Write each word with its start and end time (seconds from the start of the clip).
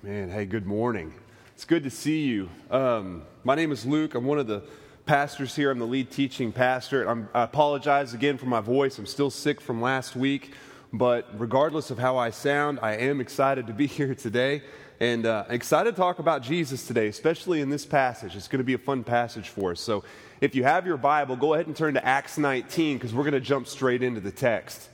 Man, 0.00 0.30
hey, 0.30 0.44
good 0.44 0.64
morning. 0.64 1.12
It's 1.56 1.64
good 1.64 1.82
to 1.82 1.90
see 1.90 2.20
you. 2.20 2.48
Um, 2.70 3.24
my 3.42 3.56
name 3.56 3.72
is 3.72 3.84
Luke. 3.84 4.14
I'm 4.14 4.26
one 4.26 4.38
of 4.38 4.46
the 4.46 4.62
pastors 5.06 5.56
here. 5.56 5.72
I'm 5.72 5.80
the 5.80 5.88
lead 5.88 6.12
teaching 6.12 6.52
pastor. 6.52 7.08
I'm, 7.08 7.28
I 7.34 7.42
apologize 7.42 8.14
again 8.14 8.38
for 8.38 8.46
my 8.46 8.60
voice. 8.60 8.96
I'm 8.98 9.06
still 9.06 9.28
sick 9.28 9.60
from 9.60 9.82
last 9.82 10.14
week, 10.14 10.54
but 10.92 11.26
regardless 11.36 11.90
of 11.90 11.98
how 11.98 12.16
I 12.16 12.30
sound, 12.30 12.78
I 12.80 12.92
am 12.92 13.20
excited 13.20 13.66
to 13.66 13.72
be 13.72 13.86
here 13.88 14.14
today 14.14 14.62
and 15.00 15.26
uh, 15.26 15.46
excited 15.48 15.90
to 15.90 15.96
talk 15.96 16.20
about 16.20 16.42
Jesus 16.42 16.86
today, 16.86 17.08
especially 17.08 17.60
in 17.60 17.68
this 17.68 17.84
passage. 17.84 18.36
It's 18.36 18.46
going 18.46 18.58
to 18.58 18.64
be 18.64 18.74
a 18.74 18.78
fun 18.78 19.02
passage 19.02 19.48
for 19.48 19.72
us. 19.72 19.80
So 19.80 20.04
if 20.40 20.54
you 20.54 20.62
have 20.62 20.86
your 20.86 20.96
Bible, 20.96 21.34
go 21.34 21.54
ahead 21.54 21.66
and 21.66 21.74
turn 21.74 21.94
to 21.94 22.06
Acts 22.06 22.38
19 22.38 22.98
because 22.98 23.12
we're 23.12 23.24
going 23.24 23.34
to 23.34 23.40
jump 23.40 23.66
straight 23.66 24.04
into 24.04 24.20
the 24.20 24.30
text. 24.30 24.90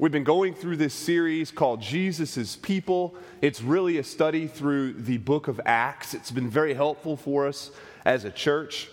We've 0.00 0.12
been 0.12 0.22
going 0.22 0.54
through 0.54 0.76
this 0.76 0.94
series 0.94 1.50
called 1.50 1.82
Jesus' 1.82 2.54
People. 2.54 3.16
It's 3.42 3.60
really 3.60 3.98
a 3.98 4.04
study 4.04 4.46
through 4.46 4.92
the 4.92 5.18
book 5.18 5.48
of 5.48 5.60
Acts. 5.66 6.14
It's 6.14 6.30
been 6.30 6.48
very 6.48 6.72
helpful 6.72 7.16
for 7.16 7.48
us 7.48 7.72
as 8.04 8.24
a 8.24 8.30
church. 8.30 8.88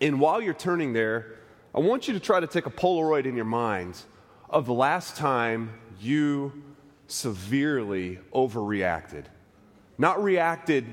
And 0.00 0.18
while 0.18 0.40
you're 0.40 0.54
turning 0.54 0.94
there, 0.94 1.34
I 1.74 1.80
want 1.80 2.08
you 2.08 2.14
to 2.14 2.20
try 2.20 2.40
to 2.40 2.46
take 2.46 2.64
a 2.64 2.70
Polaroid 2.70 3.26
in 3.26 3.36
your 3.36 3.44
mind 3.44 4.00
of 4.48 4.64
the 4.64 4.72
last 4.72 5.14
time 5.14 5.74
you 6.00 6.54
severely 7.06 8.18
overreacted. 8.32 9.24
Not 9.98 10.22
reacted 10.22 10.86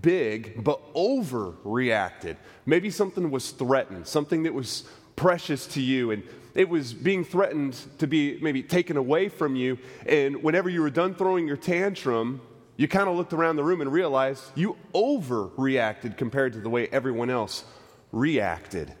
big, 0.00 0.62
but 0.62 0.94
overreacted. 0.94 2.36
Maybe 2.64 2.90
something 2.90 3.28
was 3.32 3.50
threatened, 3.50 4.06
something 4.06 4.44
that 4.44 4.54
was 4.54 4.84
precious 5.22 5.68
to 5.68 5.80
you, 5.80 6.10
and 6.10 6.24
it 6.56 6.68
was 6.68 6.92
being 6.92 7.24
threatened 7.24 7.78
to 7.98 8.08
be 8.08 8.40
maybe 8.42 8.60
taken 8.60 8.96
away 8.96 9.28
from 9.28 9.54
you. 9.54 9.78
And 10.04 10.42
whenever 10.42 10.68
you 10.68 10.82
were 10.82 10.90
done 10.90 11.14
throwing 11.14 11.46
your 11.46 11.56
tantrum, 11.56 12.40
you 12.76 12.88
kind 12.88 13.08
of 13.08 13.16
looked 13.16 13.32
around 13.32 13.54
the 13.54 13.62
room 13.62 13.80
and 13.80 13.92
realized 13.92 14.42
you 14.56 14.76
overreacted 14.92 16.16
compared 16.16 16.54
to 16.54 16.60
the 16.60 16.68
way 16.68 16.88
everyone 16.88 17.30
else 17.30 17.64
reacted. 18.10 18.92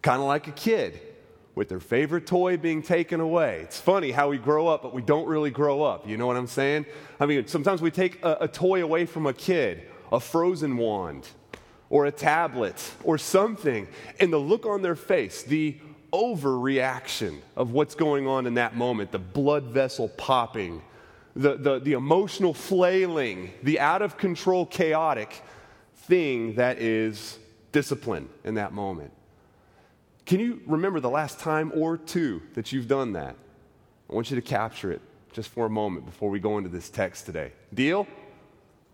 Kind 0.00 0.20
of 0.20 0.28
like 0.28 0.46
a 0.46 0.52
kid 0.52 1.00
with 1.56 1.68
their 1.68 1.80
favorite 1.80 2.24
toy 2.24 2.56
being 2.56 2.80
taken 2.80 3.18
away. 3.18 3.62
It's 3.62 3.80
funny 3.80 4.12
how 4.12 4.28
we 4.28 4.38
grow 4.38 4.68
up, 4.68 4.84
but 4.84 4.94
we 4.94 5.02
don't 5.02 5.26
really 5.26 5.50
grow 5.50 5.82
up. 5.82 6.08
You 6.08 6.16
know 6.16 6.28
what 6.28 6.36
I'm 6.36 6.46
saying? 6.46 6.86
I 7.18 7.26
mean, 7.26 7.48
sometimes 7.48 7.82
we 7.82 7.90
take 7.90 8.22
a, 8.22 8.38
a 8.42 8.48
toy 8.48 8.80
away 8.80 9.06
from 9.06 9.26
a 9.26 9.32
kid, 9.32 9.82
a 10.12 10.20
frozen 10.20 10.76
wand, 10.76 11.28
or 11.90 12.06
a 12.06 12.12
tablet, 12.12 12.92
or 13.02 13.16
something, 13.16 13.88
and 14.20 14.32
the 14.32 14.38
look 14.38 14.66
on 14.66 14.82
their 14.82 14.96
face, 14.96 15.42
the 15.42 15.76
overreaction 16.12 17.38
of 17.56 17.72
what's 17.72 17.94
going 17.94 18.26
on 18.26 18.46
in 18.46 18.54
that 18.54 18.76
moment 18.76 19.12
the 19.12 19.18
blood 19.18 19.64
vessel 19.64 20.08
popping, 20.08 20.82
the, 21.36 21.56
the, 21.56 21.78
the 21.78 21.92
emotional 21.92 22.54
flailing, 22.54 23.52
the 23.62 23.78
out 23.80 24.02
of 24.02 24.16
control, 24.16 24.66
chaotic 24.66 25.42
thing 25.94 26.54
that 26.54 26.78
is 26.78 27.38
discipline 27.72 28.28
in 28.44 28.54
that 28.54 28.72
moment. 28.72 29.12
Can 30.24 30.40
you 30.40 30.60
remember 30.66 31.00
the 31.00 31.10
last 31.10 31.38
time 31.38 31.72
or 31.74 31.96
two 31.96 32.42
that 32.54 32.72
you've 32.72 32.88
done 32.88 33.12
that? 33.12 33.34
I 34.10 34.14
want 34.14 34.30
you 34.30 34.36
to 34.36 34.42
capture 34.42 34.90
it 34.90 35.00
just 35.32 35.50
for 35.50 35.66
a 35.66 35.70
moment 35.70 36.06
before 36.06 36.30
we 36.30 36.40
go 36.40 36.58
into 36.58 36.68
this 36.68 36.90
text 36.90 37.26
today. 37.26 37.52
Deal? 37.72 38.06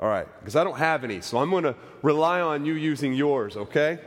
All 0.01 0.09
right, 0.09 0.27
because 0.41 0.57
I 0.57 0.65
don't 0.65 0.79
have 0.79 1.05
any, 1.05 1.21
so 1.21 1.39
I'm 1.39 1.51
going 1.51 1.65
to 1.65 1.77
rely 2.03 2.41
on 2.41 2.65
you 2.65 2.75
using 2.75 3.13
yours, 3.13 3.57
okay? 3.57 3.99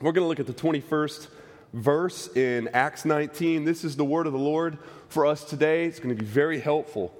We're 0.00 0.12
going 0.12 0.24
to 0.24 0.28
look 0.28 0.38
at 0.38 0.46
the 0.46 0.52
21st 0.52 1.28
verse 1.72 2.28
in 2.36 2.68
Acts 2.68 3.04
19. 3.04 3.64
This 3.64 3.84
is 3.84 3.96
the 3.96 4.04
word 4.04 4.26
of 4.26 4.32
the 4.32 4.38
Lord 4.38 4.78
for 5.08 5.24
us 5.24 5.44
today. 5.44 5.86
It's 5.86 5.98
going 5.98 6.14
to 6.14 6.22
be 6.22 6.28
very 6.28 6.60
helpful. 6.60 7.14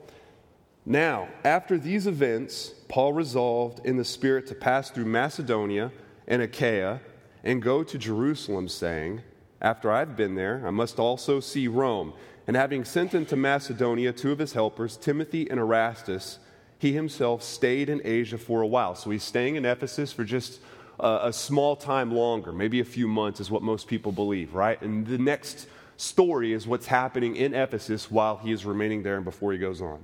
Now, 0.84 1.28
after 1.44 1.78
these 1.78 2.06
events, 2.06 2.72
Paul 2.88 3.14
resolved 3.14 3.84
in 3.84 3.96
the 3.96 4.04
Spirit 4.04 4.46
to 4.48 4.54
pass 4.54 4.90
through 4.90 5.06
Macedonia 5.06 5.92
and 6.26 6.42
Achaia 6.42 7.00
and 7.42 7.62
go 7.62 7.82
to 7.82 7.98
Jerusalem, 7.98 8.68
saying, 8.68 9.22
After 9.60 9.90
I've 9.90 10.16
been 10.16 10.34
there, 10.34 10.62
I 10.66 10.70
must 10.70 10.98
also 10.98 11.40
see 11.40 11.68
Rome. 11.68 12.12
And 12.46 12.56
having 12.56 12.84
sent 12.84 13.12
into 13.12 13.36
Macedonia 13.36 14.12
two 14.12 14.32
of 14.32 14.38
his 14.38 14.54
helpers, 14.54 14.96
Timothy 14.96 15.50
and 15.50 15.60
Erastus, 15.60 16.38
he 16.78 16.92
himself 16.92 17.42
stayed 17.42 17.88
in 17.88 18.00
Asia 18.04 18.38
for 18.38 18.62
a 18.62 18.66
while. 18.66 18.94
So 18.94 19.10
he's 19.10 19.24
staying 19.24 19.56
in 19.56 19.64
Ephesus 19.64 20.12
for 20.12 20.24
just 20.24 20.60
uh, 21.00 21.20
a 21.22 21.32
small 21.32 21.76
time 21.76 22.12
longer, 22.12 22.52
maybe 22.52 22.80
a 22.80 22.84
few 22.84 23.08
months, 23.08 23.40
is 23.40 23.50
what 23.50 23.62
most 23.62 23.86
people 23.86 24.12
believe, 24.12 24.54
right? 24.54 24.80
And 24.80 25.06
the 25.06 25.18
next 25.18 25.68
story 25.96 26.52
is 26.52 26.66
what's 26.66 26.86
happening 26.86 27.36
in 27.36 27.54
Ephesus 27.54 28.10
while 28.10 28.36
he 28.36 28.52
is 28.52 28.64
remaining 28.64 29.02
there 29.02 29.16
and 29.16 29.24
before 29.24 29.52
he 29.52 29.58
goes 29.58 29.82
on. 29.82 30.02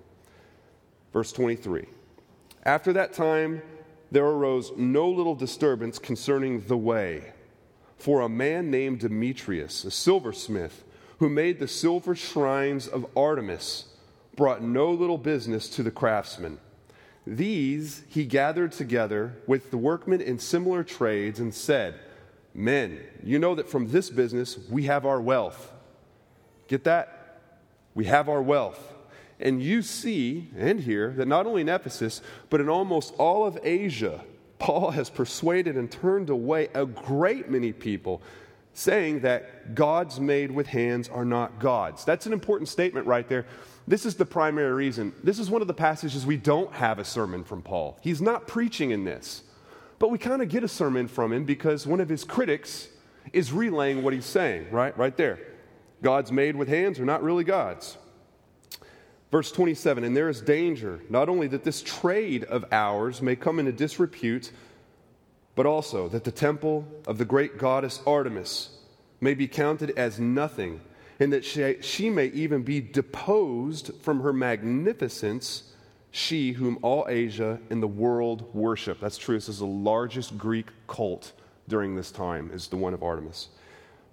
Verse 1.12 1.32
23 1.32 1.86
After 2.64 2.92
that 2.92 3.12
time, 3.12 3.62
there 4.10 4.26
arose 4.26 4.72
no 4.76 5.08
little 5.08 5.34
disturbance 5.34 5.98
concerning 5.98 6.60
the 6.62 6.76
way. 6.76 7.32
For 7.96 8.20
a 8.20 8.28
man 8.28 8.70
named 8.70 9.00
Demetrius, 9.00 9.84
a 9.84 9.90
silversmith, 9.90 10.84
who 11.18 11.28
made 11.28 11.58
the 11.58 11.68
silver 11.68 12.14
shrines 12.14 12.86
of 12.86 13.06
Artemis, 13.16 13.86
brought 14.36 14.62
no 14.62 14.90
little 14.90 15.18
business 15.18 15.68
to 15.70 15.82
the 15.82 15.90
craftsmen. 15.90 16.58
These 17.26 18.02
he 18.08 18.24
gathered 18.24 18.72
together 18.72 19.34
with 19.46 19.70
the 19.70 19.78
workmen 19.78 20.20
in 20.20 20.38
similar 20.38 20.84
trades 20.84 21.40
and 21.40 21.54
said, 21.54 21.94
Men, 22.52 23.00
you 23.22 23.38
know 23.38 23.54
that 23.54 23.68
from 23.68 23.90
this 23.90 24.10
business 24.10 24.58
we 24.70 24.84
have 24.84 25.06
our 25.06 25.20
wealth. 25.20 25.72
Get 26.68 26.84
that? 26.84 27.40
We 27.94 28.04
have 28.04 28.28
our 28.28 28.42
wealth. 28.42 28.92
And 29.40 29.62
you 29.62 29.82
see 29.82 30.50
and 30.56 30.80
hear 30.80 31.10
that 31.12 31.26
not 31.26 31.46
only 31.46 31.62
in 31.62 31.68
Ephesus, 31.68 32.20
but 32.50 32.60
in 32.60 32.68
almost 32.68 33.14
all 33.18 33.44
of 33.46 33.58
Asia, 33.62 34.24
Paul 34.58 34.92
has 34.92 35.10
persuaded 35.10 35.76
and 35.76 35.90
turned 35.90 36.30
away 36.30 36.68
a 36.74 36.86
great 36.86 37.50
many 37.50 37.72
people, 37.72 38.22
saying 38.72 39.20
that 39.20 39.74
gods 39.74 40.20
made 40.20 40.50
with 40.50 40.68
hands 40.68 41.08
are 41.08 41.24
not 41.24 41.58
gods. 41.58 42.04
That's 42.04 42.26
an 42.26 42.32
important 42.32 42.68
statement 42.68 43.06
right 43.06 43.28
there 43.28 43.46
this 43.86 44.06
is 44.06 44.14
the 44.14 44.24
primary 44.24 44.72
reason. 44.72 45.12
This 45.22 45.38
is 45.38 45.50
one 45.50 45.60
of 45.62 45.68
the 45.68 45.74
passages 45.74 46.24
we 46.24 46.36
don't 46.36 46.72
have 46.72 46.98
a 46.98 47.04
sermon 47.04 47.44
from 47.44 47.62
Paul. 47.62 47.98
He's 48.00 48.22
not 48.22 48.46
preaching 48.46 48.90
in 48.90 49.04
this. 49.04 49.42
But 49.98 50.10
we 50.10 50.18
kind 50.18 50.42
of 50.42 50.48
get 50.48 50.64
a 50.64 50.68
sermon 50.68 51.08
from 51.08 51.32
him 51.32 51.44
because 51.44 51.86
one 51.86 52.00
of 52.00 52.08
his 52.08 52.24
critics 52.24 52.88
is 53.32 53.52
relaying 53.52 54.02
what 54.02 54.12
he's 54.12 54.26
saying, 54.26 54.70
right? 54.70 54.96
Right 54.96 55.16
there. 55.16 55.38
Gods 56.02 56.32
made 56.32 56.56
with 56.56 56.68
hands 56.68 56.98
are 56.98 57.04
not 57.04 57.22
really 57.22 57.44
gods. 57.44 57.96
Verse 59.30 59.50
27 59.50 60.04
And 60.04 60.16
there 60.16 60.28
is 60.28 60.40
danger, 60.40 61.00
not 61.08 61.28
only 61.28 61.46
that 61.48 61.64
this 61.64 61.82
trade 61.82 62.44
of 62.44 62.64
ours 62.72 63.22
may 63.22 63.36
come 63.36 63.58
into 63.58 63.72
disrepute, 63.72 64.50
but 65.54 65.66
also 65.66 66.08
that 66.08 66.24
the 66.24 66.32
temple 66.32 66.86
of 67.06 67.18
the 67.18 67.24
great 67.24 67.58
goddess 67.58 68.02
Artemis 68.06 68.70
may 69.20 69.34
be 69.34 69.48
counted 69.48 69.90
as 69.96 70.18
nothing 70.18 70.80
and 71.20 71.32
that 71.32 71.44
she, 71.44 71.76
she 71.80 72.10
may 72.10 72.26
even 72.26 72.62
be 72.62 72.80
deposed 72.80 73.92
from 74.00 74.20
her 74.20 74.32
magnificence, 74.32 75.72
she 76.10 76.52
whom 76.52 76.78
all 76.82 77.06
Asia 77.08 77.60
and 77.70 77.82
the 77.82 77.88
world 77.88 78.52
worship. 78.54 79.00
That's 79.00 79.18
true. 79.18 79.36
This 79.36 79.48
is 79.48 79.58
the 79.58 79.66
largest 79.66 80.36
Greek 80.36 80.66
cult 80.86 81.32
during 81.68 81.94
this 81.94 82.10
time, 82.10 82.50
is 82.52 82.68
the 82.68 82.76
one 82.76 82.94
of 82.94 83.02
Artemis. 83.02 83.48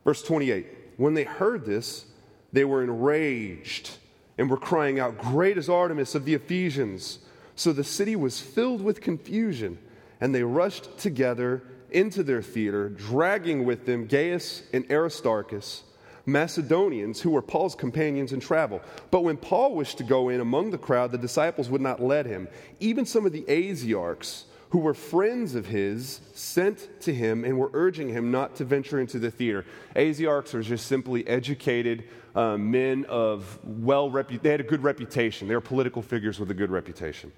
Verse 0.04 0.24
28 0.24 0.68
When 0.98 1.14
they 1.14 1.24
heard 1.24 1.66
this, 1.66 2.06
they 2.54 2.66
were 2.66 2.84
enraged 2.84 3.92
and 4.38 4.50
were 4.50 4.58
crying 4.58 5.00
out, 5.00 5.18
Great 5.18 5.58
is 5.58 5.70
Artemis 5.70 6.16
of 6.16 6.26
the 6.26 6.34
Ephesians. 6.34 7.20
So 7.56 7.74
the 7.74 7.84
city 7.84 8.16
was 8.16 8.40
filled 8.40 8.82
with 8.82 9.02
confusion, 9.02 9.78
and 10.20 10.34
they 10.34 10.44
rushed 10.44 10.98
together 10.98 11.64
into 11.92 12.24
their 12.24 12.42
theater, 12.42 12.90
dragging 12.90 13.66
with 13.66 13.86
them 13.86 14.08
Gaius 14.08 14.64
and 14.74 14.90
Aristarchus 14.90 15.84
Macedonians 16.26 17.22
who 17.22 17.32
were 17.32 17.42
Paul's 17.42 17.76
companions 17.76 18.34
in 18.34 18.40
travel. 18.40 18.82
But 19.09 19.22
when 19.22 19.38
Paul 19.38 19.76
wished 19.76 19.98
to 19.98 20.04
go 20.04 20.30
in 20.30 20.40
among 20.40 20.72
the 20.72 20.78
crowd, 20.78 21.12
the 21.12 21.18
disciples 21.18 21.70
would 21.70 21.82
not 21.82 22.02
let 22.02 22.26
him. 22.26 22.48
Even 22.80 23.06
some 23.06 23.26
of 23.26 23.32
the 23.32 23.44
Asiarchs, 23.44 24.44
who 24.70 24.79
were 24.79 24.94
friends 24.94 25.56
of 25.56 25.66
his, 25.66 26.22
sent 26.34 27.02
to 27.02 27.14
him 27.14 27.44
and 27.44 27.58
were 27.58 27.70
urging 27.73 28.09
him 28.09 28.32
not 28.32 28.56
to 28.56 28.66
venture 28.66 29.00
into 29.00 29.20
the 29.20 29.29
theater. 29.29 29.66
Asiarchs 29.96 30.53
are 30.53 30.62
just 30.62 30.88
simply 30.88 31.28
educated 31.28 32.06
uh, 32.35 32.56
men 32.58 33.06
of 33.09 33.59
well 33.66 34.09
repu- 34.09 34.41
they 34.41 34.52
had 34.52 34.62
a 34.62 34.64
good 34.64 34.84
reputation. 34.84 35.47
They 35.47 35.56
were 35.56 35.62
political 35.62 36.02
figures 36.02 36.40
with 36.40 36.52
a 36.52 36.53
good 36.53 36.72
reputation. 36.72 37.32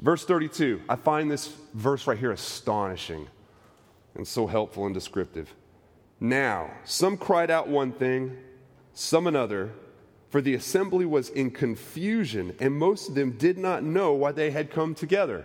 Verse 0.00 0.24
32, 0.24 0.82
I 0.88 0.96
find 0.96 1.30
this 1.30 1.54
verse 1.74 2.08
right 2.08 2.18
here 2.18 2.32
astonishing 2.32 3.28
and 4.16 4.26
so 4.26 4.48
helpful 4.48 4.86
and 4.86 4.94
descriptive. 4.94 5.54
Now, 6.22 6.70
some 6.84 7.16
cried 7.16 7.50
out 7.50 7.66
one 7.66 7.90
thing, 7.90 8.36
some 8.94 9.26
another, 9.26 9.72
for 10.30 10.40
the 10.40 10.54
assembly 10.54 11.04
was 11.04 11.28
in 11.30 11.50
confusion, 11.50 12.54
and 12.60 12.78
most 12.78 13.08
of 13.08 13.16
them 13.16 13.32
did 13.32 13.58
not 13.58 13.82
know 13.82 14.12
why 14.12 14.30
they 14.30 14.52
had 14.52 14.70
come 14.70 14.94
together. 14.94 15.44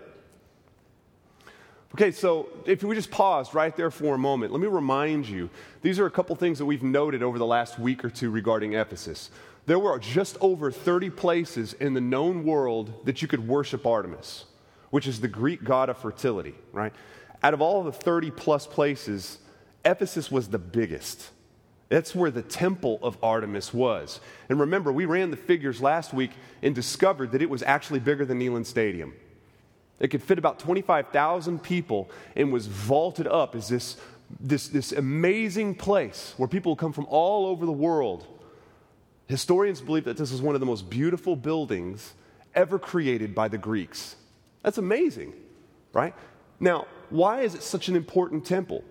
Okay, 1.96 2.12
so 2.12 2.50
if 2.68 2.84
we 2.84 2.94
just 2.94 3.10
paused 3.10 3.56
right 3.56 3.76
there 3.76 3.90
for 3.90 4.14
a 4.14 4.20
moment, 4.20 4.52
let 4.52 4.62
me 4.62 4.68
remind 4.68 5.28
you 5.28 5.50
these 5.82 5.98
are 5.98 6.06
a 6.06 6.12
couple 6.12 6.36
things 6.36 6.60
that 6.60 6.66
we've 6.68 6.84
noted 6.84 7.24
over 7.24 7.40
the 7.40 7.46
last 7.46 7.80
week 7.80 8.06
or 8.06 8.12
two 8.12 8.30
regarding 8.30 8.74
Ephesus. 8.74 9.32
there 9.66 9.80
were 9.80 9.98
just 9.98 10.38
over 10.42 10.70
30 10.70 11.10
places 11.10 11.74
in 11.74 11.96
the 11.96 12.02
known 12.02 12.44
world 12.44 13.04
that 13.04 13.24
you 13.24 13.28
could 13.28 13.48
worship 13.48 13.88
Artemis, 13.88 14.46
which 14.92 15.08
is 15.08 15.22
the 15.22 15.28
Greek 15.28 15.64
god 15.64 15.90
of 15.90 15.98
fertility, 15.98 16.54
right? 16.72 16.94
Out 17.42 17.56
of 17.56 17.64
all 17.64 17.84
the 17.84 17.92
30 17.92 18.30
plus 18.30 18.68
places, 18.68 19.40
Ephesus 19.88 20.30
was 20.30 20.50
the 20.50 20.60
biggest. 20.60 21.32
That's 21.90 22.14
where 22.14 22.30
the 22.30 22.42
temple 22.42 23.00
of 23.02 23.18
Artemis 23.24 23.74
was. 23.74 24.20
And 24.50 24.60
remember, 24.60 24.92
we 24.92 25.06
ran 25.06 25.32
the 25.32 25.38
figures 25.38 25.82
last 25.82 26.14
week 26.14 26.32
and 26.62 26.76
discovered 26.76 27.32
that 27.32 27.42
it 27.42 27.50
was 27.50 27.64
actually 27.64 28.02
bigger 28.02 28.26
than 28.26 28.40
Neyland 28.40 28.66
Stadium. 28.66 29.14
It 30.00 30.10
could 30.10 30.22
fit 30.22 30.38
about 30.38 30.60
25,000 30.60 31.64
people 31.64 32.12
and 32.36 32.52
was 32.52 32.68
vaulted 32.68 33.26
up 33.26 33.56
as 33.56 33.70
this, 33.70 33.96
this, 34.40 34.68
this 34.68 34.92
amazing 34.92 35.76
place 35.76 36.34
where 36.36 36.50
people 36.50 36.76
come 36.76 36.92
from 36.92 37.08
all 37.10 37.46
over 37.48 37.66
the 37.66 37.72
world. 37.72 38.28
Historians 39.28 39.80
believe 39.80 40.04
that 40.04 40.18
this 40.18 40.32
is 40.32 40.42
one 40.42 40.56
of 40.56 40.60
the 40.60 40.68
most 40.68 40.90
beautiful 40.90 41.36
buildings 41.36 42.14
ever 42.54 42.78
created 42.78 43.34
by 43.34 43.48
the 43.48 43.58
Greeks. 43.58 44.18
That's 44.62 44.78
amazing, 44.78 45.34
right? 45.94 46.14
Now, 46.60 46.88
why 47.10 47.42
is 47.42 47.56
it 47.56 47.64
such 47.64 47.88
an 47.88 47.96
important 47.96 48.46
temple? 48.46 48.84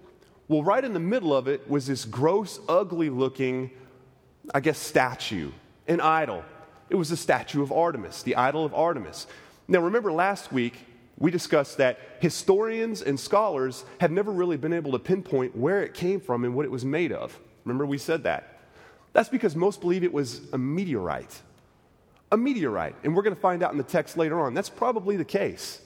Well, 0.48 0.62
right 0.62 0.84
in 0.84 0.93
the 0.93 1.00
middle 1.00 1.34
of 1.34 1.48
it 1.48 1.69
was 1.69 1.87
this 1.87 2.04
gross, 2.04 2.60
ugly 2.69 3.10
looking, 3.10 3.70
I 4.54 4.60
guess, 4.60 4.78
statue, 4.78 5.50
an 5.88 6.00
idol. 6.00 6.44
It 6.88 6.94
was 6.94 7.08
the 7.08 7.16
statue 7.16 7.62
of 7.62 7.72
Artemis, 7.72 8.22
the 8.22 8.37
idol 8.37 8.64
of 8.64 8.72
Artemis. 8.72 9.26
Now, 9.66 9.81
remember 9.81 10.12
last 10.12 10.52
week, 10.52 10.75
we 11.19 11.32
discussed 11.32 11.78
that 11.78 11.98
historians 12.20 13.02
and 13.02 13.19
scholars 13.19 13.84
have 14.00 14.12
never 14.12 14.31
really 14.31 14.56
been 14.56 14.72
able 14.72 14.93
to 14.93 14.98
pinpoint 14.98 15.56
where 15.56 15.82
it 15.82 15.94
came 15.94 16.20
from 16.20 16.44
and 16.44 16.54
what 16.54 16.64
it 16.64 16.70
was 16.70 16.84
made 16.84 17.10
of. 17.10 17.37
Remember, 17.64 17.84
we 17.84 17.98
said 17.98 18.22
that. 18.25 18.60
That's 19.12 19.28
because 19.28 19.56
most 19.56 19.81
believe 19.81 20.04
it 20.04 20.12
was 20.12 20.43
a 20.52 20.58
meteorite. 20.58 21.40
A 22.31 22.37
meteorite. 22.37 22.94
And 23.02 23.16
we're 23.16 23.22
going 23.22 23.34
to 23.34 23.40
find 23.40 23.62
out 23.62 23.72
in 23.72 23.78
the 23.78 23.84
text 23.84 24.16
later 24.16 24.40
on. 24.40 24.54
That's 24.54 24.69
probably 24.69 25.16
the 25.16 25.25
case. 25.25 25.81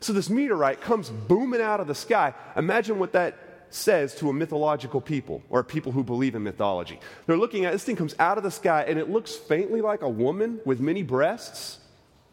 So, 0.00 0.12
this 0.12 0.30
meteorite 0.30 0.80
comes 0.80 1.10
booming 1.10 1.60
out 1.60 1.80
of 1.80 1.86
the 1.86 1.94
sky. 1.94 2.32
Imagine 2.54 2.98
what 2.98 3.12
that 3.12 3.45
says 3.70 4.14
to 4.16 4.30
a 4.30 4.32
mythological 4.32 5.00
people 5.00 5.42
or 5.50 5.62
people 5.62 5.92
who 5.92 6.04
believe 6.04 6.34
in 6.34 6.42
mythology. 6.42 7.00
They're 7.26 7.36
looking 7.36 7.64
at 7.64 7.72
this 7.72 7.84
thing 7.84 7.96
comes 7.96 8.14
out 8.18 8.38
of 8.38 8.44
the 8.44 8.50
sky 8.50 8.84
and 8.86 8.98
it 8.98 9.10
looks 9.10 9.34
faintly 9.34 9.80
like 9.80 10.02
a 10.02 10.08
woman 10.08 10.60
with 10.64 10.80
many 10.80 11.02
breasts. 11.02 11.78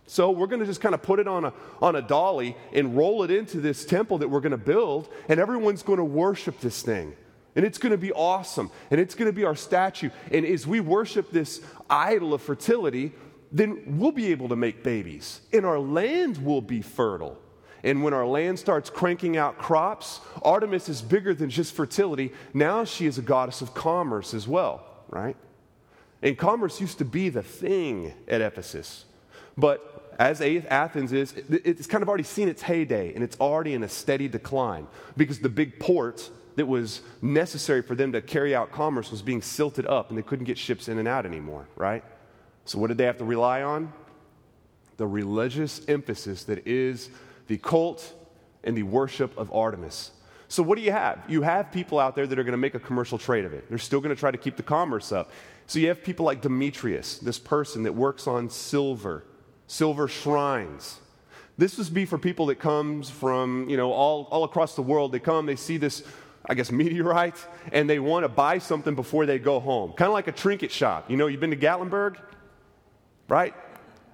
So 0.06 0.31
we're 0.31 0.47
going 0.47 0.59
to 0.59 0.65
just 0.65 0.81
kind 0.81 0.94
of 0.94 1.01
put 1.01 1.19
it 1.19 1.27
on 1.27 1.45
a, 1.45 1.53
on 1.81 1.95
a 1.95 2.01
dolly 2.01 2.57
and 2.74 2.95
roll 2.97 3.24
it 3.24 3.31
into 3.31 3.59
this 3.62 3.85
temple 3.85 4.19
that 4.19 4.27
we're 4.27 4.41
going 4.41 4.51
to 4.51 4.57
build, 4.57 5.07
and 5.30 5.39
everyone's 5.39 5.81
going 5.81 5.97
to 5.97 6.03
worship 6.03 6.59
this 6.59 6.81
thing. 6.81 7.15
And 7.56 7.65
it's 7.65 7.77
going 7.77 7.91
to 7.91 7.97
be 7.97 8.12
awesome. 8.12 8.71
And 8.91 9.00
it's 9.00 9.15
going 9.15 9.30
to 9.30 9.35
be 9.35 9.45
our 9.45 9.56
statue. 9.56 10.09
And 10.31 10.45
as 10.45 10.68
we 10.68 10.80
worship 10.80 11.31
this 11.31 11.62
idol 11.89 12.33
of 12.33 12.41
fertility, 12.41 13.13
then 13.51 13.83
we'll 13.85 14.12
be 14.12 14.31
able 14.31 14.50
to 14.50 14.56
make 14.56 14.83
babies. 14.83 15.41
And 15.53 15.65
our 15.65 15.80
land 15.80 16.44
will 16.44 16.62
be 16.62 16.81
fertile. 16.81 17.38
And 17.83 18.01
when 18.01 18.13
our 18.13 18.25
land 18.25 18.57
starts 18.59 18.89
cranking 18.89 19.35
out 19.35 19.57
crops, 19.57 20.21
Artemis 20.41 20.88
is 20.88 21.01
bigger 21.01 21.33
than 21.33 21.50
just 21.50 21.74
fertility. 21.74 22.31
Now 22.53 22.85
she 22.85 23.06
is 23.06 23.18
a 23.18 23.21
goddess 23.21 23.62
of 23.62 23.74
commerce 23.74 24.33
as 24.33 24.47
well, 24.47 24.85
right? 25.09 25.35
And 26.21 26.38
commerce 26.38 26.80
used 26.80 27.00
to 27.00 27.06
be 27.06 27.27
the 27.27 27.44
thing 27.44 28.13
at 28.27 28.39
Ephesus. 28.39 29.03
But 29.57 30.15
as 30.18 30.41
Athens 30.41 31.12
is, 31.12 31.33
it's 31.50 31.88
kind 31.88 32.01
of 32.01 32.07
already 32.07 32.24
seen 32.24 32.47
its 32.47 32.62
heyday 32.62 33.13
and 33.13 33.24
it's 33.24 33.38
already 33.39 33.74
in 33.74 33.83
a 33.83 33.89
steady 33.89 34.27
decline 34.27 34.88
because 35.18 35.39
the 35.39 35.50
big 35.50 35.80
port 35.80 36.30
that 36.56 36.65
was 36.65 37.01
necessary 37.21 37.81
for 37.81 37.95
them 37.95 38.12
to 38.13 38.21
carry 38.21 38.56
out 38.56 38.71
commerce 38.71 39.12
was 39.12 39.21
being 39.21 39.41
silted 39.41 39.85
up 39.88 40.09
and 40.09 40.18
they 40.18 40.21
couldn't 40.21 40.45
get 40.45 40.57
ships 40.57 40.88
in 40.88 41.00
and 41.00 41.07
out 41.07 41.25
anymore, 41.25 41.68
right? 41.75 42.03
So, 42.65 42.77
what 42.80 42.88
did 42.88 42.97
they 42.97 43.06
have 43.06 43.18
to 43.18 43.25
rely 43.25 43.63
on? 43.63 43.91
The 44.97 45.07
religious 45.07 45.81
emphasis 45.88 46.44
that 46.45 46.68
is 46.68 47.09
the 47.48 47.57
cult 47.57 48.13
and 48.63 48.78
the 48.78 48.84
worship 48.84 49.38
of 49.38 49.51
Artemis. 49.54 50.12
So, 50.48 50.62
what 50.62 50.78
do 50.78 50.84
you 50.84 50.92
have? 50.92 51.24
You 51.28 51.42
have 51.42 51.72
people 51.72 52.00
out 52.00 52.16
there 52.16 52.28
that 52.28 52.38
are 52.38 52.44
going 52.44 52.51
to 52.51 52.57
make 52.57 52.75
a 52.75 52.80
commercial 52.80 53.18
trade 53.18 53.44
of 53.44 53.54
it. 53.54 53.68
They're 53.69 53.80
still 53.80 54.00
going 54.00 54.16
to 54.16 54.19
try 54.19 54.30
to 54.30 54.38
keep 54.38 54.56
the 54.56 54.63
commerce 54.63 55.12
up. 55.12 55.31
So, 55.66 55.80
you 55.80 55.88
have 55.88 56.04
people 56.04 56.25
like 56.25 56.42
Demetrius, 56.42 57.18
this 57.18 57.40
person 57.40 57.84
that 57.84 57.94
works 57.94 58.28
on 58.28 58.50
silver, 58.50 59.24
silver 59.68 60.07
shrines. 60.07 61.00
This 61.57 61.78
would 61.78 61.94
be 61.94 62.06
for 62.06 62.18
people 62.18 62.48
that 62.48 62.60
comes 62.60 63.10
from, 63.10 63.69
you 63.69 63.78
know, 63.78 63.92
all, 63.92 64.28
all 64.31 64.44
across 64.44 64.75
the 64.75 64.81
world. 64.81 65.12
They 65.12 65.19
come, 65.19 65.45
they 65.45 65.56
see 65.56 65.78
this, 65.78 66.04
I 66.45 66.54
guess, 66.54 66.72
meteorite, 66.84 67.44
and 67.72 67.90
they 67.90 68.00
want 68.00 68.24
to 68.24 68.30
buy 68.30 68.57
something 68.57 68.95
before 68.95 69.25
they 69.25 69.40
go 69.40 69.60
home. 69.60 69.94
Kind 69.94 70.07
of 70.07 70.13
like 70.13 70.28
a 70.28 70.31
trinket 70.31 70.72
shop. 70.72 71.10
You 71.10 71.18
know, 71.18 71.28
you've 71.28 71.42
been 71.42 71.51
to 71.51 71.57
Gatlinburg, 71.57 72.18
right? 73.28 73.56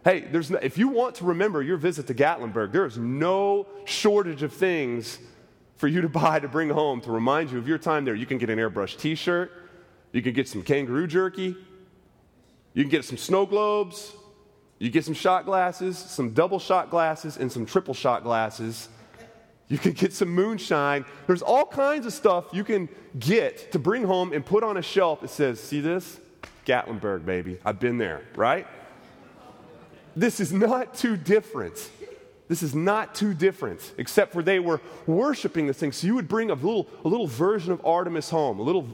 Hey, 0.04 0.22
there's 0.22 0.50
no, 0.50 0.60
if 0.62 0.78
you 0.78 0.88
want 0.88 1.16
to 1.16 1.26
remember 1.26 1.62
your 1.62 1.78
visit 1.78 2.08
to 2.08 2.14
Gatlinburg, 2.14 2.72
there 2.72 2.86
is 2.86 2.98
no 2.98 3.68
shortage 3.86 4.44
of 4.44 4.54
things 4.54 5.20
for 5.76 5.88
you 5.88 6.02
to 6.02 6.10
buy 6.22 6.40
to 6.40 6.48
bring 6.48 6.70
home 6.70 7.02
to 7.02 7.12
remind 7.12 7.52
you 7.52 7.58
of 7.58 7.68
your 7.68 7.78
time 7.78 8.06
there. 8.06 8.16
You 8.16 8.26
can 8.26 8.38
get 8.38 8.50
an 8.50 8.60
airbrush 8.60 8.98
t 8.98 9.16
shirt, 9.16 9.52
you 10.12 10.22
can 10.22 10.34
get 10.34 10.48
some 10.48 10.64
kangaroo 10.64 11.08
jerky, 11.08 11.56
you 12.74 12.84
can 12.84 12.90
get 12.90 13.04
some 13.04 13.18
snow 13.18 13.46
globes, 13.46 14.14
you 14.78 14.90
get 14.90 15.04
some 15.04 15.14
shot 15.14 15.46
glasses, 15.46 15.98
some 15.98 16.32
double 16.32 16.60
shot 16.60 16.90
glasses, 16.90 17.36
and 17.36 17.52
some 17.52 17.66
triple 17.66 17.94
shot 17.94 18.24
glasses. 18.24 18.88
You 19.68 19.78
can 19.78 19.92
get 19.92 20.14
some 20.14 20.30
moonshine. 20.30 21.06
There's 21.28 21.44
all 21.44 21.66
kinds 21.66 22.08
of 22.08 22.14
stuff 22.14 22.46
you 22.54 22.64
can 22.64 22.90
get 23.20 23.72
to 23.74 23.80
bring 23.80 24.04
home 24.04 24.34
and 24.34 24.44
put 24.44 24.64
on 24.64 24.78
a 24.78 24.82
shelf 24.82 25.22
that 25.22 25.30
says, 25.30 25.60
See 25.60 25.82
this? 25.82 26.20
Gatlinburg, 26.66 27.26
baby. 27.26 27.60
I've 27.66 27.80
been 27.80 27.98
there, 27.98 28.22
right? 28.36 28.66
This 30.16 30.40
is 30.40 30.52
not 30.52 30.96
too 30.96 31.16
different. 31.18 31.90
This 32.48 32.64
is 32.64 32.74
not 32.74 33.14
too 33.14 33.36
different, 33.36 33.94
except 33.98 34.34
for 34.34 34.42
they 34.42 34.60
were 34.60 34.82
worshiping 35.06 35.68
this 35.68 35.78
thing. 35.78 35.92
So 35.92 36.08
you 36.08 36.16
would 36.16 36.28
bring 36.28 36.50
a 36.50 36.56
little, 36.56 36.88
a 37.06 37.08
little 37.08 37.28
version 37.28 37.72
of 37.72 37.86
Artemis 37.86 38.30
home, 38.30 38.60
a 38.60 38.64
little 38.64 38.88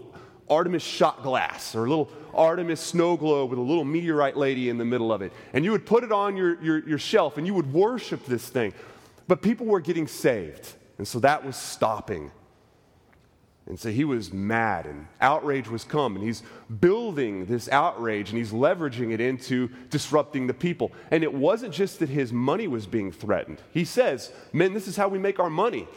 Artemis 0.49 0.83
shot 0.83 1.23
glass, 1.23 1.73
or 1.73 1.85
a 1.85 1.89
little 1.89 2.11
Artemis 2.33 2.81
snow 2.81 3.15
globe 3.15 3.49
with 3.49 3.59
a 3.59 3.61
little 3.61 3.85
meteorite 3.85 4.35
lady 4.35 4.67
in 4.67 4.77
the 4.77 4.83
middle 4.83 5.11
of 5.11 5.21
it. 5.21 5.31
And 5.53 5.63
you 5.63 5.71
would 5.71 5.85
put 5.85 6.03
it 6.03 6.11
on 6.11 6.35
your, 6.35 6.61
your, 6.61 6.87
your 6.87 6.99
shelf 6.99 7.37
and 7.37 7.47
you 7.47 7.53
would 7.53 7.71
worship 7.71 8.25
this 8.25 8.47
thing. 8.49 8.73
But 9.27 9.41
people 9.41 9.65
were 9.65 9.79
getting 9.79 10.07
saved. 10.07 10.73
And 10.97 11.07
so 11.07 11.19
that 11.19 11.45
was 11.45 11.55
stopping. 11.55 12.31
And 13.67 13.79
so 13.79 13.89
he 13.89 14.05
was 14.05 14.31
mad, 14.31 14.85
and 14.85 15.07
outrage 15.19 15.67
was 15.67 15.83
come, 15.83 16.15
and 16.15 16.23
he's 16.23 16.43
building 16.79 17.47
this 17.47 17.67
outrage 17.69 18.29
and 18.29 18.37
he's 18.37 18.51
leveraging 18.51 19.11
it 19.11 19.19
into 19.19 19.69
disrupting 19.89 20.45
the 20.45 20.53
people. 20.53 20.91
And 21.09 21.23
it 21.23 21.33
wasn't 21.33 21.73
just 21.73 21.97
that 21.99 22.09
his 22.09 22.31
money 22.31 22.67
was 22.67 22.85
being 22.85 23.11
threatened. 23.11 23.61
He 23.71 23.83
says, 23.83 24.31
Men, 24.53 24.73
this 24.73 24.87
is 24.87 24.95
how 24.95 25.07
we 25.07 25.17
make 25.17 25.39
our 25.39 25.49
money. 25.49 25.87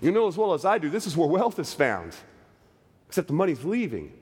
You 0.00 0.12
know 0.12 0.28
as 0.28 0.36
well 0.36 0.54
as 0.54 0.64
I 0.64 0.78
do, 0.78 0.90
this 0.90 1.06
is 1.06 1.16
where 1.16 1.28
wealth 1.28 1.58
is 1.58 1.74
found, 1.74 2.14
except 3.08 3.26
the 3.26 3.34
money's 3.34 3.64
leaving. 3.64 4.12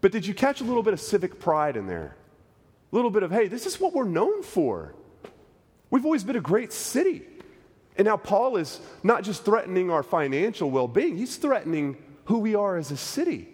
But 0.00 0.12
did 0.12 0.26
you 0.26 0.32
catch 0.32 0.62
a 0.62 0.64
little 0.64 0.82
bit 0.82 0.94
of 0.94 1.00
civic 1.00 1.38
pride 1.38 1.76
in 1.76 1.86
there? 1.86 2.16
A 2.90 2.96
little 2.96 3.10
bit 3.10 3.22
of, 3.22 3.30
hey, 3.30 3.48
this 3.48 3.66
is 3.66 3.78
what 3.78 3.92
we're 3.92 4.04
known 4.04 4.42
for. 4.42 4.94
We've 5.90 6.04
always 6.04 6.24
been 6.24 6.36
a 6.36 6.40
great 6.40 6.72
city. 6.72 7.22
And 7.96 8.06
now 8.06 8.16
Paul 8.16 8.56
is 8.56 8.80
not 9.02 9.24
just 9.24 9.44
threatening 9.44 9.90
our 9.90 10.02
financial 10.02 10.70
well 10.70 10.88
being, 10.88 11.16
he's 11.16 11.36
threatening 11.36 11.96
who 12.28 12.38
we 12.38 12.54
are 12.54 12.76
as 12.76 12.90
a 12.90 12.96
city. 12.96 13.48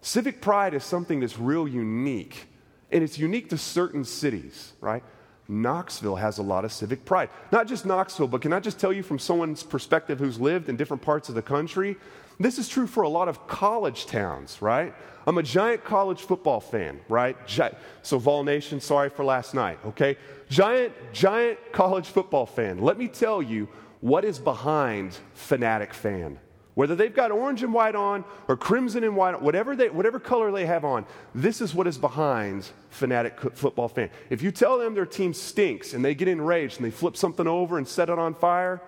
Civic 0.00 0.40
pride 0.40 0.72
is 0.72 0.82
something 0.84 1.20
that's 1.20 1.38
real 1.38 1.68
unique, 1.68 2.46
and 2.90 3.04
it's 3.04 3.18
unique 3.18 3.50
to 3.50 3.58
certain 3.58 4.04
cities, 4.04 4.72
right? 4.80 5.04
Knoxville 5.48 6.16
has 6.16 6.38
a 6.38 6.42
lot 6.42 6.64
of 6.64 6.72
civic 6.72 7.04
pride. 7.04 7.28
Not 7.52 7.66
just 7.66 7.84
Knoxville, 7.84 8.28
but 8.28 8.40
can 8.40 8.54
I 8.54 8.60
just 8.60 8.78
tell 8.78 8.92
you 8.92 9.02
from 9.02 9.18
someone's 9.18 9.62
perspective 9.62 10.18
who's 10.18 10.40
lived 10.40 10.70
in 10.70 10.76
different 10.76 11.02
parts 11.02 11.28
of 11.28 11.34
the 11.34 11.42
country? 11.42 11.96
This 12.40 12.58
is 12.58 12.68
true 12.70 12.86
for 12.86 13.02
a 13.02 13.08
lot 13.08 13.28
of 13.28 13.46
college 13.46 14.06
towns, 14.06 14.62
right? 14.62 14.94
I'm 15.26 15.36
a 15.36 15.42
giant 15.42 15.84
college 15.84 16.22
football 16.22 16.60
fan, 16.60 17.00
right? 17.10 17.36
Gi- 17.46 17.76
so, 18.00 18.18
Vol 18.18 18.44
Nation, 18.44 18.80
sorry 18.80 19.10
for 19.10 19.26
last 19.26 19.52
night, 19.52 19.78
okay? 19.84 20.16
Giant, 20.48 20.94
giant 21.12 21.58
college 21.72 22.06
football 22.06 22.46
fan. 22.46 22.78
Let 22.78 22.96
me 22.96 23.08
tell 23.08 23.42
you 23.42 23.68
what 24.00 24.24
is 24.24 24.38
behind 24.38 25.18
Fanatic 25.34 25.92
fan. 25.92 26.38
Whether 26.78 26.94
they've 26.94 27.12
got 27.12 27.32
orange 27.32 27.64
and 27.64 27.74
white 27.74 27.96
on 27.96 28.24
or 28.46 28.56
crimson 28.56 29.02
and 29.02 29.16
white, 29.16 29.42
whatever, 29.42 29.74
they, 29.74 29.88
whatever 29.88 30.20
color 30.20 30.52
they 30.52 30.64
have 30.64 30.84
on, 30.84 31.06
this 31.34 31.60
is 31.60 31.74
what 31.74 31.88
is 31.88 31.98
behind 31.98 32.70
Fanatic 32.90 33.36
football 33.56 33.88
fan. 33.88 34.10
If 34.30 34.42
you 34.42 34.52
tell 34.52 34.78
them 34.78 34.94
their 34.94 35.04
team 35.04 35.34
stinks 35.34 35.92
and 35.92 36.04
they 36.04 36.14
get 36.14 36.28
enraged 36.28 36.76
and 36.76 36.86
they 36.86 36.92
flip 36.92 37.16
something 37.16 37.48
over 37.48 37.78
and 37.78 37.88
set 37.88 38.10
it 38.10 38.18
on 38.20 38.32
fire, 38.32 38.80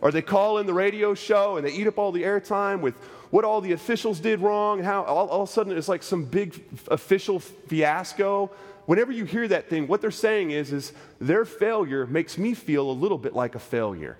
or 0.00 0.10
they 0.10 0.22
call 0.22 0.58
in 0.58 0.66
the 0.66 0.74
radio 0.74 1.14
show 1.14 1.56
and 1.56 1.64
they 1.64 1.70
eat 1.70 1.86
up 1.86 1.98
all 1.98 2.10
the 2.10 2.24
airtime 2.24 2.80
with 2.80 2.96
what 3.30 3.44
all 3.44 3.60
the 3.60 3.70
officials 3.70 4.18
did 4.18 4.40
wrong, 4.40 4.82
how 4.82 5.04
all, 5.04 5.28
all 5.28 5.42
of 5.42 5.48
a 5.48 5.52
sudden 5.52 5.78
it's 5.78 5.86
like 5.86 6.02
some 6.02 6.24
big 6.24 6.60
official 6.88 7.38
fiasco. 7.38 8.50
Whenever 8.86 9.12
you 9.12 9.24
hear 9.24 9.46
that 9.46 9.70
thing, 9.70 9.86
what 9.86 10.00
they're 10.00 10.10
saying 10.10 10.50
is, 10.50 10.72
is 10.72 10.92
their 11.20 11.44
failure 11.44 12.08
makes 12.08 12.36
me 12.38 12.54
feel 12.54 12.90
a 12.90 12.96
little 13.04 13.18
bit 13.18 13.36
like 13.36 13.54
a 13.54 13.60
failure. 13.60 14.18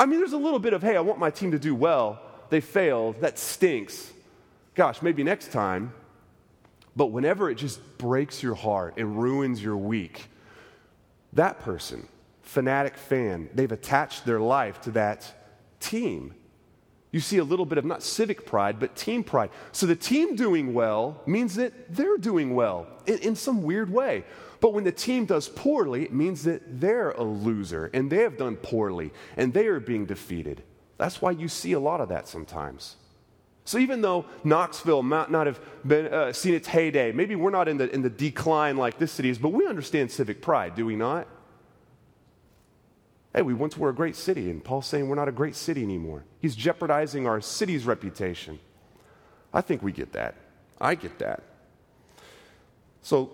I 0.00 0.06
mean, 0.06 0.18
there's 0.18 0.32
a 0.32 0.38
little 0.38 0.58
bit 0.58 0.72
of, 0.72 0.82
hey, 0.82 0.96
I 0.96 1.00
want 1.02 1.20
my 1.20 1.30
team 1.30 1.52
to 1.52 1.58
do 1.60 1.76
well. 1.76 2.20
They 2.52 2.60
failed. 2.60 3.22
That 3.22 3.38
stinks. 3.38 4.12
Gosh, 4.74 5.00
maybe 5.00 5.24
next 5.24 5.52
time 5.52 5.94
But 6.94 7.06
whenever 7.06 7.48
it 7.48 7.54
just 7.54 7.80
breaks 7.96 8.42
your 8.42 8.54
heart 8.54 8.98
and 8.98 9.18
ruins 9.22 9.62
your 9.62 9.78
week, 9.78 10.26
that 11.32 11.60
person, 11.60 12.06
fanatic 12.42 12.98
fan, 12.98 13.48
they've 13.54 13.72
attached 13.72 14.26
their 14.26 14.38
life 14.38 14.82
to 14.82 14.90
that 14.90 15.24
team. 15.80 16.34
You 17.10 17.20
see 17.20 17.38
a 17.38 17.44
little 17.44 17.64
bit 17.64 17.78
of 17.78 17.86
not 17.86 18.02
civic 18.02 18.44
pride, 18.44 18.78
but 18.78 18.94
team 18.96 19.24
pride. 19.24 19.48
So 19.72 19.86
the 19.86 19.96
team 19.96 20.36
doing 20.36 20.74
well 20.74 21.22
means 21.24 21.54
that 21.54 21.72
they're 21.94 22.18
doing 22.18 22.54
well 22.54 22.86
in, 23.06 23.18
in, 23.20 23.34
some 23.34 23.62
weird 23.62 23.90
way. 23.90 24.24
But 24.60 24.74
when 24.74 24.84
the 24.84 24.92
team 24.92 25.24
does 25.24 25.48
poorly, 25.48 26.02
it 26.02 26.12
means 26.12 26.44
that 26.44 26.82
they're 26.82 27.12
a 27.12 27.24
loser 27.24 27.90
and 27.94 28.12
they 28.12 28.18
have 28.18 28.36
done 28.36 28.56
poorly 28.56 29.10
and 29.38 29.54
they 29.54 29.68
are 29.68 29.80
being 29.80 30.04
defeated. 30.04 30.62
That's 31.02 31.20
why 31.20 31.32
you 31.32 31.48
see 31.48 31.72
a 31.72 31.80
lot 31.80 32.00
of 32.00 32.10
that 32.10 32.28
sometimes. 32.28 32.94
So 33.64 33.78
even 33.78 34.02
though 34.02 34.24
Knoxville 34.44 35.02
might 35.02 35.32
not 35.32 35.48
have 35.48 35.58
been, 35.84 36.06
uh, 36.06 36.32
seen 36.32 36.54
its 36.54 36.68
heyday, 36.68 37.10
maybe 37.10 37.34
we're 37.34 37.50
not 37.50 37.66
in 37.66 37.76
the, 37.76 37.92
in 37.92 38.02
the 38.02 38.08
decline 38.08 38.76
like 38.76 39.00
this 39.00 39.10
city 39.10 39.28
is, 39.28 39.36
but 39.36 39.48
we 39.48 39.66
understand 39.66 40.12
civic 40.12 40.40
pride, 40.40 40.76
do 40.76 40.86
we 40.86 40.94
not? 40.94 41.26
Hey, 43.34 43.42
we 43.42 43.52
once 43.52 43.76
were 43.76 43.88
a 43.88 43.92
great 43.92 44.14
city, 44.14 44.48
and 44.48 44.62
Paul's 44.62 44.86
saying 44.86 45.08
we're 45.08 45.16
not 45.16 45.26
a 45.26 45.32
great 45.32 45.56
city 45.56 45.82
anymore. 45.82 46.22
He's 46.38 46.54
jeopardizing 46.54 47.26
our 47.26 47.40
city's 47.40 47.84
reputation. 47.84 48.60
I 49.52 49.60
think 49.60 49.82
we 49.82 49.90
get 49.90 50.12
that. 50.12 50.36
I 50.80 50.94
get 50.94 51.18
that. 51.18 51.42
So, 53.00 53.32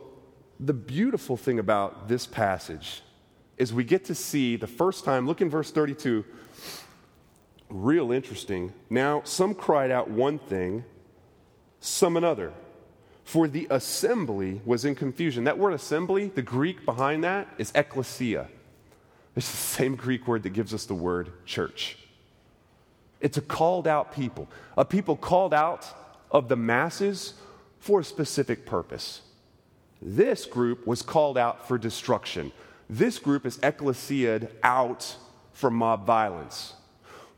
the 0.59 0.73
beautiful 0.73 1.37
thing 1.37 1.59
about 1.59 2.09
this 2.09 2.25
passage 2.25 3.03
is 3.59 3.75
we 3.75 3.85
get 3.85 4.07
to 4.07 4.15
see 4.15 4.57
the 4.57 4.67
first 4.67 5.05
time, 5.05 5.27
look 5.27 5.43
in 5.43 5.51
verse 5.51 5.71
32, 5.71 6.25
real 7.71 8.13
interesting. 8.13 8.73
Now, 8.91 9.23
some 9.25 9.55
cried 9.55 9.91
out 9.91 10.11
one 10.11 10.39
thing, 10.39 10.85
some 11.81 12.17
another. 12.17 12.53
For 13.25 13.47
the 13.47 13.67
assembly 13.71 14.63
was 14.65 14.85
in 14.85 14.95
confusion. 14.95 15.45
That 15.45 15.59
word 15.59 15.75
assembly, 15.75 16.29
the 16.29 16.43
Greek 16.43 16.85
behind 16.87 17.25
that 17.25 17.47
is 17.59 17.71
ecclesia. 17.75 18.49
It's 19.37 19.51
the 19.51 19.57
same 19.57 19.97
Greek 19.97 20.27
word 20.27 20.43
that 20.45 20.51
gives 20.51 20.73
us 20.73 20.87
the 20.87 20.95
word 20.95 21.31
church. 21.45 21.99
It's 23.21 23.37
a 23.37 23.43
called 23.43 23.87
out 23.87 24.13
people, 24.13 24.49
a 24.77 24.85
people 24.85 25.17
called 25.17 25.53
out 25.53 25.87
of 26.31 26.49
the 26.49 26.57
masses 26.57 27.35
for 27.79 28.01
a 28.01 28.05
specific 28.05 28.65
purpose. 28.65 29.21
This 30.01 30.45
group 30.45 30.87
was 30.87 31.03
called 31.03 31.37
out 31.37 31.67
for 31.67 31.77
destruction. 31.77 32.53
This 32.89 33.19
group 33.19 33.45
is 33.45 33.59
ecclesiaed 33.63 34.49
out 34.63 35.17
for 35.53 35.71
mob 35.71 36.07
violence. 36.07 36.75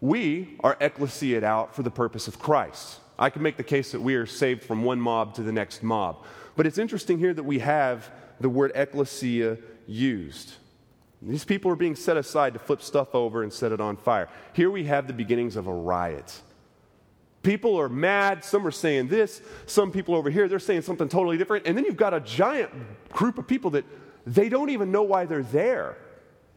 We 0.01 0.57
are 0.61 0.77
ecclesiaed 0.81 1.45
out 1.45 1.75
for 1.75 1.83
the 1.83 1.91
purpose 1.91 2.27
of 2.27 2.39
Christ. 2.39 3.01
I 3.19 3.29
can 3.29 3.43
make 3.43 3.59
the 3.59 3.63
case 3.63 3.93
that 3.93 4.01
we 4.01 4.15
are 4.15 4.27
saved 4.27 4.65
from 4.65 4.83
one 4.83 5.01
mob 5.01 5.35
to 5.35 5.43
the 5.43 5.53
next 5.53 5.83
mob. 5.83 6.25
But 6.57 6.67
it's 6.67 6.79
interesting 6.79 7.19
here 7.19 7.35
that 7.35 7.43
we 7.43 7.59
have 7.59 8.11
the 8.41 8.49
word 8.49 8.73
ecclesia 8.75 9.59
used. 9.87 10.55
These 11.21 11.45
people 11.45 11.71
are 11.71 11.77
being 11.77 11.97
set 11.97 12.17
aside 12.17 12.55
to 12.55 12.59
flip 12.59 12.81
stuff 12.81 13.15
over 13.15 13.43
and 13.43 13.53
set 13.53 13.73
it 13.73 13.81
on 13.81 13.99
fire. 13.99 14.29
Here 14.55 14.71
we 14.71 14.85
have 14.85 15.07
the 15.07 15.13
beginnings 15.13 15.57
of 15.57 15.67
a 15.67 15.73
riot. 15.73 16.41
People 17.43 17.79
are 17.79 17.91
mad. 17.91 18.43
Some 18.43 18.67
are 18.67 18.71
saying 18.71 19.09
this. 19.09 19.43
Some 19.67 19.93
people 19.93 20.15
over 20.15 20.31
here, 20.31 20.49
they're 20.49 20.59
saying 20.59 20.83
something 20.83 21.09
totally 21.09 21.37
different. 21.37 21.67
And 21.67 21.77
then 21.77 21.85
you've 21.85 21.97
got 21.97 22.15
a 22.15 22.21
giant 22.21 22.71
group 23.11 23.39
of 23.39 23.47
people 23.47 23.71
that 23.73 23.85
they 24.27 24.49
don't 24.49 24.71
even 24.71 24.91
know 24.91 25.03
why 25.03 25.27
they're 25.27 25.43
there. 25.43 25.99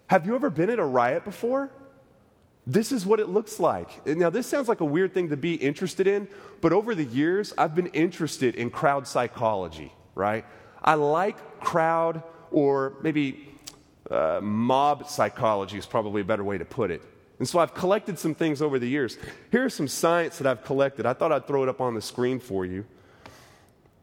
Have 0.08 0.26
you 0.26 0.36
ever 0.36 0.50
been 0.50 0.70
at 0.70 0.80
a 0.80 0.86
riot 0.86 1.26
before? 1.26 1.72
This 2.66 2.92
is 2.92 3.06
what 3.06 3.20
it 3.20 3.28
looks 3.28 3.60
like. 3.60 4.06
Now, 4.06 4.30
this 4.30 4.48
sounds 4.48 4.70
like 4.70 4.80
a 4.80 4.86
weird 4.86 5.14
thing 5.14 5.30
to 5.30 5.38
be 5.38 5.56
interested 5.56 6.08
in, 6.08 6.28
but 6.62 6.72
over 6.72 6.96
the 6.96 7.04
years, 7.04 7.54
I've 7.58 7.76
been 7.76 7.88
interested 7.88 8.56
in 8.56 8.70
crowd 8.70 9.06
psychology, 9.06 9.92
right? 10.16 10.46
I 10.82 10.94
like 10.94 11.60
crowd 11.60 12.24
or 12.52 12.94
maybe 13.02 13.50
uh, 14.10 14.40
mob 14.42 15.10
psychology 15.10 15.78
is 15.78 15.86
probably 15.86 16.22
a 16.22 16.26
better 16.26 16.44
way 16.44 16.58
to 16.58 16.66
put 16.66 16.92
it. 16.92 17.02
And 17.40 17.50
so 17.50 17.60
I've 17.60 17.74
collected 17.74 18.18
some 18.18 18.36
things 18.36 18.62
over 18.62 18.80
the 18.80 18.88
years. 18.88 19.18
Here 19.52 19.66
are 19.66 19.70
some 19.70 19.88
science 19.88 20.38
that 20.38 20.48
I've 20.48 20.64
collected. 20.64 21.06
I 21.06 21.14
thought 21.14 21.32
I'd 21.32 21.48
throw 21.48 21.64
it 21.64 21.70
up 21.70 21.82
on 21.82 21.96
the 21.96 22.02
screen 22.02 22.40
for 22.40 22.66
you. 22.66 22.86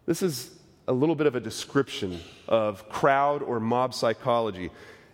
This 0.04 0.20
is 0.20 0.50
a 0.88 0.92
little 0.92 1.14
bit 1.14 1.26
of 1.26 1.36
a 1.36 1.40
description 1.40 2.20
of 2.48 2.88
crowd 2.88 3.42
or 3.42 3.60
mob 3.60 3.94
psychology. 3.94 4.70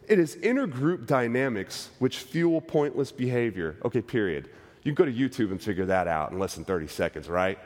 It 0.09 0.19
is 0.19 0.37
intergroup 0.37 1.07
dynamics 1.07 1.91
which 1.99 2.19
fuel 2.19 2.61
pointless 2.61 3.11
behavior. 3.11 3.77
Okay, 3.85 4.01
period. 4.01 4.49
You 4.83 4.95
can 4.95 5.05
go 5.05 5.11
to 5.11 5.13
YouTube 5.13 5.51
and 5.51 5.61
figure 5.61 5.87
that 5.87 6.07
out 6.07 6.31
in 6.31 6.39
less 6.39 6.55
than 6.55 6.65
30 6.65 6.87
seconds, 6.87 7.29
right? 7.29 7.59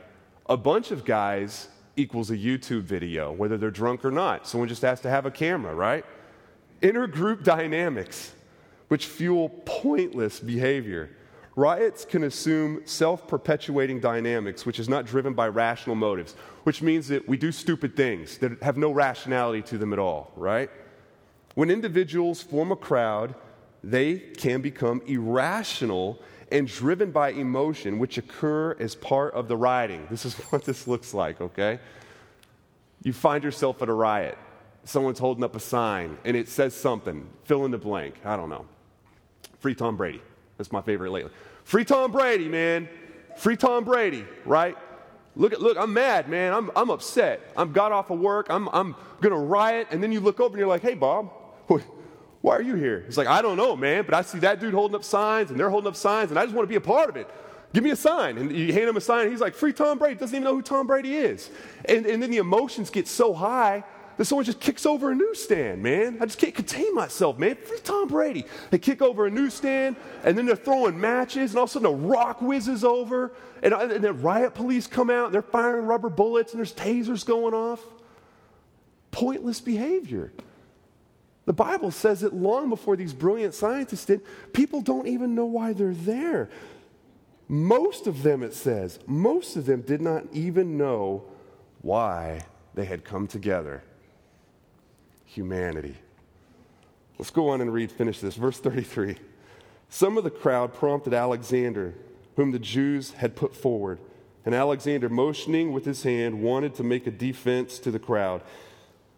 A 0.47 0.57
bunch 0.57 0.91
of 0.91 1.05
guys 1.05 1.69
equals 1.97 2.31
a 2.31 2.37
YouTube 2.37 2.83
video, 2.83 3.31
whether 3.31 3.59
they're 3.59 3.71
drunk 3.71 4.05
or 4.05 4.11
not. 4.11 4.47
Someone 4.47 4.69
just 4.69 4.83
has 4.83 5.01
to 5.03 5.11
have 5.11 5.27
a 5.27 5.31
camera, 5.31 5.75
right? 5.75 6.05
Intergroup 6.81 7.45
dynamics 7.45 8.33
which 8.89 9.07
fuel 9.07 9.51
pointless 9.67 10.41
behavior. 10.41 11.11
Riots 11.55 12.05
can 12.05 12.25
assume 12.25 12.81
self 12.87 13.29
perpetuating 13.29 14.01
dynamics, 14.01 14.65
which 14.65 14.81
is 14.81 14.89
not 14.89 15.05
driven 15.05 15.35
by 15.35 15.49
rational 15.49 15.95
motives, 15.95 16.35
which 16.65 16.81
means 16.83 17.07
that 17.09 17.29
we 17.29 17.37
do 17.37 17.53
stupid 17.53 17.95
things 17.97 18.39
that 18.39 18.61
have 18.63 18.77
no 18.77 18.91
rationality 18.91 19.63
to 19.63 19.79
them 19.79 19.93
at 19.93 19.99
all, 19.99 20.33
right? 20.37 20.71
When 21.55 21.71
individuals 21.71 22.43
form 22.43 22.73
a 22.73 22.77
crowd, 22.77 23.35
they 23.83 24.19
can 24.19 24.61
become 24.61 25.03
irrational 25.07 26.21
and 26.53 26.67
driven 26.67 27.11
by 27.11 27.31
emotion, 27.31 27.99
which 27.99 28.19
occur 28.19 28.77
as 28.79 28.95
part 28.95 29.35
of 29.35 29.49
the 29.49 29.57
rioting. 29.57 30.07
This 30.11 30.25
is 30.25 30.35
what 30.51 30.65
this 30.65 30.87
looks 30.87 31.15
like, 31.15 31.41
okay? 31.41 31.81
You 33.03 33.13
find 33.13 33.43
yourself 33.43 33.83
at 33.83 33.89
a 33.89 33.93
riot. 33.93 34.37
Someone's 34.85 35.19
holding 35.19 35.45
up 35.45 35.57
a 35.57 35.61
sign 35.61 36.19
and 36.25 36.37
it 36.37 36.49
says 36.49 36.75
something, 36.75 37.29
fill 37.45 37.65
in 37.65 37.71
the 37.71 37.79
blank. 37.79 38.15
I 38.25 38.37
don't 38.37 38.51
know. 38.51 38.67
Free 39.59 39.75
Tom 39.75 39.97
Brady. 39.97 40.23
That's 40.57 40.73
my 40.73 40.81
favorite 40.81 41.11
lately. 41.11 41.31
Free 41.65 41.85
Tom 41.85 42.13
Brady, 42.13 42.49
man. 42.49 42.89
Free 43.37 43.57
Tom 43.57 43.85
Brady, 43.85 44.25
right? 44.45 44.77
Look, 45.37 45.53
at, 45.53 45.61
look, 45.61 45.79
I'm 45.79 45.93
mad, 45.93 46.29
man. 46.29 46.53
I'm, 46.53 46.71
I'm 46.75 46.91
upset. 46.91 47.41
I'm 47.57 47.73
got 47.73 47.93
off 47.93 48.11
of 48.11 48.19
work. 48.19 48.49
I'm, 48.51 48.69
I'm 48.71 48.97
going 49.21 49.33
to 49.33 49.39
riot. 49.39 49.89
And 49.91 50.03
then 50.03 50.13
you 50.13 50.21
look 50.21 50.41
over 50.41 50.55
and 50.55 50.59
you're 50.59 50.69
like, 50.69 50.83
hey, 50.83 50.95
Bob, 50.95 51.31
why 52.41 52.57
are 52.57 52.63
you 52.63 52.75
here? 52.75 53.03
He's 53.07 53.19
like, 53.19 53.27
I 53.27 53.43
don't 53.43 53.57
know, 53.57 53.77
man, 53.77 54.05
but 54.05 54.15
I 54.15 54.23
see 54.23 54.39
that 54.39 54.61
dude 54.61 54.73
holding 54.73 54.95
up 54.95 55.05
signs 55.05 55.51
and 55.51 55.61
they're 55.61 55.71
holding 55.71 55.89
up 55.89 55.97
signs 55.97 56.31
and 56.31 56.39
I 56.39 56.45
just 56.45 56.55
want 56.55 56.65
to 56.67 56.71
be 56.71 56.77
a 56.77 56.81
part 56.81 57.09
of 57.09 57.17
it. 57.17 57.29
Give 57.73 57.85
me 57.85 57.91
a 57.91 57.97
sign. 57.97 58.39
And 58.39 58.51
you 58.51 58.73
hand 58.73 58.89
him 58.89 58.97
a 58.97 59.01
sign 59.01 59.23
and 59.23 59.31
he's 59.31 59.41
like, 59.41 59.55
free 59.55 59.73
Tom 59.73 59.99
Brady. 59.99 60.17
Doesn't 60.17 60.35
even 60.35 60.45
know 60.45 60.55
who 60.55 60.63
Tom 60.63 60.87
Brady 60.87 61.15
is. 61.15 61.51
And, 61.85 62.07
and 62.07 62.23
then 62.23 62.31
the 62.31 62.39
emotions 62.39 62.91
get 62.91 63.07
so 63.07 63.33
high 63.33 63.85
that 64.17 64.25
someone 64.25 64.45
just 64.45 64.61
kicks 64.61 64.85
over 64.85 65.13
a 65.13 65.15
newsstand, 65.15 65.83
man. 65.83 66.19
I 66.21 66.27
just 66.27 66.39
can't 66.39 66.55
contain 66.55 66.95
myself, 66.95 67.39
man. 67.39 67.57
Free 67.57 67.79
Tom 67.85 68.09
Brady. 68.09 68.45
They 68.71 68.79
kick 68.79 69.01
over 69.03 69.27
a 69.27 69.31
newsstand 69.31 69.97
and 70.25 70.37
then 70.37 70.47
they're 70.47 70.57
throwing 70.57 71.01
matches 71.01 71.53
and 71.53 71.59
all 71.59 71.65
of 71.65 71.71
a 71.71 71.73
sudden 71.75 71.87
a 71.87 71.93
rock 71.93 72.43
whizzes 72.43 72.85
over 72.85 73.33
and, 73.63 73.73
and 73.73 74.03
then 74.03 74.21
riot 74.21 74.55
police 74.55 74.87
come 74.87 75.11
out 75.11 75.27
and 75.27 75.35
they're 75.35 75.43
firing 75.43 75.87
rubber 75.87 76.11
bullets 76.11 76.53
and 76.53 76.59
there's 76.59 76.75
tasers 76.75 77.25
going 77.25 77.55
off. 77.55 77.81
Pointless 79.11 79.61
behavior. 79.61 80.33
The 81.51 81.55
Bible 81.55 81.91
says 81.91 82.23
it 82.23 82.33
long 82.33 82.69
before 82.69 82.95
these 82.95 83.13
brilliant 83.13 83.55
scientists 83.55 84.05
did. 84.05 84.21
People 84.53 84.81
don't 84.81 85.09
even 85.09 85.35
know 85.35 85.47
why 85.47 85.73
they're 85.73 85.93
there. 85.93 86.49
Most 87.49 88.07
of 88.07 88.23
them, 88.23 88.45
it 88.45 88.55
says, 88.55 89.01
most 89.05 89.57
of 89.57 89.67
them 89.67 89.81
did 89.81 90.01
not 90.01 90.23
even 90.33 90.79
know 90.79 91.25
why 91.83 92.43
they 92.75 92.85
had 92.85 93.05
come 93.05 93.27
together. 93.27 93.83
Humanity. 95.25 95.97
Let's 97.19 97.31
go 97.33 97.49
on 97.49 97.61
and 97.61 97.73
read, 97.73 97.91
finish 97.91 98.21
this. 98.21 98.37
Verse 98.37 98.61
33. 98.61 99.17
Some 99.89 100.17
of 100.17 100.23
the 100.23 100.31
crowd 100.31 100.73
prompted 100.73 101.13
Alexander, 101.13 101.95
whom 102.37 102.53
the 102.53 102.61
Jews 102.61 103.11
had 103.15 103.35
put 103.35 103.57
forward. 103.57 103.99
And 104.47 104.55
Alexander, 104.55 105.09
motioning 105.09 105.73
with 105.73 105.85
his 105.85 106.05
hand, 106.05 106.43
wanted 106.43 106.77
to 106.77 106.85
make 106.85 107.09
a 107.09 107.11
defense 107.11 107.81
to 107.81 107.91
the 107.91 107.99
crowd. 107.99 108.41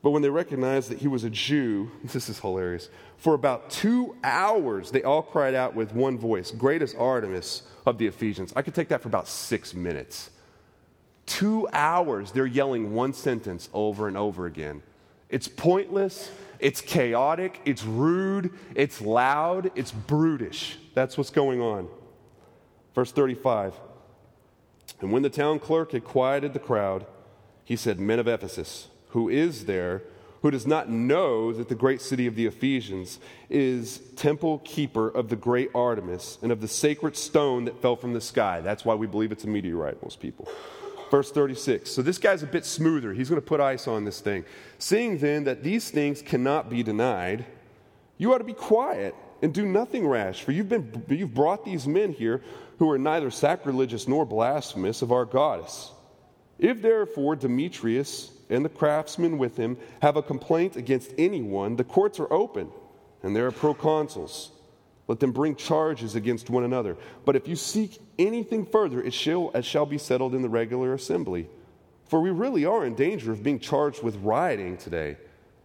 But 0.02 0.10
when 0.10 0.22
they 0.22 0.30
recognized 0.30 0.90
that 0.90 0.98
he 0.98 1.08
was 1.08 1.24
a 1.24 1.30
Jew, 1.30 1.90
this 2.04 2.28
is 2.28 2.38
hilarious. 2.40 2.88
For 3.16 3.34
about 3.34 3.70
two 3.70 4.16
hours, 4.24 4.90
they 4.90 5.02
all 5.02 5.22
cried 5.22 5.54
out 5.54 5.74
with 5.74 5.94
one 5.94 6.18
voice, 6.18 6.50
Great 6.50 6.82
is 6.82 6.94
Artemis 6.94 7.62
of 7.86 7.98
the 7.98 8.06
Ephesians. 8.06 8.52
I 8.56 8.62
could 8.62 8.74
take 8.74 8.88
that 8.88 9.00
for 9.00 9.08
about 9.08 9.28
six 9.28 9.74
minutes. 9.74 10.30
Two 11.24 11.68
hours, 11.72 12.32
they're 12.32 12.46
yelling 12.46 12.92
one 12.92 13.12
sentence 13.12 13.68
over 13.72 14.08
and 14.08 14.16
over 14.16 14.46
again. 14.46 14.82
It's 15.28 15.48
pointless, 15.48 16.30
it's 16.58 16.80
chaotic, 16.80 17.60
it's 17.64 17.84
rude, 17.84 18.52
it's 18.74 19.00
loud, 19.00 19.70
it's 19.74 19.92
brutish. 19.92 20.78
That's 20.94 21.16
what's 21.16 21.30
going 21.30 21.60
on. 21.60 21.88
Verse 22.94 23.12
35 23.12 23.74
And 25.00 25.12
when 25.12 25.22
the 25.22 25.30
town 25.30 25.58
clerk 25.58 25.92
had 25.92 26.04
quieted 26.04 26.52
the 26.52 26.58
crowd, 26.58 27.06
he 27.64 27.76
said, 27.76 27.98
Men 27.98 28.18
of 28.18 28.26
Ephesus, 28.28 28.88
who 29.12 29.28
is 29.28 29.64
there 29.64 30.02
who 30.42 30.50
does 30.50 30.66
not 30.66 30.90
know 30.90 31.52
that 31.52 31.68
the 31.68 31.74
great 31.74 32.02
city 32.02 32.26
of 32.26 32.34
the 32.34 32.46
Ephesians 32.46 33.20
is 33.48 33.98
temple 34.16 34.58
keeper 34.64 35.08
of 35.08 35.28
the 35.28 35.36
great 35.36 35.70
Artemis 35.72 36.36
and 36.42 36.50
of 36.50 36.60
the 36.60 36.68
sacred 36.68 37.16
stone 37.16 37.64
that 37.64 37.80
fell 37.80 37.94
from 37.94 38.12
the 38.12 38.20
sky. 38.20 38.60
That's 38.60 38.84
why 38.84 38.94
we 38.94 39.06
believe 39.06 39.30
it's 39.30 39.44
a 39.44 39.48
meteorite, 39.48 40.02
most 40.02 40.18
people. 40.18 40.48
Verse 41.12 41.30
36. 41.30 41.90
So 41.90 42.02
this 42.02 42.18
guy's 42.18 42.42
a 42.42 42.46
bit 42.46 42.64
smoother. 42.64 43.12
He's 43.12 43.28
going 43.28 43.40
to 43.40 43.46
put 43.46 43.60
ice 43.60 43.86
on 43.86 44.04
this 44.04 44.20
thing. 44.20 44.44
Seeing 44.78 45.18
then 45.18 45.44
that 45.44 45.62
these 45.62 45.90
things 45.90 46.22
cannot 46.22 46.68
be 46.68 46.82
denied, 46.82 47.44
you 48.18 48.34
ought 48.34 48.38
to 48.38 48.44
be 48.44 48.52
quiet 48.52 49.14
and 49.42 49.54
do 49.54 49.64
nothing 49.64 50.06
rash, 50.06 50.42
for 50.42 50.52
you've, 50.52 50.68
been, 50.68 51.04
you've 51.08 51.34
brought 51.34 51.64
these 51.64 51.86
men 51.86 52.12
here 52.12 52.42
who 52.78 52.90
are 52.90 52.98
neither 52.98 53.30
sacrilegious 53.30 54.08
nor 54.08 54.24
blasphemous 54.24 55.02
of 55.02 55.12
our 55.12 55.24
goddess. 55.24 55.92
If 56.58 56.82
therefore 56.82 57.36
Demetrius 57.36 58.31
and 58.52 58.64
the 58.64 58.68
craftsmen 58.68 59.38
with 59.38 59.56
him 59.56 59.78
have 60.02 60.16
a 60.16 60.22
complaint 60.22 60.76
against 60.76 61.12
anyone, 61.16 61.76
the 61.76 61.84
courts 61.84 62.20
are 62.20 62.30
open, 62.32 62.70
and 63.22 63.34
there 63.34 63.46
are 63.46 63.52
proconsuls. 63.52 64.50
Let 65.08 65.20
them 65.20 65.32
bring 65.32 65.56
charges 65.56 66.14
against 66.14 66.50
one 66.50 66.62
another. 66.62 66.96
But 67.24 67.34
if 67.34 67.48
you 67.48 67.56
seek 67.56 68.00
anything 68.18 68.66
further, 68.66 69.02
it 69.02 69.14
shall, 69.14 69.50
it 69.54 69.64
shall 69.64 69.86
be 69.86 69.98
settled 69.98 70.34
in 70.34 70.42
the 70.42 70.48
regular 70.48 70.92
assembly. 70.92 71.48
For 72.06 72.20
we 72.20 72.30
really 72.30 72.64
are 72.64 72.84
in 72.84 72.94
danger 72.94 73.32
of 73.32 73.42
being 73.42 73.58
charged 73.58 74.02
with 74.02 74.16
rioting 74.16 74.76
today, 74.76 75.16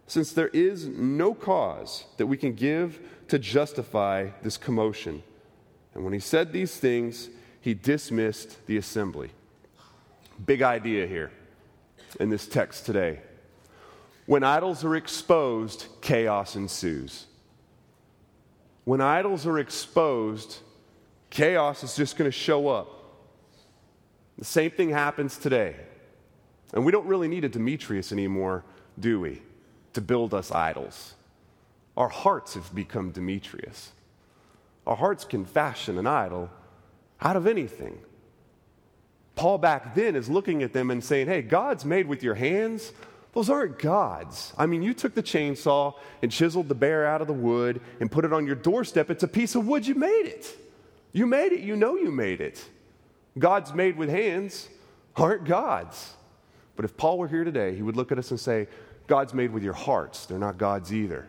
since 0.08 0.32
there 0.32 0.48
is 0.48 0.88
no 0.88 1.34
cause 1.34 2.06
that 2.16 2.28
we 2.28 2.38
can 2.38 2.54
give 2.54 3.00
to 3.28 3.38
justify 3.38 4.30
this 4.42 4.56
commotion. 4.58 5.22
And 5.94 6.06
when 6.06 6.14
he 6.14 6.20
said 6.20 6.54
these 6.54 6.78
things, 6.78 7.30
he 7.60 7.74
dismissed 7.74 8.66
the 8.66 8.78
assembly. 8.78 9.32
Big 10.46 10.62
idea 10.62 11.06
here 11.06 11.32
in 12.20 12.30
this 12.30 12.48
text 12.48 12.86
today. 12.86 13.20
When 14.26 14.44
idols 14.44 14.84
are 14.84 14.96
exposed, 14.96 15.88
chaos 16.02 16.56
ensues. 16.56 17.26
When 18.84 19.02
idols 19.02 19.46
are 19.46 19.60
exposed, 19.60 20.60
chaos 21.30 21.84
is 21.84 21.96
just 21.96 22.18
going 22.18 22.30
to 22.30 22.38
show 22.38 22.68
up. 22.68 22.88
The 24.38 24.46
same 24.46 24.72
thing 24.72 24.90
happens 24.90 25.38
today. 25.38 25.76
And 26.74 26.86
we 26.86 26.92
don't 26.92 27.08
really 27.08 27.28
need 27.28 27.46
a 27.46 27.50
Demetrius 27.50 28.12
anymore, 28.12 28.64
do 29.00 29.20
we, 29.20 29.42
to 29.94 30.02
build 30.02 30.34
us 30.34 30.52
idols? 30.52 31.14
Our 31.96 32.10
hearts 32.10 32.54
have 32.54 32.74
become 32.76 33.12
Demetrius. 33.12 33.92
Our 34.86 34.96
hearts 34.96 35.26
can 35.26 35.46
fashion 35.46 35.98
an 35.98 36.08
idol 36.08 36.50
out 37.22 37.36
of 37.36 37.48
anything. 37.48 38.00
Paul 39.38 39.60
back 39.60 39.96
then 39.96 40.16
is 40.16 40.30
looking 40.30 40.64
at 40.64 40.74
them 40.74 40.92
and 40.92 41.02
saying, 41.02 41.28
Hey, 41.28 41.42
God's 41.44 41.86
made 41.86 42.08
with 42.08 42.24
your 42.24 42.36
hands. 42.36 42.92
Those 43.34 43.50
aren't 43.52 43.78
gods. 43.78 44.52
I 44.58 44.66
mean, 44.66 44.82
you 44.82 44.96
took 44.96 45.14
the 45.14 45.22
chainsaw 45.22 45.94
and 46.24 46.32
chiseled 46.32 46.68
the 46.68 46.76
bear 46.76 47.06
out 47.06 47.22
of 47.22 47.28
the 47.28 47.34
wood 47.34 47.80
and 48.00 48.12
put 48.12 48.26
it 48.26 48.34
on 48.34 48.48
your 48.48 48.56
doorstep. 48.56 49.12
It's 49.12 49.22
a 49.22 49.28
piece 49.28 49.54
of 49.54 49.68
wood. 49.68 49.86
You 49.86 49.94
made 49.94 50.26
it. 50.26 50.58
You 51.14 51.28
made 51.28 51.52
it. 51.52 51.60
You 51.60 51.76
know 51.76 51.96
you 51.96 52.12
made 52.12 52.42
it. 52.42 52.66
Gods 53.38 53.74
made 53.76 53.96
with 53.96 54.10
hands 54.10 54.68
aren't 55.16 55.46
gods. 55.46 56.16
But 56.76 56.86
if 56.86 56.98
Paul 56.98 57.20
were 57.20 57.28
here 57.28 57.44
today, 57.44 57.76
he 57.76 57.84
would 57.84 57.96
look 57.96 58.12
at 58.12 58.18
us 58.18 58.32
and 58.32 58.40
say, 58.40 58.68
God's 59.06 59.36
made 59.36 59.52
with 59.52 59.64
your 59.64 59.74
hearts. 59.74 60.26
They're 60.26 60.40
not 60.40 60.58
gods 60.58 60.92
either. 60.92 61.28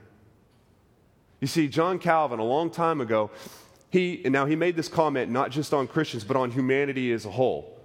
You 1.41 1.47
see, 1.47 1.69
John 1.69 1.99
Calvin, 1.99 2.39
a 2.39 2.45
long 2.45 2.71
time 2.71 3.03
ago, 3.03 3.31
he, 3.91 4.23
and 4.25 4.33
now 4.33 4.47
he 4.47 4.57
made 4.57 4.77
this 4.77 4.89
comment 4.89 5.31
not 5.31 5.51
just 5.51 5.75
on 5.75 5.87
Christians, 5.87 6.25
but 6.25 6.37
on 6.37 6.51
humanity 6.51 7.13
as 7.13 7.27
a 7.27 7.31
whole. 7.31 7.78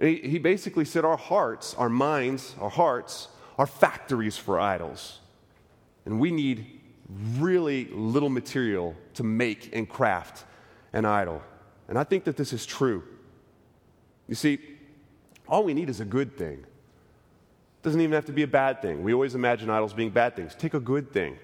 He, 0.00 0.38
basically 0.38 0.84
said 0.84 1.04
our 1.04 1.16
hearts, 1.16 1.74
our 1.74 1.88
minds, 1.88 2.56
our 2.60 2.70
hearts 2.70 3.28
are 3.56 3.66
factories 3.66 4.36
for 4.36 4.58
idols. 4.58 5.20
And 6.04 6.18
we 6.18 6.30
need 6.30 6.80
really 7.38 7.86
little 7.86 8.28
material 8.28 8.96
to 9.14 9.22
make 9.22 9.74
and 9.74 9.88
craft 9.88 10.44
an 10.92 11.04
idol. 11.04 11.42
And 11.88 11.98
I 11.98 12.04
think 12.04 12.24
that 12.24 12.36
this 12.36 12.52
is 12.52 12.66
true. 12.66 13.04
You 14.26 14.34
see, 14.34 14.58
all 15.46 15.62
we 15.62 15.74
need 15.74 15.88
is 15.88 16.00
a 16.00 16.04
good 16.04 16.36
thing. 16.36 16.54
It 16.58 17.82
doesn't 17.82 18.00
even 18.00 18.14
have 18.14 18.24
to 18.26 18.32
be 18.32 18.42
a 18.42 18.48
bad 18.48 18.82
thing. 18.82 19.02
We 19.02 19.12
always 19.12 19.34
imagine 19.34 19.70
idols 19.70 19.92
being 19.92 20.10
bad 20.10 20.34
things. 20.34 20.54
Take 20.54 20.74
a 20.74 20.80
good 20.80 21.12
thing. 21.12 21.38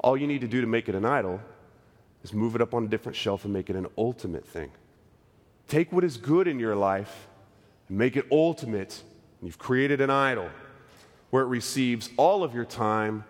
All 0.00 0.16
you 0.16 0.26
need 0.26 0.40
to 0.40 0.48
do 0.48 0.60
to 0.60 0.66
make 0.66 0.88
it 0.88 0.94
an 0.94 1.04
idol 1.04 1.40
is 2.24 2.32
move 2.32 2.56
it 2.56 2.62
up 2.62 2.74
on 2.74 2.84
a 2.84 2.88
different 2.88 3.14
shelf 3.14 3.44
and 3.44 3.52
make 3.52 3.70
it 3.70 3.76
an 3.76 3.86
ultimate 3.96 4.46
thing. 4.46 4.70
Take 5.68 5.92
what 5.92 6.02
is 6.02 6.16
good 6.16 6.48
in 6.48 6.58
your 6.58 6.74
life 6.74 7.28
and 7.88 7.98
make 7.98 8.16
it 8.16 8.26
ultimate. 8.30 9.02
You've 9.42 9.58
created 9.58 10.00
an 10.00 10.10
idol 10.10 10.50
where 11.30 11.42
it 11.42 11.48
receives 11.48 12.10
all 12.16 12.42
of 12.42 12.54
your 12.54 12.64
time 12.64 13.24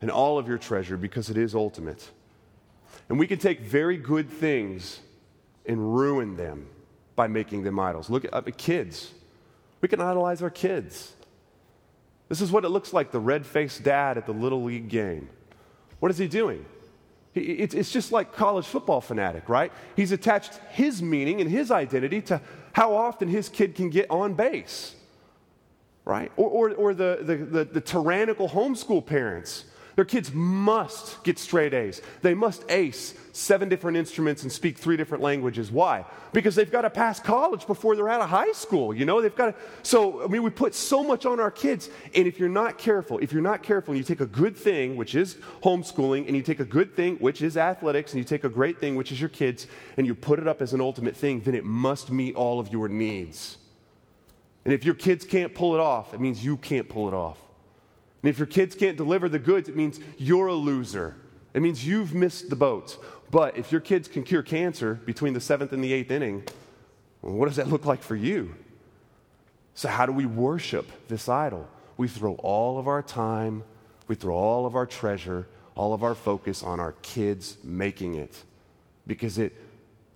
and 0.00 0.10
all 0.10 0.38
of 0.38 0.48
your 0.48 0.58
treasure 0.58 0.96
because 0.96 1.30
it 1.30 1.36
is 1.36 1.54
ultimate. 1.54 2.10
And 3.08 3.18
we 3.18 3.26
can 3.26 3.38
take 3.38 3.60
very 3.60 3.96
good 3.96 4.30
things 4.30 5.00
and 5.66 5.94
ruin 5.94 6.36
them 6.36 6.66
by 7.14 7.28
making 7.28 7.62
them 7.62 7.78
idols. 7.78 8.10
Look 8.10 8.24
at 8.24 8.34
uh, 8.34 8.42
kids. 8.56 9.12
We 9.80 9.88
can 9.88 10.00
idolize 10.00 10.42
our 10.42 10.50
kids. 10.50 11.12
This 12.28 12.40
is 12.40 12.50
what 12.50 12.64
it 12.64 12.70
looks 12.70 12.92
like 12.92 13.10
the 13.10 13.20
red 13.20 13.44
faced 13.44 13.82
dad 13.82 14.16
at 14.16 14.26
the 14.26 14.32
Little 14.32 14.62
League 14.62 14.88
game. 14.88 15.28
What 16.00 16.10
is 16.10 16.18
he 16.18 16.26
doing? 16.26 16.64
It's 17.34 17.90
just 17.90 18.12
like 18.12 18.34
college 18.34 18.66
football 18.66 19.00
fanatic, 19.00 19.48
right? 19.48 19.72
He's 19.96 20.12
attached 20.12 20.54
his 20.70 21.02
meaning 21.02 21.40
and 21.40 21.48
his 21.48 21.70
identity 21.70 22.20
to 22.22 22.42
how 22.72 22.94
often 22.94 23.28
his 23.28 23.48
kid 23.48 23.74
can 23.74 23.90
get 23.90 24.10
on 24.10 24.34
base, 24.34 24.94
right? 26.04 26.32
Or, 26.36 26.48
or, 26.48 26.74
or 26.74 26.94
the, 26.94 27.18
the, 27.22 27.36
the, 27.36 27.64
the 27.64 27.80
tyrannical 27.80 28.48
homeschool 28.48 29.04
parents 29.04 29.64
their 29.96 30.04
kids 30.04 30.32
must 30.32 31.22
get 31.22 31.38
straight 31.38 31.74
A's. 31.74 32.00
They 32.22 32.34
must 32.34 32.64
ace 32.70 33.14
seven 33.32 33.68
different 33.68 33.96
instruments 33.96 34.42
and 34.42 34.50
speak 34.50 34.78
three 34.78 34.96
different 34.96 35.22
languages. 35.22 35.70
Why? 35.70 36.04
Because 36.32 36.54
they've 36.54 36.70
got 36.70 36.82
to 36.82 36.90
pass 36.90 37.20
college 37.20 37.66
before 37.66 37.94
they're 37.96 38.08
out 38.08 38.20
of 38.20 38.28
high 38.30 38.52
school. 38.52 38.94
You 38.94 39.04
know, 39.04 39.20
they've 39.20 39.34
got 39.34 39.46
to. 39.46 39.54
So, 39.82 40.24
I 40.24 40.28
mean, 40.28 40.42
we 40.42 40.50
put 40.50 40.74
so 40.74 41.02
much 41.02 41.26
on 41.26 41.40
our 41.40 41.50
kids. 41.50 41.90
And 42.14 42.26
if 42.26 42.38
you're 42.38 42.48
not 42.48 42.78
careful, 42.78 43.18
if 43.18 43.32
you're 43.32 43.42
not 43.42 43.62
careful 43.62 43.92
and 43.92 43.98
you 43.98 44.04
take 44.04 44.20
a 44.20 44.26
good 44.26 44.56
thing, 44.56 44.96
which 44.96 45.14
is 45.14 45.36
homeschooling, 45.62 46.26
and 46.26 46.36
you 46.36 46.42
take 46.42 46.60
a 46.60 46.64
good 46.64 46.94
thing, 46.96 47.16
which 47.16 47.42
is 47.42 47.56
athletics, 47.56 48.12
and 48.12 48.18
you 48.18 48.24
take 48.24 48.44
a 48.44 48.48
great 48.48 48.78
thing, 48.78 48.96
which 48.96 49.12
is 49.12 49.20
your 49.20 49.30
kids, 49.30 49.66
and 49.96 50.06
you 50.06 50.14
put 50.14 50.38
it 50.38 50.48
up 50.48 50.62
as 50.62 50.72
an 50.72 50.80
ultimate 50.80 51.16
thing, 51.16 51.40
then 51.40 51.54
it 51.54 51.64
must 51.64 52.10
meet 52.10 52.34
all 52.34 52.60
of 52.60 52.72
your 52.72 52.88
needs. 52.88 53.58
And 54.64 54.72
if 54.72 54.84
your 54.84 54.94
kids 54.94 55.24
can't 55.24 55.54
pull 55.54 55.74
it 55.74 55.80
off, 55.80 56.14
it 56.14 56.20
means 56.20 56.44
you 56.44 56.56
can't 56.56 56.88
pull 56.88 57.08
it 57.08 57.14
off. 57.14 57.38
And 58.22 58.30
if 58.30 58.38
your 58.38 58.46
kids 58.46 58.74
can't 58.74 58.96
deliver 58.96 59.28
the 59.28 59.38
goods, 59.38 59.68
it 59.68 59.76
means 59.76 59.98
you're 60.16 60.46
a 60.46 60.54
loser. 60.54 61.16
It 61.54 61.62
means 61.62 61.86
you've 61.86 62.14
missed 62.14 62.50
the 62.50 62.56
boat. 62.56 63.02
But 63.30 63.56
if 63.56 63.72
your 63.72 63.80
kids 63.80 64.08
can 64.08 64.22
cure 64.22 64.42
cancer 64.42 64.94
between 64.94 65.32
the 65.32 65.40
seventh 65.40 65.72
and 65.72 65.82
the 65.82 65.92
eighth 65.92 66.10
inning, 66.10 66.44
well, 67.20 67.34
what 67.34 67.46
does 67.46 67.56
that 67.56 67.68
look 67.68 67.84
like 67.84 68.02
for 68.02 68.16
you? 68.16 68.54
So, 69.74 69.88
how 69.88 70.06
do 70.06 70.12
we 70.12 70.26
worship 70.26 70.90
this 71.08 71.28
idol? 71.28 71.68
We 71.96 72.08
throw 72.08 72.34
all 72.34 72.78
of 72.78 72.88
our 72.88 73.02
time, 73.02 73.64
we 74.06 74.14
throw 74.14 74.34
all 74.34 74.66
of 74.66 74.76
our 74.76 74.86
treasure, 74.86 75.46
all 75.74 75.94
of 75.94 76.02
our 76.02 76.14
focus 76.14 76.62
on 76.62 76.78
our 76.78 76.92
kids 77.02 77.56
making 77.64 78.14
it 78.14 78.42
because 79.06 79.38
it 79.38 79.54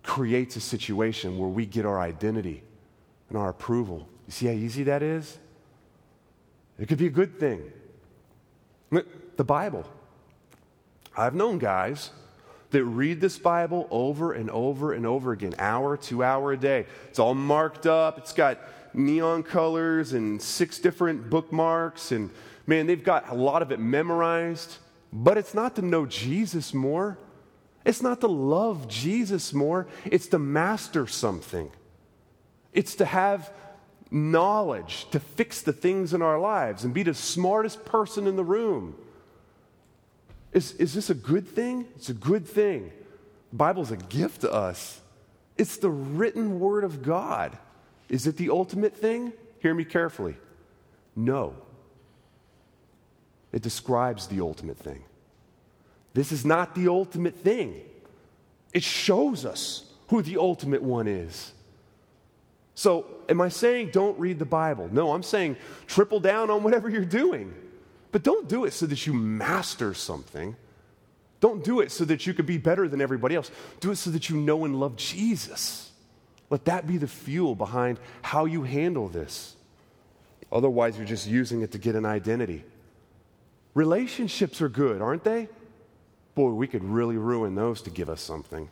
creates 0.03 0.57
a 0.57 0.61
situation 0.61 1.39
where 1.39 1.49
we 1.49 1.67
get 1.67 1.85
our 1.87 2.01
identity 2.01 2.63
and 3.29 3.39
our 3.39 3.49
approval. 3.49 4.09
You 4.27 4.33
see 4.33 4.47
how 4.47 4.53
easy 4.53 4.85
that 4.85 5.03
is? 5.03 5.39
It 6.79 6.89
could 6.89 6.99
be 6.99 7.07
a 7.07 7.11
good 7.11 7.41
thing. 7.41 7.73
The 8.91 9.45
Bible. 9.45 9.85
I've 11.17 11.35
known 11.35 11.59
guys 11.59 12.11
that 12.71 12.85
read 12.85 13.21
this 13.21 13.39
Bible 13.39 13.87
over 13.91 14.33
and 14.33 14.51
over 14.51 14.93
and 14.93 15.07
over 15.07 15.33
again, 15.33 15.55
hour, 15.59 15.97
two 15.97 16.23
hour 16.23 16.53
a 16.53 16.57
day. 16.57 16.87
It's 17.09 17.19
all 17.19 17.35
marked 17.35 17.87
up, 17.87 18.19
it's 18.19 18.33
got 18.33 18.59
neon 18.93 19.43
colors 19.43 20.13
and 20.13 20.41
six 20.41 20.79
different 20.79 21.31
bookmarks, 21.31 22.13
and 22.13 22.31
man, 22.67 22.87
they've 22.87 23.03
got 23.05 23.31
a 23.31 23.35
lot 23.35 23.63
of 23.63 23.71
it 23.71 23.81
memorized. 23.81 24.77
But 25.13 25.39
it's 25.39 25.55
not 25.55 25.77
to 25.77 25.83
know 25.83 26.05
Jesus 26.07 26.75
more. 26.75 27.19
It's 27.85 28.03
not 28.03 28.21
to 28.21 28.27
love 28.27 28.89
Jesus 28.89 29.55
more. 29.55 29.87
It's 30.05 30.27
to 30.29 30.39
master 30.39 31.07
something. 31.07 31.71
It's 32.73 32.97
to 32.97 33.05
have 33.05 33.53
knowledge 34.11 35.09
to 35.11 35.21
fix 35.21 35.63
the 35.63 35.73
things 35.73 36.15
in 36.15 36.23
our 36.23 36.39
lives 36.39 36.85
and 36.85 36.95
be 36.95 37.03
the 37.03 37.15
smartest 37.15 37.85
person 37.85 38.27
in 38.27 38.37
the 38.37 38.45
room. 38.45 38.97
Is, 40.53 40.73
is 40.73 40.95
this 40.95 41.11
a 41.11 41.15
good 41.15 41.47
thing? 41.47 41.87
It's 41.97 42.09
a 42.09 42.15
good 42.15 42.47
thing. 42.47 42.93
The 43.51 43.57
Bible's 43.57 43.91
a 43.91 43.97
gift 43.97 44.43
to 44.43 44.53
us. 44.53 45.01
It's 45.59 45.77
the 45.79 45.91
written 45.91 46.61
word 46.61 46.85
of 46.85 47.03
God. 47.03 47.57
Is 48.09 48.27
it 48.27 48.37
the 48.37 48.51
ultimate 48.51 48.97
thing? 48.97 49.33
Hear 49.61 49.75
me 49.75 49.85
carefully. 49.85 50.37
No. 51.15 51.55
It 53.53 53.63
describes 53.63 54.27
the 54.27 54.41
ultimate 54.41 54.77
thing. 54.77 55.03
This 56.15 56.33
is 56.33 56.45
not 56.45 56.75
the 56.75 56.89
ultimate 56.89 57.37
thing. 57.37 57.83
It 58.73 58.83
shows 58.83 59.45
us 59.45 59.91
who 60.09 60.23
the 60.23 60.37
ultimate 60.37 60.83
one 60.83 61.09
is. 61.09 61.53
So, 62.77 63.07
am 63.31 63.41
I 63.41 63.49
saying 63.49 63.91
don't 63.91 64.19
read 64.21 64.39
the 64.39 64.45
Bible? 64.45 64.91
No, 64.93 65.13
I'm 65.13 65.23
saying 65.23 65.57
triple 65.87 66.21
down 66.21 66.51
on 66.51 66.63
whatever 66.63 66.91
you're 66.91 67.07
doing. 67.07 67.55
But 68.13 68.23
don't 68.23 68.49
do 68.49 68.67
it 68.67 68.75
so 68.75 68.85
that 68.85 69.07
you 69.07 69.15
master 69.15 69.95
something. 69.95 70.55
Don't 71.41 71.65
do 71.65 71.81
it 71.81 71.91
so 71.91 72.05
that 72.05 72.27
you 72.27 72.35
could 72.35 72.45
be 72.45 72.59
better 72.59 72.87
than 72.87 73.01
everybody 73.01 73.35
else. 73.35 73.51
Do 73.81 73.93
it 73.93 73.97
so 73.97 74.11
that 74.11 74.29
you 74.29 74.37
know 74.37 74.67
and 74.67 74.79
love 74.79 74.97
Jesus. 74.97 75.91
Let 76.51 76.67
that 76.67 76.87
be 76.87 76.99
the 76.99 77.09
fuel 77.09 77.55
behind 77.55 77.99
how 78.21 78.45
you 78.45 78.63
handle 78.63 79.09
this. 79.09 79.57
Otherwise, 80.53 80.99
you're 80.99 81.07
just 81.07 81.27
using 81.27 81.63
it 81.63 81.73
to 81.73 81.79
get 81.79 81.97
an 81.97 82.05
identity. 82.05 82.63
Relationships 83.73 84.61
are 84.61 84.69
good, 84.69 85.01
aren't 85.01 85.25
they? 85.25 85.49
Boy, 86.35 86.51
we 86.51 86.67
could 86.67 86.85
really 86.85 87.17
ruin 87.17 87.55
those 87.55 87.81
to 87.83 87.91
give 87.91 88.11
us 88.11 88.21
something. 88.21 88.69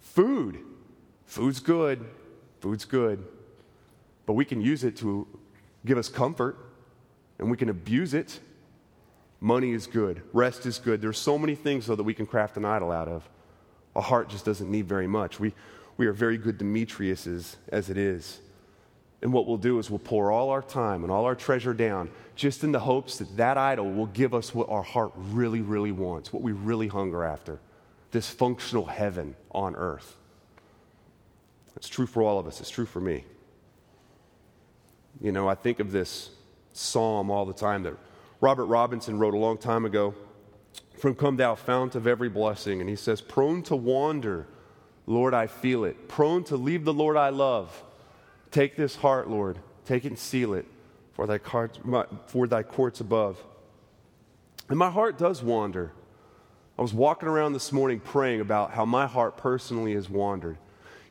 Food. 0.00 0.58
Food's 1.26 1.60
good. 1.60 2.02
Food's 2.66 2.84
good. 2.84 3.24
But 4.26 4.32
we 4.32 4.44
can 4.44 4.60
use 4.60 4.82
it 4.82 4.96
to 4.96 5.24
give 5.84 5.98
us 5.98 6.08
comfort, 6.08 6.56
and 7.38 7.48
we 7.48 7.56
can 7.56 7.68
abuse 7.68 8.12
it. 8.12 8.40
Money 9.40 9.70
is 9.70 9.86
good. 9.86 10.20
Rest 10.32 10.66
is 10.66 10.80
good. 10.80 11.00
There's 11.00 11.16
so 11.16 11.38
many 11.38 11.54
things, 11.54 11.86
though, 11.86 11.94
that 11.94 12.02
we 12.02 12.12
can 12.12 12.26
craft 12.26 12.56
an 12.56 12.64
idol 12.64 12.90
out 12.90 13.06
of. 13.06 13.22
A 13.94 14.00
heart 14.00 14.28
just 14.28 14.44
doesn't 14.44 14.68
need 14.68 14.88
very 14.88 15.06
much. 15.06 15.38
We, 15.38 15.54
we 15.96 16.08
are 16.08 16.12
very 16.12 16.36
good 16.36 16.58
Demetriuses 16.58 17.54
as 17.68 17.88
it 17.88 17.96
is. 17.96 18.40
And 19.22 19.32
what 19.32 19.46
we'll 19.46 19.58
do 19.58 19.78
is 19.78 19.88
we'll 19.88 20.00
pour 20.00 20.32
all 20.32 20.50
our 20.50 20.60
time 20.60 21.04
and 21.04 21.12
all 21.12 21.24
our 21.24 21.36
treasure 21.36 21.72
down 21.72 22.10
just 22.34 22.64
in 22.64 22.72
the 22.72 22.80
hopes 22.80 23.18
that 23.18 23.36
that 23.36 23.56
idol 23.56 23.92
will 23.92 24.06
give 24.06 24.34
us 24.34 24.52
what 24.52 24.68
our 24.70 24.82
heart 24.82 25.12
really, 25.14 25.60
really 25.60 25.92
wants, 25.92 26.32
what 26.32 26.42
we 26.42 26.50
really 26.50 26.88
hunger 26.88 27.22
after 27.22 27.60
this 28.10 28.28
functional 28.28 28.86
heaven 28.86 29.36
on 29.52 29.76
earth. 29.76 30.16
It's 31.76 31.88
true 31.88 32.06
for 32.06 32.22
all 32.22 32.38
of 32.38 32.46
us, 32.46 32.60
it's 32.60 32.70
true 32.70 32.86
for 32.86 33.00
me. 33.00 33.24
You 35.20 35.32
know, 35.32 35.48
I 35.48 35.54
think 35.54 35.80
of 35.80 35.92
this 35.92 36.30
psalm 36.72 37.30
all 37.30 37.46
the 37.46 37.54
time 37.54 37.82
that 37.84 37.94
Robert 38.40 38.66
Robinson 38.66 39.18
wrote 39.18 39.34
a 39.34 39.38
long 39.38 39.56
time 39.56 39.84
ago 39.84 40.14
From 40.98 41.14
Come 41.14 41.36
Thou 41.36 41.54
Fount 41.54 41.94
of 41.94 42.06
Every 42.06 42.28
Blessing. 42.28 42.80
And 42.80 42.90
he 42.90 42.96
says, 42.96 43.20
Prone 43.20 43.62
to 43.64 43.76
wander, 43.76 44.46
Lord, 45.06 45.32
I 45.32 45.46
feel 45.46 45.84
it. 45.84 46.08
Prone 46.08 46.44
to 46.44 46.56
leave 46.56 46.84
the 46.84 46.92
Lord 46.92 47.16
I 47.16 47.30
love. 47.30 47.82
Take 48.50 48.76
this 48.76 48.96
heart, 48.96 49.30
Lord, 49.30 49.58
take 49.84 50.04
it 50.04 50.08
and 50.08 50.18
seal 50.18 50.54
it 50.54 50.66
for 51.14 51.26
thy, 51.26 51.38
courts, 51.38 51.78
for 52.26 52.46
thy 52.46 52.62
courts 52.62 53.00
above. 53.00 53.42
And 54.68 54.78
my 54.78 54.90
heart 54.90 55.16
does 55.16 55.42
wander. 55.42 55.92
I 56.78 56.82
was 56.82 56.92
walking 56.92 57.28
around 57.28 57.54
this 57.54 57.72
morning 57.72 58.00
praying 58.00 58.42
about 58.42 58.72
how 58.72 58.84
my 58.84 59.06
heart 59.06 59.38
personally 59.38 59.94
has 59.94 60.10
wandered. 60.10 60.58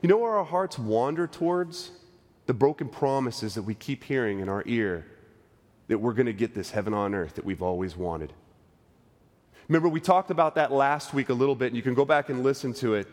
You 0.02 0.10
know 0.10 0.18
where 0.18 0.34
our 0.34 0.46
hearts 0.46 0.78
wander 0.78 1.28
towards? 1.28 1.92
The 2.46 2.54
broken 2.54 2.90
promises 2.90 3.56
that 3.56 3.64
we 3.64 3.74
keep 3.74 4.04
hearing 4.04 4.40
in 4.40 4.50
our 4.50 4.64
ear 4.66 5.06
that 5.88 5.98
we're 6.00 6.14
going 6.14 6.26
to 6.26 6.34
get 6.34 6.54
this 6.54 6.72
heaven 6.72 6.94
on 6.94 7.14
earth 7.14 7.36
that 7.36 7.46
we've 7.46 7.62
always 7.62 7.96
wanted. 7.96 8.34
Remember, 9.68 9.90
we 9.90 10.00
talked 10.00 10.32
about 10.32 10.56
that 10.56 10.72
last 10.72 11.14
week 11.14 11.30
a 11.30 11.34
little 11.34 11.56
bit, 11.56 11.68
and 11.68 11.76
you 11.76 11.82
can 11.82 11.96
go 11.96 12.06
back 12.06 12.30
and 12.30 12.44
listen 12.44 12.74
to 12.76 12.96
it. 12.96 13.08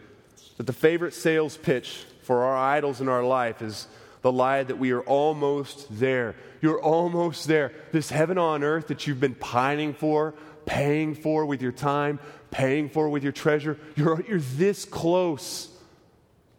That 0.56 0.66
the 0.66 0.72
favorite 0.72 1.14
sales 1.14 1.56
pitch 1.56 2.04
for 2.22 2.44
our 2.44 2.56
idols 2.56 3.00
in 3.00 3.08
our 3.08 3.24
life 3.24 3.62
is 3.62 3.86
the 4.20 4.32
lie 4.32 4.62
that 4.62 4.78
we 4.78 4.92
are 4.92 5.02
almost 5.02 5.86
there. 5.98 6.34
You're 6.60 6.80
almost 6.80 7.46
there. 7.48 7.72
This 7.90 8.10
heaven 8.10 8.38
on 8.38 8.62
earth 8.62 8.88
that 8.88 9.06
you've 9.06 9.20
been 9.20 9.34
pining 9.34 9.94
for, 9.94 10.34
paying 10.66 11.14
for 11.14 11.44
with 11.46 11.62
your 11.62 11.72
time, 11.72 12.20
paying 12.50 12.88
for 12.88 13.08
with 13.08 13.22
your 13.22 13.32
treasure, 13.32 13.78
you're, 13.96 14.22
you're 14.28 14.38
this 14.38 14.84
close. 14.84 15.68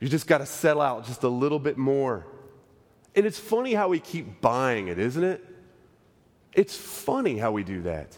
You 0.03 0.09
just 0.09 0.27
got 0.27 0.39
to 0.39 0.45
settle 0.45 0.81
out 0.81 1.05
just 1.05 1.23
a 1.23 1.29
little 1.29 1.59
bit 1.59 1.77
more. 1.77 2.27
And 3.15 3.25
it's 3.25 3.39
funny 3.39 3.73
how 3.73 3.87
we 3.87 4.01
keep 4.01 4.41
buying 4.41 4.89
it, 4.89 4.99
isn't 4.99 5.23
it? 5.23 5.41
It's 6.51 6.75
funny 6.75 7.37
how 7.37 7.53
we 7.53 7.63
do 7.63 7.83
that. 7.83 8.17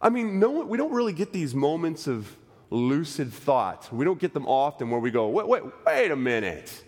I 0.00 0.10
mean, 0.10 0.38
no, 0.38 0.60
we 0.60 0.78
don't 0.78 0.92
really 0.92 1.12
get 1.12 1.32
these 1.32 1.52
moments 1.52 2.06
of 2.06 2.36
lucid 2.70 3.32
thought. 3.32 3.92
We 3.92 4.04
don't 4.04 4.20
get 4.20 4.34
them 4.34 4.46
often 4.46 4.88
where 4.88 5.00
we 5.00 5.10
go, 5.10 5.26
wait, 5.30 5.48
wait, 5.48 5.64
wait 5.84 6.12
a 6.12 6.16
minute. 6.16 6.84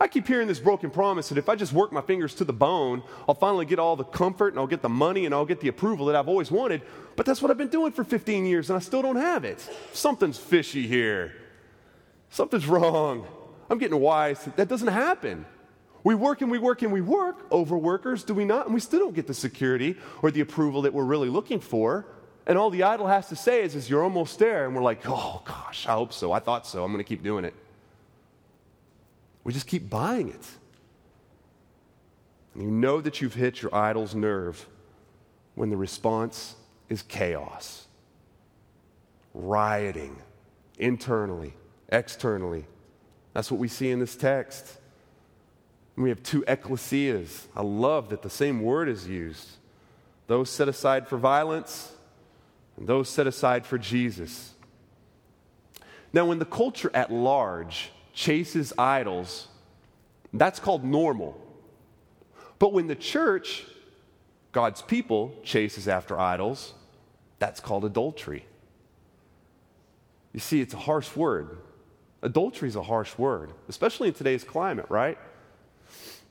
I 0.00 0.08
keep 0.08 0.26
hearing 0.26 0.48
this 0.48 0.58
broken 0.58 0.90
promise 0.90 1.28
that 1.28 1.38
if 1.38 1.48
I 1.48 1.54
just 1.54 1.72
work 1.72 1.92
my 1.92 2.00
fingers 2.00 2.34
to 2.36 2.44
the 2.44 2.52
bone, 2.52 3.04
I'll 3.28 3.36
finally 3.36 3.66
get 3.66 3.78
all 3.78 3.94
the 3.94 4.02
comfort 4.02 4.48
and 4.48 4.58
I'll 4.58 4.66
get 4.66 4.82
the 4.82 4.88
money 4.88 5.26
and 5.26 5.32
I'll 5.32 5.46
get 5.46 5.60
the 5.60 5.68
approval 5.68 6.06
that 6.06 6.16
I've 6.16 6.28
always 6.28 6.50
wanted. 6.50 6.82
But 7.14 7.24
that's 7.24 7.40
what 7.40 7.52
I've 7.52 7.56
been 7.56 7.68
doing 7.68 7.92
for 7.92 8.02
15 8.02 8.46
years 8.46 8.68
and 8.68 8.76
I 8.76 8.80
still 8.80 9.00
don't 9.02 9.14
have 9.14 9.44
it. 9.44 9.64
Something's 9.92 10.38
fishy 10.38 10.88
here. 10.88 11.34
Something's 12.30 12.66
wrong. 12.66 13.26
I'm 13.70 13.78
getting 13.78 13.98
wise. 13.98 14.48
That 14.56 14.68
doesn't 14.68 14.88
happen. 14.88 15.46
We 16.04 16.14
work 16.14 16.40
and 16.40 16.50
we 16.50 16.58
work 16.58 16.82
and 16.82 16.92
we 16.92 17.00
work, 17.00 17.50
overworkers, 17.50 18.24
do 18.24 18.32
we 18.32 18.44
not? 18.44 18.66
And 18.66 18.74
we 18.74 18.80
still 18.80 19.00
don't 19.00 19.14
get 19.14 19.26
the 19.26 19.34
security 19.34 19.96
or 20.22 20.30
the 20.30 20.40
approval 20.40 20.82
that 20.82 20.94
we're 20.94 21.04
really 21.04 21.28
looking 21.28 21.60
for. 21.60 22.06
And 22.46 22.56
all 22.56 22.70
the 22.70 22.84
idol 22.84 23.06
has 23.06 23.28
to 23.28 23.36
say 23.36 23.62
is, 23.62 23.74
is 23.74 23.90
you're 23.90 24.02
almost 24.02 24.38
there. 24.38 24.64
And 24.64 24.74
we're 24.74 24.82
like, 24.82 25.00
oh 25.06 25.42
gosh, 25.44 25.86
I 25.86 25.92
hope 25.92 26.12
so. 26.12 26.32
I 26.32 26.38
thought 26.38 26.66
so. 26.66 26.84
I'm 26.84 26.92
going 26.92 27.04
to 27.04 27.08
keep 27.08 27.22
doing 27.22 27.44
it. 27.44 27.54
We 29.44 29.52
just 29.52 29.66
keep 29.66 29.90
buying 29.90 30.28
it. 30.28 30.46
And 32.54 32.62
you 32.62 32.70
know 32.70 33.00
that 33.00 33.20
you've 33.20 33.34
hit 33.34 33.60
your 33.60 33.74
idol's 33.74 34.14
nerve 34.14 34.66
when 35.54 35.70
the 35.70 35.76
response 35.76 36.54
is 36.88 37.02
chaos, 37.02 37.86
rioting, 39.34 40.16
internally, 40.78 41.52
externally. 41.88 42.64
That's 43.34 43.50
what 43.50 43.60
we 43.60 43.68
see 43.68 43.90
in 43.90 43.98
this 43.98 44.16
text. 44.16 44.78
We 45.96 46.10
have 46.10 46.22
two 46.22 46.42
ecclesias. 46.42 47.46
I 47.56 47.62
love 47.62 48.10
that 48.10 48.22
the 48.22 48.30
same 48.30 48.62
word 48.62 48.88
is 48.88 49.06
used 49.08 49.58
those 50.28 50.50
set 50.50 50.68
aside 50.68 51.08
for 51.08 51.16
violence 51.16 51.90
and 52.76 52.86
those 52.86 53.08
set 53.08 53.26
aside 53.26 53.66
for 53.66 53.78
Jesus. 53.78 54.52
Now, 56.12 56.26
when 56.26 56.38
the 56.38 56.44
culture 56.44 56.90
at 56.94 57.10
large 57.10 57.90
chases 58.12 58.72
idols, 58.78 59.48
that's 60.32 60.60
called 60.60 60.84
normal. 60.84 61.40
But 62.58 62.72
when 62.72 62.86
the 62.86 62.94
church, 62.94 63.64
God's 64.52 64.82
people, 64.82 65.34
chases 65.42 65.88
after 65.88 66.18
idols, 66.18 66.74
that's 67.38 67.60
called 67.60 67.84
adultery. 67.84 68.44
You 70.32 70.40
see, 70.40 70.60
it's 70.60 70.74
a 70.74 70.78
harsh 70.78 71.16
word. 71.16 71.58
Adultery 72.22 72.68
is 72.68 72.76
a 72.76 72.82
harsh 72.82 73.16
word, 73.16 73.52
especially 73.68 74.08
in 74.08 74.14
today's 74.14 74.42
climate, 74.42 74.86
right? 74.88 75.18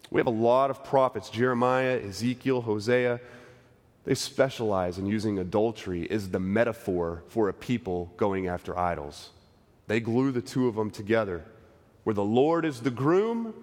We 0.09 0.19
have 0.19 0.27
a 0.27 0.31
lot 0.31 0.69
of 0.69 0.83
prophets 0.83 1.29
Jeremiah, 1.29 1.99
Ezekiel, 1.99 2.61
Hosea. 2.61 3.19
They 4.03 4.15
specialize 4.15 4.97
in 4.97 5.05
using 5.05 5.39
adultery 5.39 6.09
as 6.09 6.29
the 6.29 6.39
metaphor 6.39 7.23
for 7.27 7.49
a 7.49 7.53
people 7.53 8.13
going 8.17 8.47
after 8.47 8.77
idols. 8.77 9.31
They 9.87 9.99
glue 9.99 10.31
the 10.31 10.41
two 10.41 10.67
of 10.67 10.75
them 10.75 10.91
together, 10.91 11.45
where 12.03 12.13
the 12.13 12.23
Lord 12.23 12.65
is 12.65 12.81
the 12.81 12.91
groom 12.91 13.53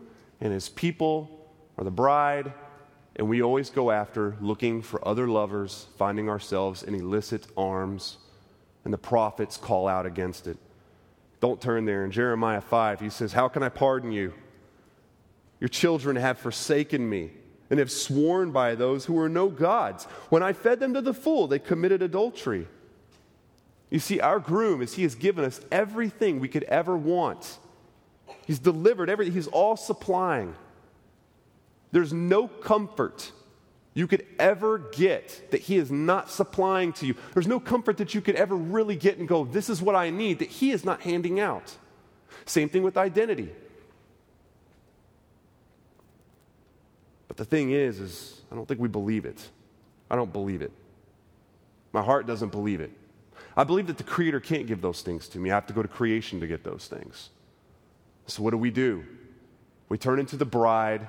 and 0.40 0.52
his 0.52 0.68
people 0.68 1.48
are 1.78 1.84
the 1.84 1.90
bride, 1.90 2.52
and 3.16 3.28
we 3.28 3.42
always 3.42 3.70
go 3.70 3.90
after 3.90 4.36
looking 4.40 4.82
for 4.82 5.06
other 5.06 5.28
lovers, 5.28 5.86
finding 5.96 6.28
ourselves 6.28 6.82
in 6.82 6.94
illicit 6.94 7.46
arms, 7.56 8.18
and 8.84 8.92
the 8.92 8.98
prophets 8.98 9.56
call 9.56 9.88
out 9.88 10.04
against 10.04 10.46
it. 10.46 10.58
Don't 11.44 11.60
turn 11.60 11.84
there. 11.84 12.06
In 12.06 12.10
Jeremiah 12.10 12.62
5, 12.62 13.00
he 13.00 13.10
says, 13.10 13.34
How 13.34 13.48
can 13.48 13.62
I 13.62 13.68
pardon 13.68 14.10
you? 14.10 14.32
Your 15.60 15.68
children 15.68 16.16
have 16.16 16.38
forsaken 16.38 17.06
me 17.06 17.32
and 17.68 17.78
have 17.78 17.90
sworn 17.90 18.50
by 18.50 18.74
those 18.74 19.04
who 19.04 19.18
are 19.20 19.28
no 19.28 19.50
gods. 19.50 20.04
When 20.30 20.42
I 20.42 20.54
fed 20.54 20.80
them 20.80 20.94
to 20.94 21.02
the 21.02 21.12
full, 21.12 21.46
they 21.46 21.58
committed 21.58 22.00
adultery. 22.00 22.66
You 23.90 23.98
see, 23.98 24.20
our 24.20 24.40
groom, 24.40 24.80
as 24.80 24.94
he 24.94 25.02
has 25.02 25.14
given 25.14 25.44
us 25.44 25.60
everything 25.70 26.40
we 26.40 26.48
could 26.48 26.62
ever 26.62 26.96
want, 26.96 27.58
he's 28.46 28.58
delivered 28.58 29.10
everything, 29.10 29.34
he's 29.34 29.46
all 29.46 29.76
supplying. 29.76 30.54
There's 31.92 32.14
no 32.14 32.48
comfort 32.48 33.32
you 33.94 34.08
could 34.08 34.26
ever 34.40 34.78
get 34.78 35.50
that 35.52 35.62
he 35.62 35.76
is 35.76 35.90
not 35.90 36.28
supplying 36.28 36.92
to 36.94 37.06
you. 37.06 37.14
There's 37.32 37.46
no 37.46 37.60
comfort 37.60 37.96
that 37.98 38.12
you 38.12 38.20
could 38.20 38.34
ever 38.34 38.56
really 38.56 38.96
get 38.96 39.18
and 39.18 39.28
go, 39.28 39.44
This 39.44 39.70
is 39.70 39.80
what 39.80 39.94
I 39.94 40.10
need, 40.10 40.40
that 40.40 40.48
he 40.48 40.72
is 40.72 40.84
not 40.84 41.02
handing 41.02 41.38
out. 41.38 41.76
Same 42.44 42.68
thing 42.68 42.82
with 42.82 42.96
identity. 42.96 43.50
But 47.28 47.36
the 47.36 47.44
thing 47.44 47.70
is, 47.70 48.00
is 48.00 48.42
I 48.50 48.56
don't 48.56 48.66
think 48.66 48.80
we 48.80 48.88
believe 48.88 49.24
it. 49.24 49.48
I 50.10 50.16
don't 50.16 50.32
believe 50.32 50.60
it. 50.60 50.72
My 51.92 52.02
heart 52.02 52.26
doesn't 52.26 52.50
believe 52.50 52.80
it. 52.80 52.90
I 53.56 53.62
believe 53.62 53.86
that 53.86 53.98
the 53.98 54.04
Creator 54.04 54.40
can't 54.40 54.66
give 54.66 54.80
those 54.80 55.02
things 55.02 55.28
to 55.28 55.38
me. 55.38 55.50
I 55.50 55.54
have 55.54 55.66
to 55.66 55.72
go 55.72 55.82
to 55.82 55.88
creation 55.88 56.40
to 56.40 56.46
get 56.46 56.64
those 56.64 56.88
things. 56.88 57.30
So 58.26 58.42
what 58.42 58.50
do 58.50 58.58
we 58.58 58.70
do? 58.70 59.04
We 59.88 59.98
turn 59.98 60.18
into 60.18 60.36
the 60.36 60.44
bride 60.44 61.06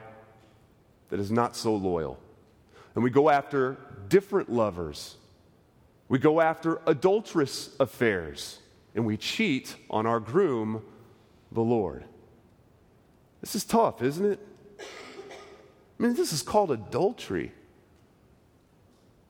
that 1.10 1.20
is 1.20 1.32
not 1.32 1.56
so 1.56 1.76
loyal. 1.76 2.20
And 2.96 3.04
we 3.04 3.10
go 3.10 3.30
after 3.30 3.78
different 4.08 4.50
lovers. 4.52 5.18
We 6.08 6.18
go 6.18 6.42
after 6.42 6.82
adulterous 6.88 7.76
affairs. 7.80 8.60
And 8.96 9.06
we 9.06 9.18
cheat 9.18 9.76
on 9.90 10.06
our 10.06 10.22
groom, 10.22 10.82
the 11.52 11.62
Lord. 11.62 12.06
This 13.42 13.56
is 13.56 13.66
tough, 13.66 14.02
isn't 14.02 14.26
it? 14.26 14.40
I 14.80 16.04
mean, 16.04 16.16
this 16.16 16.34
is 16.34 16.42
called 16.42 16.72
adultery. 16.72 17.52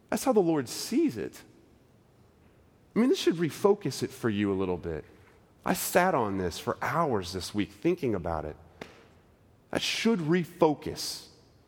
That's 0.09 0.23
how 0.23 0.33
the 0.33 0.39
Lord 0.39 0.69
sees 0.69 1.17
it. 1.17 1.39
I 2.95 2.99
mean, 2.99 3.09
this 3.09 3.19
should 3.19 3.35
refocus 3.35 4.03
it 4.03 4.11
for 4.11 4.29
you 4.29 4.51
a 4.51 4.55
little 4.55 4.77
bit. 4.77 5.03
I 5.65 5.73
sat 5.73 6.13
on 6.13 6.37
this 6.37 6.59
for 6.59 6.77
hours 6.81 7.33
this 7.33 7.53
week 7.53 7.71
thinking 7.71 8.15
about 8.15 8.45
it. 8.45 8.55
That 9.71 9.81
should 9.81 10.19
refocus. 10.19 11.25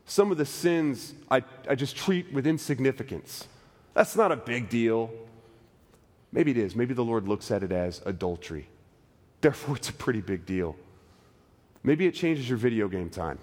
Some 0.07 0.31
of 0.31 0.37
the 0.37 0.45
sins 0.45 1.13
I, 1.29 1.43
I 1.69 1.75
just 1.75 1.97
treat 1.97 2.31
with 2.33 2.47
insignificance. 2.47 3.45
That's 3.93 4.15
not 4.15 4.31
a 4.31 4.37
big 4.37 4.69
deal. 4.69 5.11
Maybe 6.31 6.51
it 6.51 6.57
is. 6.57 6.75
Maybe 6.75 6.93
the 6.93 7.03
Lord 7.03 7.27
looks 7.27 7.51
at 7.51 7.61
it 7.61 7.73
as 7.73 8.01
adultery. 8.05 8.69
Therefore, 9.41 9.75
it's 9.75 9.89
a 9.89 9.93
pretty 9.93 10.21
big 10.21 10.45
deal. 10.45 10.77
Maybe 11.83 12.07
it 12.07 12.13
changes 12.13 12.47
your 12.47 12.57
video 12.57 12.87
game 12.87 13.09
time. 13.09 13.37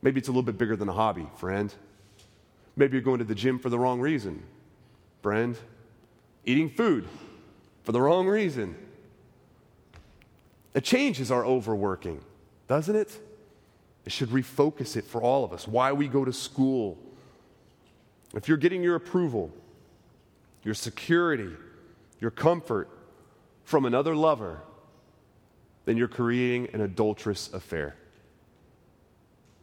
Maybe 0.00 0.18
it's 0.18 0.28
a 0.28 0.30
little 0.30 0.42
bit 0.42 0.56
bigger 0.58 0.74
than 0.74 0.88
a 0.88 0.92
hobby, 0.92 1.26
friend. 1.36 1.72
Maybe 2.76 2.94
you're 2.94 3.02
going 3.02 3.18
to 3.18 3.24
the 3.24 3.34
gym 3.34 3.58
for 3.58 3.68
the 3.68 3.78
wrong 3.78 4.00
reason, 4.00 4.42
friend. 5.22 5.56
Eating 6.46 6.70
food 6.70 7.06
for 7.84 7.92
the 7.92 8.00
wrong 8.00 8.26
reason. 8.26 8.74
It 10.72 10.82
changes 10.82 11.30
our 11.30 11.44
overworking, 11.44 12.20
doesn't 12.68 12.96
it? 12.96 13.18
It 14.04 14.12
should 14.12 14.28
refocus 14.30 14.96
it 14.96 15.04
for 15.04 15.22
all 15.22 15.44
of 15.44 15.52
us. 15.52 15.66
Why 15.66 15.92
we 15.92 16.08
go 16.08 16.24
to 16.24 16.32
school. 16.32 16.98
If 18.34 18.48
you're 18.48 18.58
getting 18.58 18.82
your 18.82 18.96
approval, 18.96 19.50
your 20.62 20.74
security, 20.74 21.50
your 22.20 22.30
comfort 22.30 22.88
from 23.64 23.84
another 23.84 24.14
lover, 24.14 24.60
then 25.84 25.96
you're 25.96 26.08
creating 26.08 26.68
an 26.74 26.80
adulterous 26.80 27.52
affair. 27.52 27.96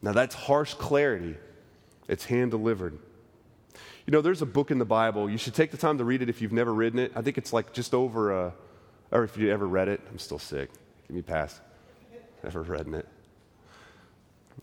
Now, 0.02 0.14
that's 0.14 0.34
harsh 0.34 0.74
clarity. 0.74 1.36
It's 2.08 2.26
hand 2.26 2.52
delivered. 2.52 2.98
You 4.08 4.12
know, 4.12 4.22
there's 4.22 4.42
a 4.42 4.48
book 4.48 4.72
in 4.72 4.80
the 4.80 4.86
Bible. 4.86 5.30
You 5.30 5.38
should 5.38 5.54
take 5.54 5.70
the 5.70 5.78
time 5.78 6.00
to 6.00 6.04
read 6.04 6.22
it 6.22 6.30
if 6.30 6.42
you've 6.42 6.52
never 6.52 6.74
written 6.74 7.00
it. 7.00 7.12
I 7.16 7.22
think 7.22 7.38
it's 7.38 7.54
like 7.54 7.74
just 7.74 7.94
over, 7.94 8.32
a, 8.32 8.54
or 9.12 9.24
if 9.24 9.38
you 9.38 9.52
ever 9.52 9.68
read 9.68 9.88
it. 9.88 10.02
I'm 10.10 10.18
still 10.18 10.40
sick. 10.40 10.72
Give 11.08 11.16
me 11.16 11.20
a 11.20 11.24
pass. 11.24 11.62
Never 12.44 12.64
read 12.64 12.88
it. 12.88 13.08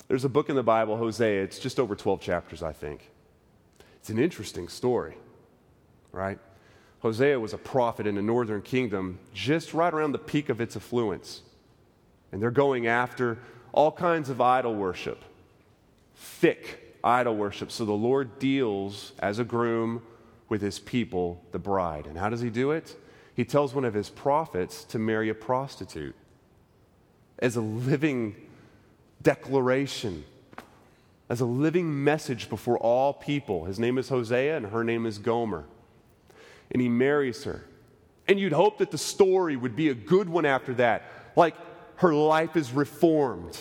There's 0.09 0.25
a 0.25 0.29
book 0.29 0.49
in 0.49 0.57
the 0.57 0.62
Bible, 0.62 0.97
Hosea. 0.97 1.42
It's 1.42 1.59
just 1.59 1.79
over 1.79 1.94
12 1.94 2.21
chapters, 2.21 2.62
I 2.62 2.73
think. 2.73 3.11
It's 4.01 4.09
an 4.09 4.18
interesting 4.18 4.68
story, 4.68 5.16
right? 6.12 6.38
Hosea 7.01 7.38
was 7.38 7.53
a 7.53 7.59
prophet 7.59 8.07
in 8.07 8.14
the 8.14 8.23
northern 8.23 8.62
kingdom, 8.62 9.18
just 9.35 9.75
right 9.75 9.92
around 9.92 10.12
the 10.12 10.18
peak 10.18 10.49
of 10.49 10.61
its 10.61 10.77
affluence. 10.77 11.42
And 12.33 12.42
they're 12.42 12.51
going 12.51 12.87
after 12.87 13.38
all 13.73 13.92
kinds 13.92 14.31
of 14.31 14.40
idol 14.40 14.75
worship, 14.75 15.23
thick 16.16 16.97
idol 17.05 17.37
worship. 17.37 17.71
So 17.71 17.85
the 17.85 17.92
Lord 17.92 18.38
deals 18.38 19.12
as 19.18 19.38
a 19.38 19.44
groom 19.44 20.03
with 20.49 20.62
his 20.62 20.79
people, 20.79 21.44
the 21.53 21.59
bride. 21.59 22.07
And 22.07 22.16
how 22.16 22.31
does 22.31 22.40
he 22.40 22.51
do 22.51 22.71
it? 22.71 22.97
He 23.35 23.44
tells 23.44 23.75
one 23.75 23.85
of 23.85 23.94
his 23.94 24.09
prophets 24.09 24.85
to 24.85 24.99
marry 24.99 25.29
a 25.29 25.35
prostitute 25.35 26.16
as 27.38 27.57
a 27.57 27.61
living 27.61 28.35
declaration, 29.22 30.24
as 31.28 31.40
a 31.40 31.44
living 31.44 32.04
message 32.04 32.48
before 32.48 32.78
all 32.78 33.12
people. 33.12 33.64
His 33.64 33.78
name 33.78 33.98
is 33.98 34.09
Hosea 34.09 34.57
and 34.57 34.66
her 34.66 34.83
name 34.83 35.07
is 35.07 35.18
Gomer. 35.18 35.64
And 36.70 36.81
he 36.81 36.88
marries 36.88 37.44
her. 37.44 37.64
And 38.26 38.38
you'd 38.38 38.52
hope 38.52 38.78
that 38.78 38.90
the 38.90 38.98
story 38.98 39.57
would 39.57 39.76
be 39.76 39.88
a 39.88 39.94
good 39.94 40.28
one 40.28 40.46
after 40.46 40.74
that. 40.74 41.02
Like 41.37 41.54
her 41.96 42.14
life 42.14 42.57
is 42.57 42.72
reformed 42.72 43.59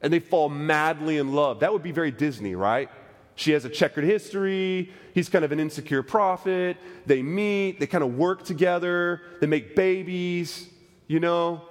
and 0.00 0.12
they 0.12 0.18
fall 0.18 0.48
madly 0.48 1.18
in 1.18 1.32
love. 1.32 1.60
That 1.60 1.72
would 1.72 1.82
be 1.82 1.92
very 1.92 2.10
Disney, 2.10 2.54
right? 2.54 2.90
She 3.34 3.52
has 3.52 3.64
a 3.64 3.68
checkered 3.68 4.04
history. 4.04 4.92
He's 5.14 5.28
kind 5.28 5.44
of 5.44 5.52
an 5.52 5.60
insecure 5.60 6.02
prophet. 6.02 6.76
They 7.04 7.22
meet, 7.22 7.80
they 7.80 7.86
kind 7.86 8.02
of 8.02 8.16
work 8.16 8.44
together, 8.44 9.22
they 9.40 9.46
make 9.46 9.76
babies, 9.76 10.68
you 11.06 11.20
know? 11.20 11.62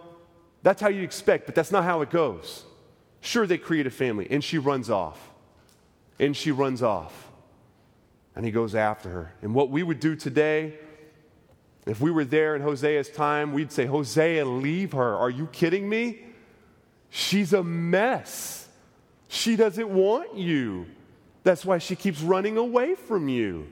That's 0.64 0.82
how 0.82 0.90
you 0.90 1.04
expect, 1.04 1.46
but 1.46 1.56
that's 1.56 1.72
not 1.72 1.84
how 1.84 2.02
it 2.02 2.10
goes. 2.10 2.66
Sure, 3.26 3.48
they 3.48 3.58
create 3.58 3.88
a 3.88 3.92
family, 3.92 4.28
and 4.30 4.44
she 4.44 4.60
runs 4.60 4.88
off. 4.88 5.32
And 6.20 6.38
she 6.38 6.52
runs 6.52 6.84
off. 6.84 7.32
And 8.36 8.46
he 8.46 8.52
goes 8.52 8.76
after 8.76 9.10
her. 9.10 9.34
And 9.42 9.56
what 9.56 9.72
we 9.72 9.82
would 9.82 10.00
do 10.00 10.16
today, 10.16 10.78
if 11.88 12.00
we 12.00 12.12
were 12.12 12.24
there 12.24 12.56
in 12.56 12.62
Hosea's 12.62 13.10
time, 13.10 13.52
we'd 13.52 13.72
say, 13.72 13.88
Hosea, 13.88 14.46
leave 14.46 14.92
her. 14.92 15.16
Are 15.16 15.32
you 15.32 15.48
kidding 15.48 15.90
me? 15.90 16.20
She's 17.10 17.52
a 17.52 17.64
mess. 17.64 18.68
She 19.28 19.56
doesn't 19.56 19.90
want 19.90 20.36
you. 20.36 20.86
That's 21.44 21.66
why 21.66 21.80
she 21.80 21.96
keeps 21.96 22.22
running 22.22 22.58
away 22.58 22.94
from 22.94 23.28
you. 23.28 23.68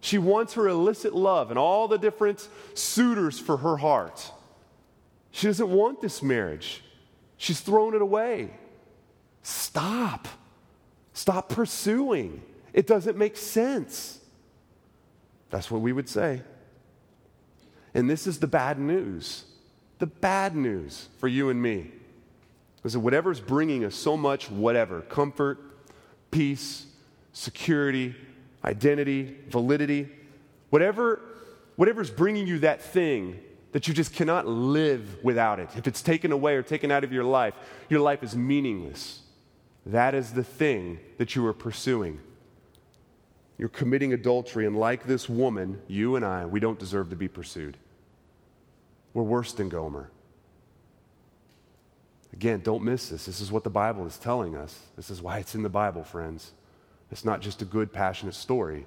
She 0.00 0.16
wants 0.16 0.54
her 0.54 0.66
illicit 0.66 1.14
love 1.14 1.50
and 1.50 1.58
all 1.58 1.86
the 1.86 1.98
different 1.98 2.48
suitors 2.72 3.38
for 3.38 3.58
her 3.58 3.76
heart. 3.76 4.32
She 5.32 5.48
doesn't 5.48 5.68
want 5.68 6.00
this 6.00 6.22
marriage. 6.22 6.82
She's 7.36 7.60
thrown 7.60 7.94
it 7.94 8.00
away. 8.00 8.52
Stop. 9.50 10.28
Stop 11.12 11.48
pursuing. 11.48 12.40
It 12.72 12.86
doesn't 12.86 13.18
make 13.18 13.36
sense. 13.36 14.20
That's 15.50 15.70
what 15.70 15.80
we 15.80 15.92
would 15.92 16.08
say. 16.08 16.42
And 17.92 18.08
this 18.08 18.28
is 18.28 18.38
the 18.38 18.46
bad 18.46 18.78
news. 18.78 19.44
The 19.98 20.06
bad 20.06 20.54
news 20.54 21.08
for 21.18 21.26
you 21.26 21.50
and 21.50 21.60
me. 21.60 21.90
Is 22.84 22.92
that 22.92 23.00
whatever's 23.00 23.40
bringing 23.40 23.84
us 23.84 23.96
so 23.96 24.16
much, 24.16 24.50
whatever, 24.50 25.02
comfort, 25.02 25.58
peace, 26.30 26.86
security, 27.32 28.14
identity, 28.64 29.36
validity, 29.48 30.08
whatever, 30.70 31.20
whatever's 31.74 32.08
bringing 32.10 32.46
you 32.46 32.60
that 32.60 32.80
thing 32.80 33.40
that 33.72 33.88
you 33.88 33.94
just 33.94 34.14
cannot 34.14 34.46
live 34.46 35.18
without 35.24 35.58
it, 35.58 35.68
if 35.76 35.86
it's 35.86 36.02
taken 36.02 36.30
away 36.30 36.54
or 36.54 36.62
taken 36.62 36.90
out 36.90 37.02
of 37.02 37.12
your 37.12 37.24
life, 37.24 37.54
your 37.88 38.00
life 38.00 38.22
is 38.22 38.36
meaningless. 38.36 39.22
That 39.86 40.14
is 40.14 40.32
the 40.32 40.44
thing 40.44 40.98
that 41.18 41.34
you 41.34 41.46
are 41.46 41.52
pursuing. 41.52 42.20
You're 43.58 43.68
committing 43.68 44.12
adultery, 44.12 44.66
and 44.66 44.78
like 44.78 45.04
this 45.04 45.28
woman, 45.28 45.80
you 45.86 46.16
and 46.16 46.24
I, 46.24 46.46
we 46.46 46.60
don't 46.60 46.78
deserve 46.78 47.10
to 47.10 47.16
be 47.16 47.28
pursued. 47.28 47.76
We're 49.12 49.22
worse 49.22 49.52
than 49.52 49.68
Gomer. 49.68 50.10
Again, 52.32 52.60
don't 52.62 52.84
miss 52.84 53.08
this. 53.08 53.26
This 53.26 53.40
is 53.40 53.50
what 53.50 53.64
the 53.64 53.70
Bible 53.70 54.06
is 54.06 54.16
telling 54.16 54.56
us. 54.56 54.78
This 54.96 55.10
is 55.10 55.20
why 55.20 55.38
it's 55.38 55.54
in 55.54 55.62
the 55.62 55.68
Bible, 55.68 56.04
friends. 56.04 56.52
It's 57.10 57.24
not 57.24 57.40
just 57.40 57.60
a 57.60 57.64
good, 57.64 57.92
passionate 57.92 58.34
story. 58.34 58.86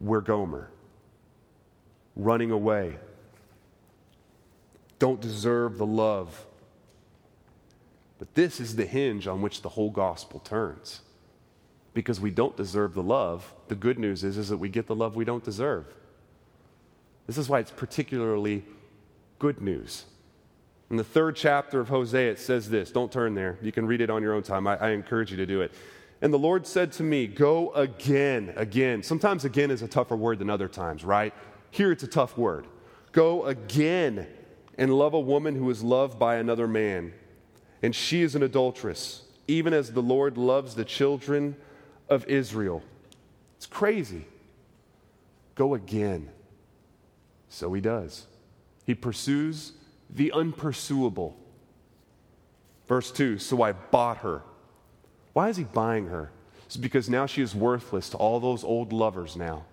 We're 0.00 0.20
Gomer, 0.20 0.70
running 2.16 2.50
away. 2.50 2.96
Don't 4.98 5.20
deserve 5.20 5.78
the 5.78 5.86
love. 5.86 6.46
But 8.18 8.34
this 8.34 8.60
is 8.60 8.76
the 8.76 8.86
hinge 8.86 9.26
on 9.26 9.42
which 9.42 9.62
the 9.62 9.68
whole 9.70 9.90
gospel 9.90 10.40
turns. 10.40 11.00
Because 11.94 12.20
we 12.20 12.30
don't 12.30 12.56
deserve 12.56 12.94
the 12.94 13.02
love, 13.02 13.54
the 13.68 13.74
good 13.74 13.98
news 13.98 14.24
is, 14.24 14.36
is 14.36 14.48
that 14.48 14.58
we 14.58 14.68
get 14.68 14.86
the 14.86 14.94
love 14.94 15.16
we 15.16 15.24
don't 15.24 15.44
deserve. 15.44 15.86
This 17.26 17.38
is 17.38 17.48
why 17.48 17.60
it's 17.60 17.70
particularly 17.70 18.64
good 19.38 19.60
news. 19.60 20.04
In 20.90 20.96
the 20.96 21.04
third 21.04 21.36
chapter 21.36 21.80
of 21.80 21.88
Hosea, 21.88 22.32
it 22.32 22.38
says 22.38 22.70
this. 22.70 22.90
Don't 22.90 23.12
turn 23.12 23.34
there. 23.34 23.58
You 23.60 23.72
can 23.72 23.86
read 23.86 24.00
it 24.00 24.10
on 24.10 24.22
your 24.22 24.34
own 24.34 24.42
time. 24.42 24.66
I, 24.66 24.76
I, 24.78 24.90
encourage 24.90 25.30
you 25.30 25.36
to 25.36 25.44
do 25.44 25.60
it. 25.60 25.72
And 26.22 26.32
the 26.32 26.38
Lord 26.38 26.66
said 26.66 26.92
to 26.92 27.02
me, 27.02 27.26
Go 27.26 27.72
again, 27.74 28.54
again. 28.56 29.02
Sometimes 29.02 29.44
again 29.44 29.70
is 29.70 29.82
a 29.82 29.88
tougher 29.88 30.16
word 30.16 30.38
than 30.38 30.48
other 30.48 30.66
times, 30.66 31.04
right? 31.04 31.34
Here 31.70 31.92
it's 31.92 32.02
a 32.02 32.08
tough 32.08 32.38
word. 32.38 32.66
Go 33.12 33.44
again 33.44 34.26
and 34.78 34.94
love 34.94 35.12
a 35.12 35.20
woman 35.20 35.54
who 35.54 35.68
is 35.68 35.82
loved 35.82 36.18
by 36.18 36.36
another 36.36 36.66
man. 36.66 37.12
And 37.82 37.94
she 37.94 38.22
is 38.22 38.34
an 38.34 38.42
adulteress, 38.42 39.22
even 39.46 39.72
as 39.72 39.92
the 39.92 40.02
Lord 40.02 40.36
loves 40.36 40.74
the 40.74 40.84
children 40.84 41.56
of 42.08 42.26
Israel. 42.26 42.82
It's 43.56 43.66
crazy. 43.66 44.26
Go 45.54 45.74
again. 45.74 46.28
So 47.48 47.72
he 47.72 47.80
does. 47.80 48.26
He 48.84 48.94
pursues 48.94 49.72
the 50.10 50.32
unpursuable. 50.32 51.36
Verse 52.86 53.10
2 53.10 53.38
So 53.38 53.62
I 53.62 53.72
bought 53.72 54.18
her. 54.18 54.42
Why 55.32 55.48
is 55.48 55.56
he 55.56 55.64
buying 55.64 56.06
her? 56.06 56.30
It's 56.66 56.76
because 56.76 57.08
now 57.08 57.26
she 57.26 57.42
is 57.42 57.54
worthless 57.54 58.10
to 58.10 58.16
all 58.16 58.40
those 58.40 58.64
old 58.64 58.92
lovers 58.92 59.36
now. 59.36 59.64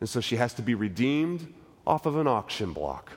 And 0.00 0.08
so 0.08 0.20
she 0.20 0.36
has 0.36 0.54
to 0.54 0.62
be 0.62 0.74
redeemed 0.74 1.52
off 1.86 2.06
of 2.06 2.16
an 2.16 2.26
auction 2.26 2.72
block. 2.72 3.12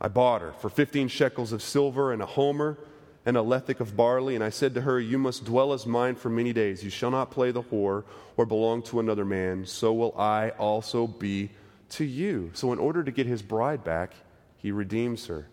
I 0.00 0.08
bought 0.08 0.42
her 0.42 0.52
for 0.52 0.68
15 0.68 1.08
shekels 1.08 1.52
of 1.52 1.62
silver 1.62 2.12
and 2.12 2.22
a 2.22 2.26
homer 2.26 2.78
and 3.26 3.36
a 3.36 3.40
lethech 3.40 3.80
of 3.80 3.96
barley. 3.96 4.34
And 4.34 4.44
I 4.44 4.50
said 4.50 4.74
to 4.74 4.82
her, 4.82 5.00
You 5.00 5.18
must 5.18 5.44
dwell 5.44 5.72
as 5.72 5.86
mine 5.86 6.14
for 6.14 6.30
many 6.30 6.52
days. 6.52 6.84
You 6.84 6.90
shall 6.90 7.10
not 7.10 7.30
play 7.30 7.50
the 7.50 7.62
whore 7.62 8.04
or 8.36 8.46
belong 8.46 8.82
to 8.84 9.00
another 9.00 9.24
man. 9.24 9.66
So 9.66 9.92
will 9.92 10.14
I 10.18 10.50
also 10.50 11.06
be 11.06 11.50
to 11.90 12.04
you. 12.04 12.50
So, 12.54 12.72
in 12.72 12.78
order 12.78 13.02
to 13.02 13.10
get 13.10 13.26
his 13.26 13.42
bride 13.42 13.84
back, 13.84 14.12
he 14.56 14.70
redeems 14.72 15.26
her. 15.26 15.48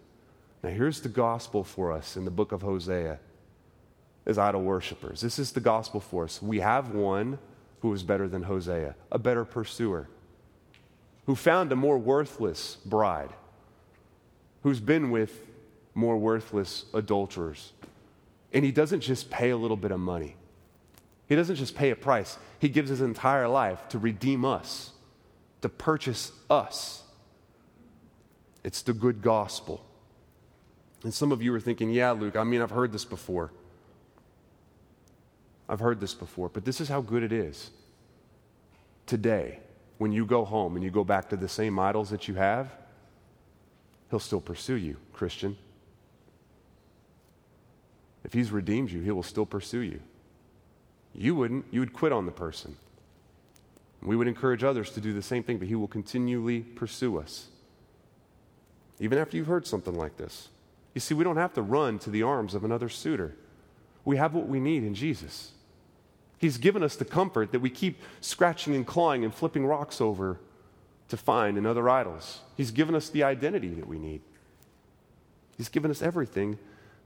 Now, 0.63 0.69
here's 0.69 1.01
the 1.01 1.10
gospel 1.10 1.63
for 1.63 1.91
us 1.91 2.17
in 2.17 2.25
the 2.25 2.31
book 2.31 2.51
of 2.51 2.62
Hosea 2.62 3.19
as 4.25 4.38
idol 4.38 4.63
worshippers. 4.63 5.21
This 5.21 5.38
is 5.38 5.51
the 5.51 5.60
gospel 5.60 5.99
for 5.99 6.23
us. 6.23 6.41
We 6.41 6.60
have 6.60 6.89
one 6.89 7.38
who 7.81 7.93
is 7.93 8.03
better 8.03 8.27
than 8.27 8.43
Hosea, 8.43 8.95
a 9.12 9.19
better 9.19 9.45
pursuer, 9.45 10.10
who 11.27 11.36
found 11.36 11.71
a 11.71 11.75
more 11.75 11.97
worthless 11.97 12.77
bride, 12.86 13.29
who's 14.65 14.80
been 14.80 15.12
with 15.12 15.45
more 15.93 16.17
worthless 16.17 16.86
adulterers. 16.91 17.71
And 18.51 18.65
he 18.65 18.71
doesn't 18.71 19.01
just 19.01 19.30
pay 19.30 19.51
a 19.51 19.58
little 19.58 19.78
bit 19.78 19.91
of 19.91 19.99
money, 19.99 20.36
he 21.28 21.36
doesn't 21.36 21.58
just 21.58 21.75
pay 21.75 21.91
a 21.91 21.95
price. 21.95 22.38
He 22.58 22.67
gives 22.67 22.89
his 22.89 22.99
entire 22.99 23.47
life 23.47 23.88
to 23.89 23.99
redeem 23.99 24.43
us, 24.43 24.89
to 25.62 25.69
purchase 25.69 26.32
us. 26.49 27.04
It's 28.63 28.82
the 28.82 28.93
good 28.93 29.21
gospel. 29.21 29.86
And 31.04 31.13
some 31.13 31.32
of 31.32 31.43
you 31.43 31.54
are 31.54 31.60
thinking, 31.60 31.91
yeah, 31.91 32.10
Luke, 32.12 32.36
I 32.36 32.43
mean, 32.43 32.63
I've 32.63 32.71
heard 32.71 32.91
this 32.91 33.06
before. 33.06 33.51
I've 35.69 35.80
heard 35.80 35.99
this 35.99 36.15
before, 36.15 36.49
but 36.49 36.65
this 36.65 36.82
is 36.82 36.89
how 36.89 37.01
good 37.01 37.21
it 37.21 37.32
is. 37.32 37.69
Today, 39.06 39.60
when 39.99 40.12
you 40.12 40.25
go 40.25 40.43
home 40.43 40.75
and 40.75 40.84
you 40.84 40.89
go 40.89 41.04
back 41.04 41.30
to 41.30 41.38
the 41.38 41.49
same 41.49 41.78
idols 41.78 42.10
that 42.10 42.28
you 42.28 42.34
have, 42.34 42.71
He'll 44.15 44.21
still 44.21 44.39
pursue 44.39 44.75
you, 44.75 44.95
Christian. 45.12 45.58
If 48.23 48.32
He's 48.32 48.49
redeemed 48.49 48.89
you, 48.89 49.01
He 49.01 49.12
will 49.12 49.23
still 49.23 49.45
pursue 49.45 49.82
you. 49.82 49.99
You 51.13 51.36
wouldn't, 51.36 51.65
you 51.69 51.82
would 51.82 51.91
quit 51.91 52.13
on 52.13 52.25
the 52.25 52.32
person. 52.32 52.78
We 54.01 54.15
would 54.15 54.30
encourage 54.30 54.63
others 54.63 54.89
to 54.91 55.01
do 55.01 55.12
the 55.12 55.21
same 55.21 55.43
thing, 55.43 55.58
but 55.58 55.67
He 55.67 55.75
will 55.75 55.89
continually 55.89 56.62
pursue 56.62 57.19
us. 57.19 57.47
Even 59.01 59.17
after 59.17 59.36
you've 59.36 59.47
heard 59.47 59.67
something 59.67 59.95
like 59.95 60.15
this. 60.15 60.47
You 60.93 61.01
see, 61.01 61.13
we 61.13 61.25
don't 61.25 61.36
have 61.36 61.54
to 61.56 61.62
run 61.62 61.99
to 61.99 62.10
the 62.10 62.23
arms 62.23 62.56
of 62.56 62.63
another 62.63 62.88
suitor. 62.88 63.36
We 64.06 64.15
have 64.15 64.34
what 64.34 64.47
we 64.47 64.62
need 64.62 64.86
in 64.86 64.95
Jesus. 64.95 65.51
He's 66.38 66.58
given 66.58 66.84
us 66.84 66.95
the 66.95 67.04
comfort 67.04 67.51
that 67.51 67.60
we 67.60 67.69
keep 67.69 67.99
scratching 68.21 68.75
and 68.75 68.88
clawing 68.88 69.25
and 69.25 69.36
flipping 69.36 69.65
rocks 69.65 69.99
over 69.99 70.39
to 71.09 71.17
find 71.17 71.57
in 71.57 71.65
other 71.65 71.89
idols. 71.89 72.41
He's 72.57 72.71
given 72.71 72.95
us 72.95 73.09
the 73.09 73.23
identity 73.23 73.69
that 73.69 73.87
we 73.87 73.99
need. 73.99 74.21
He's 75.57 75.69
given 75.69 75.91
us 75.91 76.01
everything 76.01 76.57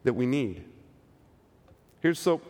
that 0.04 0.14
we 0.14 0.26
need. 0.26 0.64
Here's 2.02 2.20
so 2.20 2.42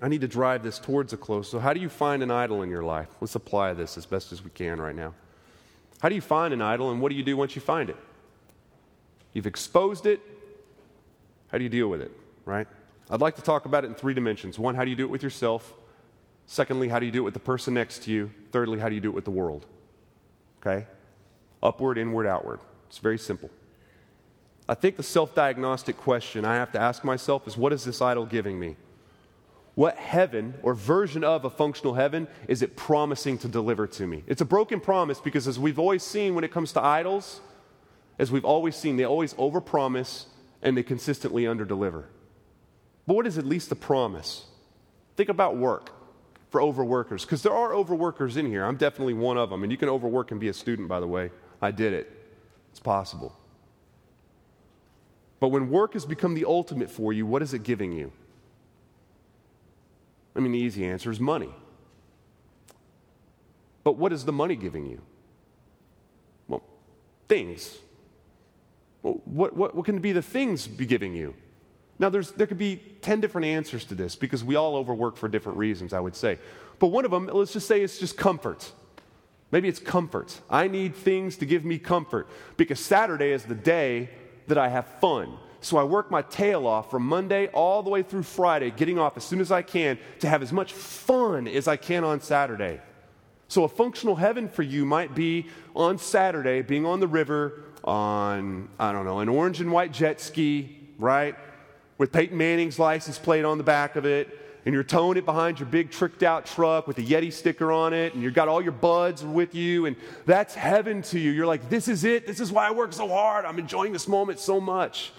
I 0.00 0.08
need 0.08 0.20
to 0.20 0.28
drive 0.28 0.62
this 0.62 0.78
towards 0.78 1.12
a 1.12 1.16
close. 1.16 1.50
So, 1.50 1.58
how 1.58 1.72
do 1.72 1.80
you 1.80 1.88
find 1.88 2.22
an 2.22 2.30
idol 2.30 2.62
in 2.62 2.70
your 2.70 2.84
life? 2.84 3.08
Let's 3.20 3.34
apply 3.34 3.74
this 3.74 3.96
as 3.96 4.06
best 4.06 4.32
as 4.32 4.44
we 4.44 4.50
can 4.50 4.80
right 4.80 4.94
now. 4.94 5.14
How 6.00 6.08
do 6.08 6.14
you 6.14 6.20
find 6.20 6.54
an 6.54 6.62
idol, 6.62 6.90
and 6.92 7.00
what 7.00 7.10
do 7.10 7.16
you 7.16 7.24
do 7.24 7.36
once 7.36 7.56
you 7.56 7.60
find 7.60 7.90
it? 7.90 7.96
You've 9.32 9.46
exposed 9.46 10.06
it. 10.06 10.20
How 11.48 11.58
do 11.58 11.64
you 11.64 11.70
deal 11.70 11.88
with 11.88 12.00
it, 12.00 12.12
right? 12.44 12.68
I'd 13.10 13.20
like 13.20 13.36
to 13.36 13.42
talk 13.42 13.64
about 13.64 13.84
it 13.84 13.88
in 13.88 13.94
three 13.94 14.14
dimensions. 14.14 14.58
One, 14.58 14.74
how 14.74 14.84
do 14.84 14.90
you 14.90 14.96
do 14.96 15.04
it 15.04 15.10
with 15.10 15.22
yourself? 15.22 15.74
Secondly, 16.46 16.88
how 16.88 16.98
do 16.98 17.06
you 17.06 17.12
do 17.12 17.20
it 17.20 17.24
with 17.24 17.34
the 17.34 17.40
person 17.40 17.74
next 17.74 18.04
to 18.04 18.12
you? 18.12 18.30
Thirdly, 18.52 18.78
how 18.78 18.88
do 18.88 18.94
you 18.94 19.00
do 19.00 19.08
it 19.08 19.14
with 19.14 19.24
the 19.24 19.30
world? 19.30 19.66
Okay? 20.60 20.86
Upward, 21.62 21.98
inward, 21.98 22.26
outward. 22.26 22.60
It's 22.88 22.98
very 22.98 23.18
simple. 23.18 23.50
I 24.68 24.74
think 24.74 24.96
the 24.96 25.02
self 25.02 25.34
diagnostic 25.34 25.96
question 25.96 26.44
I 26.44 26.56
have 26.56 26.72
to 26.72 26.80
ask 26.80 27.04
myself 27.04 27.46
is 27.46 27.56
what 27.56 27.72
is 27.72 27.84
this 27.84 28.02
idol 28.02 28.26
giving 28.26 28.58
me? 28.58 28.76
What 29.74 29.96
heaven 29.96 30.54
or 30.62 30.74
version 30.74 31.22
of 31.22 31.44
a 31.44 31.50
functional 31.50 31.94
heaven 31.94 32.26
is 32.48 32.62
it 32.62 32.76
promising 32.76 33.38
to 33.38 33.48
deliver 33.48 33.86
to 33.86 34.06
me? 34.06 34.24
It's 34.26 34.40
a 34.40 34.44
broken 34.44 34.80
promise 34.80 35.20
because, 35.20 35.46
as 35.46 35.58
we've 35.58 35.78
always 35.78 36.02
seen 36.02 36.34
when 36.34 36.44
it 36.44 36.50
comes 36.50 36.72
to 36.72 36.82
idols, 36.82 37.40
as 38.18 38.32
we've 38.32 38.44
always 38.44 38.74
seen, 38.74 38.96
they 38.96 39.04
always 39.04 39.34
overpromise 39.34 40.24
and 40.62 40.76
they 40.76 40.82
consistently 40.82 41.44
underdeliver. 41.44 42.04
But 43.06 43.14
what 43.14 43.26
is 43.26 43.38
at 43.38 43.46
least 43.46 43.68
the 43.68 43.76
promise? 43.76 44.46
Think 45.16 45.28
about 45.28 45.56
work 45.56 45.92
for 46.50 46.60
overworkers, 46.60 47.22
because 47.22 47.42
there 47.42 47.52
are 47.52 47.72
overworkers 47.72 48.36
in 48.36 48.46
here. 48.46 48.64
I'm 48.64 48.76
definitely 48.76 49.14
one 49.14 49.36
of 49.36 49.50
them. 49.50 49.62
And 49.62 49.70
you 49.70 49.78
can 49.78 49.88
overwork 49.88 50.30
and 50.30 50.40
be 50.40 50.48
a 50.48 50.54
student, 50.54 50.88
by 50.88 51.00
the 51.00 51.06
way. 51.06 51.30
I 51.60 51.70
did 51.70 51.92
it, 51.92 52.10
it's 52.70 52.80
possible. 52.80 53.36
But 55.40 55.48
when 55.48 55.70
work 55.70 55.92
has 55.92 56.04
become 56.04 56.34
the 56.34 56.44
ultimate 56.44 56.90
for 56.90 57.12
you, 57.12 57.26
what 57.26 57.42
is 57.42 57.54
it 57.54 57.62
giving 57.62 57.92
you? 57.92 58.12
I 60.34 60.40
mean, 60.40 60.52
the 60.52 60.58
easy 60.58 60.84
answer 60.84 61.10
is 61.10 61.20
money. 61.20 61.50
But 63.84 63.96
what 63.96 64.12
is 64.12 64.24
the 64.24 64.32
money 64.32 64.56
giving 64.56 64.86
you? 64.86 65.00
Well, 66.46 66.62
things. 67.28 67.78
Well, 69.02 69.20
what, 69.24 69.56
what, 69.56 69.74
what 69.74 69.84
can 69.84 70.00
be 70.00 70.12
the 70.12 70.22
things 70.22 70.66
be 70.66 70.86
giving 70.86 71.14
you? 71.14 71.34
Now, 71.98 72.08
there's, 72.08 72.30
there 72.32 72.46
could 72.46 72.58
be 72.58 72.80
10 73.02 73.20
different 73.20 73.46
answers 73.46 73.84
to 73.86 73.94
this 73.94 74.14
because 74.14 74.44
we 74.44 74.54
all 74.54 74.76
overwork 74.76 75.16
for 75.16 75.28
different 75.28 75.58
reasons, 75.58 75.92
I 75.92 76.00
would 76.00 76.14
say. 76.14 76.38
But 76.78 76.88
one 76.88 77.04
of 77.04 77.10
them, 77.10 77.26
let's 77.32 77.52
just 77.52 77.66
say 77.66 77.82
it's 77.82 77.98
just 77.98 78.16
comfort. 78.16 78.70
Maybe 79.50 79.68
it's 79.68 79.80
comfort. 79.80 80.40
I 80.48 80.68
need 80.68 80.94
things 80.94 81.36
to 81.38 81.46
give 81.46 81.64
me 81.64 81.78
comfort 81.78 82.28
because 82.56 82.78
Saturday 82.78 83.32
is 83.32 83.44
the 83.44 83.54
day 83.54 84.10
that 84.46 84.58
I 84.58 84.68
have 84.68 84.86
fun. 85.00 85.38
So 85.60 85.76
I 85.76 85.82
work 85.82 86.10
my 86.10 86.22
tail 86.22 86.66
off 86.66 86.90
from 86.90 87.04
Monday 87.04 87.48
all 87.48 87.82
the 87.82 87.90
way 87.90 88.02
through 88.02 88.22
Friday, 88.22 88.70
getting 88.70 88.98
off 88.98 89.16
as 89.16 89.24
soon 89.24 89.40
as 89.40 89.50
I 89.50 89.62
can 89.62 89.98
to 90.20 90.28
have 90.28 90.42
as 90.42 90.52
much 90.52 90.72
fun 90.72 91.48
as 91.48 91.66
I 91.66 91.76
can 91.76 92.04
on 92.04 92.20
Saturday. 92.20 92.80
So 93.48 93.64
a 93.64 93.68
functional 93.68 94.14
heaven 94.14 94.48
for 94.48 94.62
you 94.62 94.84
might 94.84 95.14
be 95.14 95.46
on 95.74 95.98
Saturday 95.98 96.62
being 96.62 96.86
on 96.86 97.00
the 97.00 97.08
river 97.08 97.64
on, 97.82 98.68
I 98.78 98.92
don't 98.92 99.06
know, 99.06 99.20
an 99.20 99.28
orange 99.28 99.60
and 99.60 99.72
white 99.72 99.90
jet 99.92 100.20
ski, 100.20 100.78
right? 100.98 101.34
With 101.98 102.12
Peyton 102.12 102.38
Manning's 102.38 102.78
license 102.78 103.18
plate 103.18 103.44
on 103.44 103.58
the 103.58 103.64
back 103.64 103.96
of 103.96 104.06
it, 104.06 104.38
and 104.64 104.72
you're 104.72 104.84
towing 104.84 105.18
it 105.18 105.24
behind 105.24 105.58
your 105.58 105.68
big 105.68 105.90
tricked 105.90 106.22
out 106.22 106.46
truck 106.46 106.86
with 106.86 106.98
a 106.98 107.02
Yeti 107.02 107.32
sticker 107.32 107.72
on 107.72 107.92
it, 107.92 108.14
and 108.14 108.22
you've 108.22 108.34
got 108.34 108.48
all 108.48 108.62
your 108.62 108.72
buds 108.72 109.24
with 109.24 109.54
you, 109.54 109.86
and 109.86 109.96
that's 110.24 110.54
heaven 110.54 111.02
to 111.02 111.18
you. 111.18 111.32
You're 111.32 111.46
like, 111.46 111.68
this 111.68 111.88
is 111.88 112.04
it. 112.04 112.26
This 112.26 112.38
is 112.40 112.52
why 112.52 112.68
I 112.68 112.70
work 112.70 112.92
so 112.92 113.08
hard. 113.08 113.44
I'm 113.44 113.58
enjoying 113.58 113.92
this 113.92 114.06
moment 114.06 114.38
so 114.38 114.60
much. 114.60 115.12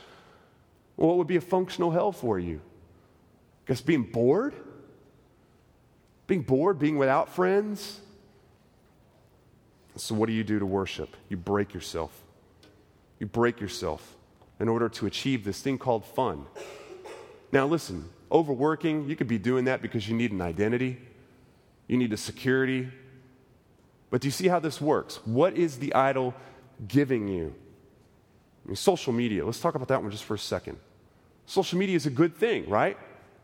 What 0.95 1.17
would 1.17 1.27
be 1.27 1.35
a 1.35 1.41
functional 1.41 1.91
hell 1.91 2.11
for 2.11 2.39
you? 2.39 2.61
Guess 3.65 3.81
being 3.81 4.03
bored? 4.03 4.53
Being 6.27 6.41
bored, 6.41 6.79
being 6.79 6.97
without 6.97 7.29
friends? 7.29 7.99
So, 9.95 10.15
what 10.15 10.27
do 10.27 10.33
you 10.33 10.43
do 10.43 10.59
to 10.59 10.65
worship? 10.65 11.15
You 11.27 11.37
break 11.37 11.73
yourself. 11.73 12.23
You 13.19 13.25
break 13.25 13.59
yourself 13.59 14.15
in 14.59 14.67
order 14.67 14.89
to 14.89 15.05
achieve 15.05 15.43
this 15.43 15.61
thing 15.61 15.77
called 15.77 16.05
fun. 16.05 16.45
Now, 17.51 17.65
listen, 17.65 18.09
overworking, 18.31 19.09
you 19.09 19.15
could 19.15 19.27
be 19.27 19.37
doing 19.37 19.65
that 19.65 19.81
because 19.81 20.07
you 20.07 20.15
need 20.15 20.31
an 20.31 20.41
identity, 20.41 20.97
you 21.87 21.97
need 21.97 22.13
a 22.13 22.17
security. 22.17 22.89
But 24.09 24.21
do 24.21 24.27
you 24.27 24.31
see 24.31 24.47
how 24.47 24.59
this 24.59 24.81
works? 24.81 25.19
What 25.25 25.55
is 25.55 25.79
the 25.79 25.93
idol 25.93 26.33
giving 26.87 27.27
you? 27.27 27.53
I 28.65 28.67
mean, 28.67 28.75
social 28.75 29.13
media, 29.13 29.45
let's 29.45 29.59
talk 29.59 29.75
about 29.75 29.87
that 29.87 30.01
one 30.01 30.11
just 30.11 30.23
for 30.23 30.33
a 30.35 30.39
second. 30.39 30.77
Social 31.45 31.79
media 31.79 31.95
is 31.95 32.05
a 32.05 32.11
good 32.11 32.35
thing, 32.35 32.69
right? 32.69 32.97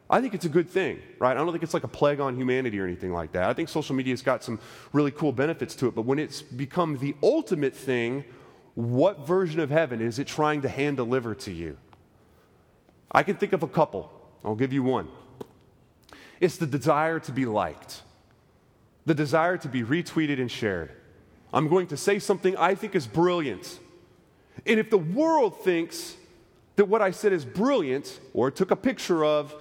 I 0.08 0.22
think 0.22 0.36
it's 0.36 0.46
a 0.46 0.50
good 0.50 0.70
thing, 0.70 1.02
right? 1.18 1.32
I 1.32 1.34
don't 1.36 1.52
think 1.52 1.64
it's 1.64 1.74
like 1.74 1.84
a 1.84 1.88
plague 1.88 2.20
on 2.20 2.36
humanity 2.36 2.80
or 2.80 2.86
anything 2.86 3.12
like 3.12 3.32
that. 3.32 3.50
I 3.50 3.54
think 3.54 3.70
social 3.70 3.96
media's 3.96 4.22
got 4.22 4.44
some 4.44 4.60
really 4.94 5.10
cool 5.10 5.32
benefits 5.32 5.74
to 5.76 5.88
it, 5.88 5.96
but 5.96 6.04
when 6.04 6.20
it's 6.20 6.44
become 6.44 7.00
the 7.00 7.16
ultimate 7.24 7.76
thing 7.76 8.24
what 8.76 9.26
version 9.26 9.60
of 9.62 9.70
heaven 9.70 10.02
is 10.02 10.20
it 10.20 10.28
trying 10.28 10.62
to 10.62 10.70
hand 10.70 10.98
deliver 10.98 11.34
to 11.34 11.52
you? 11.52 11.78
I 13.12 13.24
can 13.24 13.38
think 13.38 13.54
of 13.54 13.64
a 13.64 13.68
couple. 13.68 14.12
I'll 14.44 14.56
give 14.56 14.74
you 14.74 14.84
one. 14.84 15.08
It's 16.42 16.58
the 16.58 16.68
desire 16.68 17.20
to 17.22 17.32
be 17.32 17.46
liked, 17.46 18.02
the 19.06 19.14
desire 19.14 19.58
to 19.58 19.70
be 19.70 19.84
retweeted 19.84 20.40
and 20.40 20.52
shared. 20.52 20.92
I'm 21.54 21.70
going 21.70 21.88
to 21.88 21.98
say 21.98 22.20
something 22.20 22.58
I 22.58 22.76
think 22.76 22.96
is 22.96 23.08
brilliant. 23.08 23.80
And 24.66 24.80
if 24.80 24.90
the 24.90 24.98
world 24.98 25.62
thinks 25.62 26.18
that 26.76 26.86
what 26.86 27.02
I 27.02 27.12
said 27.12 27.32
is 27.32 27.46
brilliant 27.46 28.20
or 28.34 28.52
took 28.52 28.72
a 28.72 28.76
picture 28.76 29.24
of 29.24 29.56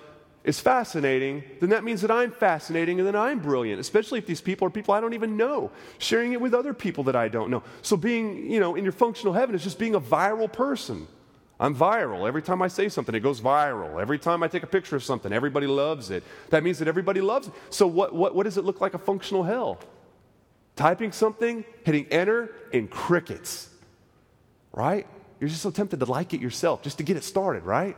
is 0.44 0.60
fascinating, 0.60 1.42
then 1.60 1.70
that 1.70 1.84
means 1.84 2.02
that 2.02 2.10
I'm 2.10 2.30
fascinating 2.30 3.00
and 3.00 3.08
that 3.08 3.16
I'm 3.16 3.40
brilliant, 3.40 3.80
especially 3.80 4.18
if 4.18 4.26
these 4.26 4.42
people 4.42 4.66
are 4.66 4.70
people 4.70 4.92
I 4.92 5.00
don't 5.00 5.14
even 5.14 5.38
know, 5.38 5.70
sharing 5.98 6.32
it 6.34 6.40
with 6.40 6.52
other 6.52 6.74
people 6.74 7.04
that 7.04 7.16
I 7.16 7.28
don't 7.28 7.50
know. 7.50 7.62
So 7.80 7.96
being, 7.96 8.50
you 8.50 8.60
know, 8.60 8.74
in 8.74 8.84
your 8.84 8.92
functional 8.92 9.32
heaven 9.32 9.54
is 9.54 9.64
just 9.64 9.78
being 9.78 9.94
a 9.94 10.00
viral 10.00 10.52
person. 10.52 11.08
I'm 11.58 11.74
viral. 11.74 12.28
Every 12.28 12.42
time 12.42 12.60
I 12.60 12.68
say 12.68 12.90
something, 12.90 13.14
it 13.14 13.20
goes 13.20 13.40
viral. 13.40 14.00
Every 14.00 14.18
time 14.18 14.42
I 14.42 14.48
take 14.48 14.62
a 14.62 14.66
picture 14.66 14.96
of 14.96 15.04
something, 15.04 15.32
everybody 15.32 15.66
loves 15.66 16.10
it. 16.10 16.22
That 16.50 16.62
means 16.62 16.78
that 16.80 16.88
everybody 16.88 17.22
loves 17.22 17.48
it. 17.48 17.54
So 17.70 17.86
what, 17.86 18.14
what, 18.14 18.34
what 18.34 18.42
does 18.42 18.58
it 18.58 18.64
look 18.64 18.82
like 18.82 18.92
a 18.92 18.98
functional 18.98 19.44
hell? 19.44 19.78
Typing 20.76 21.12
something, 21.12 21.64
hitting 21.84 22.06
enter, 22.10 22.52
and 22.72 22.90
crickets. 22.90 23.70
Right? 24.72 25.06
You're 25.40 25.48
just 25.48 25.62
so 25.62 25.70
tempted 25.70 26.00
to 26.00 26.06
like 26.06 26.34
it 26.34 26.40
yourself 26.40 26.82
just 26.82 26.98
to 26.98 27.04
get 27.04 27.16
it 27.16 27.24
started, 27.24 27.62
right? 27.62 27.96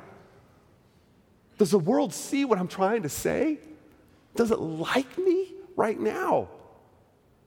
Does 1.59 1.71
the 1.71 1.79
world 1.79 2.13
see 2.13 2.45
what 2.45 2.59
I'm 2.59 2.69
trying 2.69 3.03
to 3.03 3.09
say? 3.09 3.59
Does 4.35 4.51
it 4.51 4.59
like 4.59 5.17
me 5.19 5.55
right 5.77 5.99
now? 5.99 6.49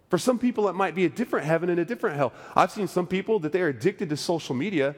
For 0.09 0.17
some 0.17 0.39
people, 0.39 0.67
it 0.69 0.73
might 0.73 0.95
be 0.95 1.05
a 1.05 1.09
different 1.09 1.45
heaven 1.45 1.69
and 1.69 1.79
a 1.79 1.85
different 1.85 2.17
hell. 2.17 2.33
I've 2.55 2.71
seen 2.71 2.87
some 2.87 3.05
people 3.05 3.39
that 3.39 3.51
they're 3.51 3.67
addicted 3.67 4.09
to 4.09 4.17
social 4.17 4.55
media 4.55 4.95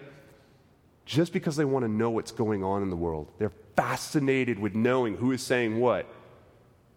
just 1.06 1.34
because 1.34 1.58
they 1.58 1.66
want 1.66 1.84
to 1.84 1.92
know 1.92 2.10
what's 2.10 2.32
going 2.32 2.64
on 2.64 2.82
in 2.82 2.90
the 2.90 2.96
world. 2.96 3.28
They're 3.38 3.52
fascinated 3.76 4.58
with 4.58 4.74
knowing 4.74 5.18
who 5.18 5.34
is 5.34 5.42
saying 5.42 5.80
what. 5.80 6.08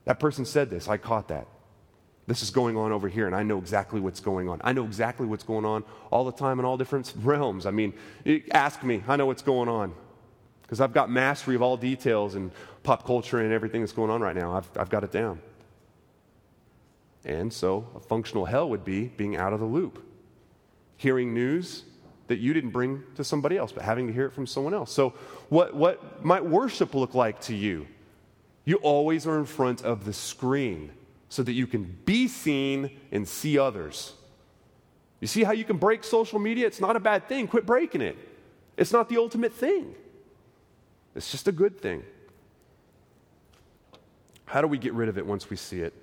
That 0.04 0.20
person 0.20 0.44
said 0.44 0.70
this, 0.70 0.86
I 0.86 0.96
caught 0.96 1.28
that. 1.28 1.48
This 2.26 2.42
is 2.42 2.50
going 2.50 2.76
on 2.76 2.92
over 2.92 3.08
here, 3.08 3.26
and 3.26 3.34
I 3.34 3.42
know 3.42 3.58
exactly 3.58 4.00
what's 4.00 4.20
going 4.20 4.48
on. 4.48 4.60
I 4.62 4.72
know 4.72 4.84
exactly 4.84 5.26
what's 5.26 5.42
going 5.42 5.64
on 5.64 5.84
all 6.10 6.24
the 6.24 6.32
time 6.32 6.58
in 6.58 6.64
all 6.64 6.76
different 6.76 7.12
realms. 7.22 7.66
I 7.66 7.70
mean, 7.70 7.92
ask 8.52 8.82
me, 8.82 9.02
I 9.08 9.16
know 9.16 9.26
what's 9.26 9.42
going 9.42 9.68
on 9.68 9.92
because 10.74 10.80
I've 10.80 10.92
got 10.92 11.08
mastery 11.08 11.54
of 11.54 11.62
all 11.62 11.76
details 11.76 12.34
and 12.34 12.50
pop 12.82 13.06
culture 13.06 13.38
and 13.38 13.52
everything 13.52 13.80
that's 13.80 13.92
going 13.92 14.10
on 14.10 14.20
right 14.20 14.34
now. 14.34 14.56
I've, 14.56 14.68
I've 14.76 14.90
got 14.90 15.04
it 15.04 15.12
down. 15.12 15.40
And 17.24 17.52
so 17.52 17.86
a 17.94 18.00
functional 18.00 18.44
hell 18.44 18.68
would 18.70 18.84
be 18.84 19.04
being 19.04 19.36
out 19.36 19.52
of 19.52 19.60
the 19.60 19.66
loop, 19.66 20.04
hearing 20.96 21.32
news 21.32 21.84
that 22.26 22.40
you 22.40 22.52
didn't 22.52 22.70
bring 22.70 23.04
to 23.14 23.22
somebody 23.22 23.56
else, 23.56 23.70
but 23.70 23.84
having 23.84 24.08
to 24.08 24.12
hear 24.12 24.26
it 24.26 24.32
from 24.32 24.48
someone 24.48 24.74
else. 24.74 24.92
So, 24.92 25.10
what, 25.48 25.76
what 25.76 26.24
might 26.24 26.44
worship 26.44 26.92
look 26.92 27.14
like 27.14 27.40
to 27.42 27.54
you? 27.54 27.86
You 28.64 28.78
always 28.78 29.28
are 29.28 29.38
in 29.38 29.44
front 29.44 29.82
of 29.82 30.04
the 30.04 30.12
screen 30.12 30.90
so 31.28 31.44
that 31.44 31.52
you 31.52 31.68
can 31.68 31.84
be 32.04 32.26
seen 32.26 32.90
and 33.12 33.28
see 33.28 33.60
others. 33.60 34.12
You 35.20 35.28
see 35.28 35.44
how 35.44 35.52
you 35.52 35.64
can 35.64 35.76
break 35.76 36.02
social 36.02 36.40
media? 36.40 36.66
It's 36.66 36.80
not 36.80 36.96
a 36.96 37.00
bad 37.00 37.28
thing. 37.28 37.46
Quit 37.46 37.64
breaking 37.64 38.00
it. 38.00 38.18
It's 38.76 38.90
not 38.90 39.08
the 39.08 39.18
ultimate 39.18 39.52
thing, 39.52 39.94
it's 41.14 41.30
just 41.30 41.48
a 41.48 41.52
good 41.52 41.80
thing. 41.80 42.02
How 44.46 44.60
do 44.60 44.66
we 44.66 44.78
get 44.78 44.92
rid 44.92 45.08
of 45.08 45.18
it 45.18 45.26
once 45.26 45.50
we 45.50 45.56
see 45.56 45.80
it? 45.80 45.94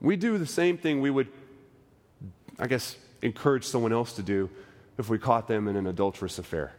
We 0.00 0.16
do 0.16 0.38
the 0.38 0.46
same 0.46 0.78
thing 0.78 1.00
we 1.00 1.10
would, 1.10 1.28
I 2.58 2.66
guess, 2.66 2.96
encourage 3.22 3.64
someone 3.64 3.92
else 3.92 4.14
to 4.14 4.22
do 4.22 4.48
if 4.98 5.08
we 5.08 5.18
caught 5.18 5.48
them 5.48 5.68
in 5.68 5.76
an 5.76 5.86
adulterous 5.86 6.38
affair. 6.38 6.72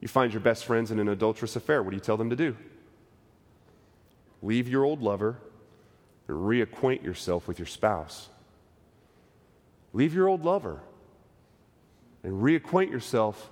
You 0.00 0.08
find 0.08 0.32
your 0.32 0.40
best 0.40 0.64
friends 0.64 0.90
in 0.90 0.98
an 0.98 1.08
adulterous 1.08 1.56
affair. 1.56 1.82
What 1.82 1.90
do 1.90 1.96
you 1.96 2.02
tell 2.02 2.16
them 2.16 2.30
to 2.30 2.36
do? 2.36 2.56
Leave 4.42 4.68
your 4.68 4.84
old 4.84 5.02
lover 5.02 5.36
and 6.26 6.36
reacquaint 6.38 7.02
yourself 7.02 7.46
with 7.46 7.58
your 7.58 7.66
spouse. 7.66 8.28
Leave 9.92 10.14
your 10.14 10.28
old 10.28 10.44
lover 10.44 10.80
and 12.22 12.42
reacquaint 12.42 12.90
yourself 12.90 13.50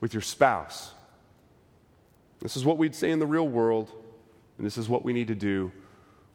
with 0.00 0.12
your 0.12 0.22
spouse. 0.22 0.92
This 2.40 2.56
is 2.56 2.64
what 2.64 2.78
we'd 2.78 2.94
say 2.94 3.10
in 3.10 3.18
the 3.18 3.26
real 3.26 3.48
world, 3.48 3.90
and 4.56 4.66
this 4.66 4.78
is 4.78 4.88
what 4.88 5.04
we 5.04 5.12
need 5.12 5.28
to 5.28 5.34
do 5.34 5.72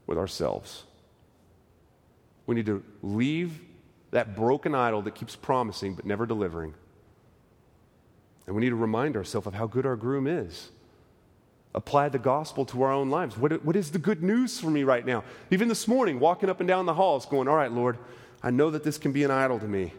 with 0.05 0.17
ourselves. 0.17 0.83
We 2.45 2.55
need 2.55 2.65
to 2.65 2.83
leave 3.01 3.61
that 4.11 4.35
broken 4.35 4.75
idol 4.75 5.01
that 5.03 5.15
keeps 5.15 5.35
promising 5.35 5.95
but 5.95 6.05
never 6.05 6.25
delivering. 6.25 6.73
And 8.45 8.55
we 8.55 8.61
need 8.61 8.69
to 8.69 8.75
remind 8.75 9.15
ourselves 9.15 9.47
of 9.47 9.53
how 9.53 9.65
good 9.65 9.85
our 9.85 9.95
groom 9.95 10.27
is. 10.27 10.69
Apply 11.73 12.09
the 12.09 12.19
gospel 12.19 12.65
to 12.65 12.83
our 12.83 12.91
own 12.91 13.09
lives. 13.09 13.37
What, 13.37 13.63
what 13.65 13.75
is 13.75 13.91
the 13.91 13.97
good 13.97 14.21
news 14.21 14.59
for 14.59 14.69
me 14.69 14.83
right 14.83 15.05
now? 15.05 15.23
Even 15.49 15.69
this 15.69 15.87
morning, 15.87 16.19
walking 16.19 16.49
up 16.49 16.59
and 16.59 16.67
down 16.67 16.85
the 16.85 16.93
halls, 16.93 17.25
going, 17.25 17.47
All 17.47 17.55
right, 17.55 17.71
Lord, 17.71 17.97
I 18.43 18.51
know 18.51 18.69
that 18.69 18.83
this 18.83 18.97
can 18.97 19.11
be 19.11 19.23
an 19.23 19.31
idol 19.31 19.57
to 19.59 19.67
me. 19.67 19.93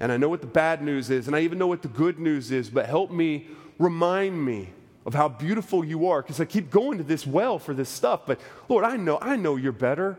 And 0.00 0.10
I 0.10 0.16
know 0.16 0.28
what 0.28 0.40
the 0.40 0.46
bad 0.46 0.82
news 0.82 1.10
is, 1.10 1.26
and 1.26 1.36
I 1.36 1.40
even 1.40 1.58
know 1.58 1.66
what 1.66 1.82
the 1.82 1.88
good 1.88 2.18
news 2.18 2.50
is, 2.50 2.68
but 2.68 2.86
help 2.86 3.10
me, 3.10 3.46
remind 3.78 4.44
me 4.44 4.70
of 5.06 5.14
how 5.14 5.28
beautiful 5.28 5.84
you 5.84 6.08
are, 6.08 6.20
because 6.20 6.40
I 6.40 6.44
keep 6.44 6.68
going 6.68 6.98
to 6.98 7.04
this 7.04 7.26
well 7.26 7.58
for 7.58 7.72
this 7.72 7.88
stuff. 7.88 8.22
But 8.26 8.40
Lord, 8.68 8.84
I 8.84 8.96
know, 8.96 9.18
I 9.22 9.36
know 9.36 9.56
you're 9.56 9.72
better. 9.72 10.18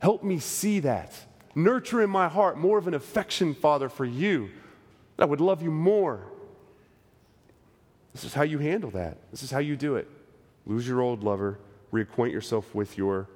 Help 0.00 0.24
me 0.24 0.38
see 0.40 0.80
that. 0.80 1.12
Nurture 1.54 2.02
in 2.02 2.08
my 2.08 2.28
heart 2.28 2.58
more 2.58 2.78
of 2.78 2.88
an 2.88 2.94
affection, 2.94 3.54
Father, 3.54 3.90
for 3.90 4.06
you. 4.06 4.48
I 5.18 5.26
would 5.26 5.40
love 5.40 5.62
you 5.62 5.70
more. 5.70 6.22
This 8.14 8.24
is 8.24 8.32
how 8.32 8.42
you 8.42 8.58
handle 8.58 8.90
that. 8.92 9.18
This 9.30 9.42
is 9.42 9.50
how 9.50 9.58
you 9.60 9.76
do 9.76 9.96
it. 9.96 10.08
Lose 10.66 10.88
your 10.88 11.00
old 11.00 11.22
lover, 11.22 11.58
reacquaint 11.92 12.32
yourself 12.32 12.74
with 12.74 12.96
your 12.96 13.28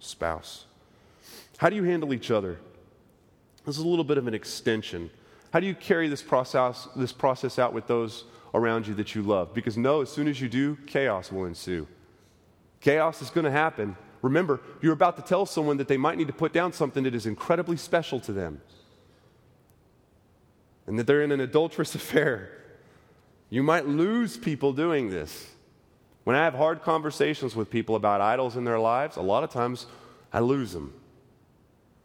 spouse. 0.00 0.66
How 1.56 1.70
do 1.70 1.76
you 1.76 1.84
handle 1.84 2.12
each 2.12 2.30
other? 2.30 2.58
This 3.64 3.78
is 3.78 3.84
a 3.84 3.88
little 3.88 4.04
bit 4.04 4.18
of 4.18 4.26
an 4.26 4.34
extension. 4.34 5.10
How 5.52 5.60
do 5.60 5.66
you 5.66 5.74
carry 5.74 6.08
this 6.08 6.22
process, 6.22 6.88
this 6.94 7.12
process 7.12 7.58
out 7.58 7.72
with 7.72 7.86
those 7.86 8.24
around 8.54 8.86
you 8.86 8.94
that 8.94 9.14
you 9.14 9.22
love? 9.22 9.54
Because 9.54 9.76
know, 9.76 10.02
as 10.02 10.10
soon 10.10 10.28
as 10.28 10.40
you 10.40 10.48
do, 10.48 10.76
chaos 10.86 11.32
will 11.32 11.44
ensue. 11.44 11.86
Chaos 12.80 13.22
is 13.22 13.30
going 13.30 13.44
to 13.44 13.50
happen. 13.50 13.96
Remember, 14.22 14.60
you're 14.80 14.92
about 14.92 15.16
to 15.16 15.22
tell 15.22 15.46
someone 15.46 15.76
that 15.78 15.88
they 15.88 15.96
might 15.96 16.18
need 16.18 16.26
to 16.28 16.32
put 16.32 16.52
down 16.52 16.72
something 16.72 17.04
that 17.04 17.14
is 17.14 17.26
incredibly 17.26 17.76
special 17.76 18.20
to 18.20 18.32
them 18.32 18.60
and 20.86 20.98
that 20.98 21.06
they're 21.06 21.22
in 21.22 21.32
an 21.32 21.40
adulterous 21.40 21.94
affair. 21.96 22.50
You 23.50 23.62
might 23.62 23.86
lose 23.86 24.36
people 24.36 24.72
doing 24.72 25.10
this. 25.10 25.50
When 26.24 26.36
I 26.36 26.44
have 26.44 26.54
hard 26.54 26.82
conversations 26.82 27.56
with 27.56 27.68
people 27.68 27.96
about 27.96 28.20
idols 28.20 28.56
in 28.56 28.64
their 28.64 28.78
lives, 28.78 29.16
a 29.16 29.22
lot 29.22 29.42
of 29.42 29.50
times 29.50 29.86
I 30.32 30.40
lose 30.40 30.72
them. 30.72 30.94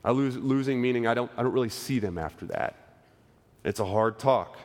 I 0.04 0.12
lose 0.12 0.36
losing 0.36 0.82
meaning 0.82 1.06
I 1.06 1.14
don't, 1.14 1.32
I 1.38 1.44
don't 1.44 1.54
really 1.54 1.70
see 1.70 2.00
them 2.00 2.18
after 2.18 2.46
that. 2.48 2.76
It's 3.64 3.80
a 3.80 3.86
hard 3.86 4.18
talk. 4.20 4.58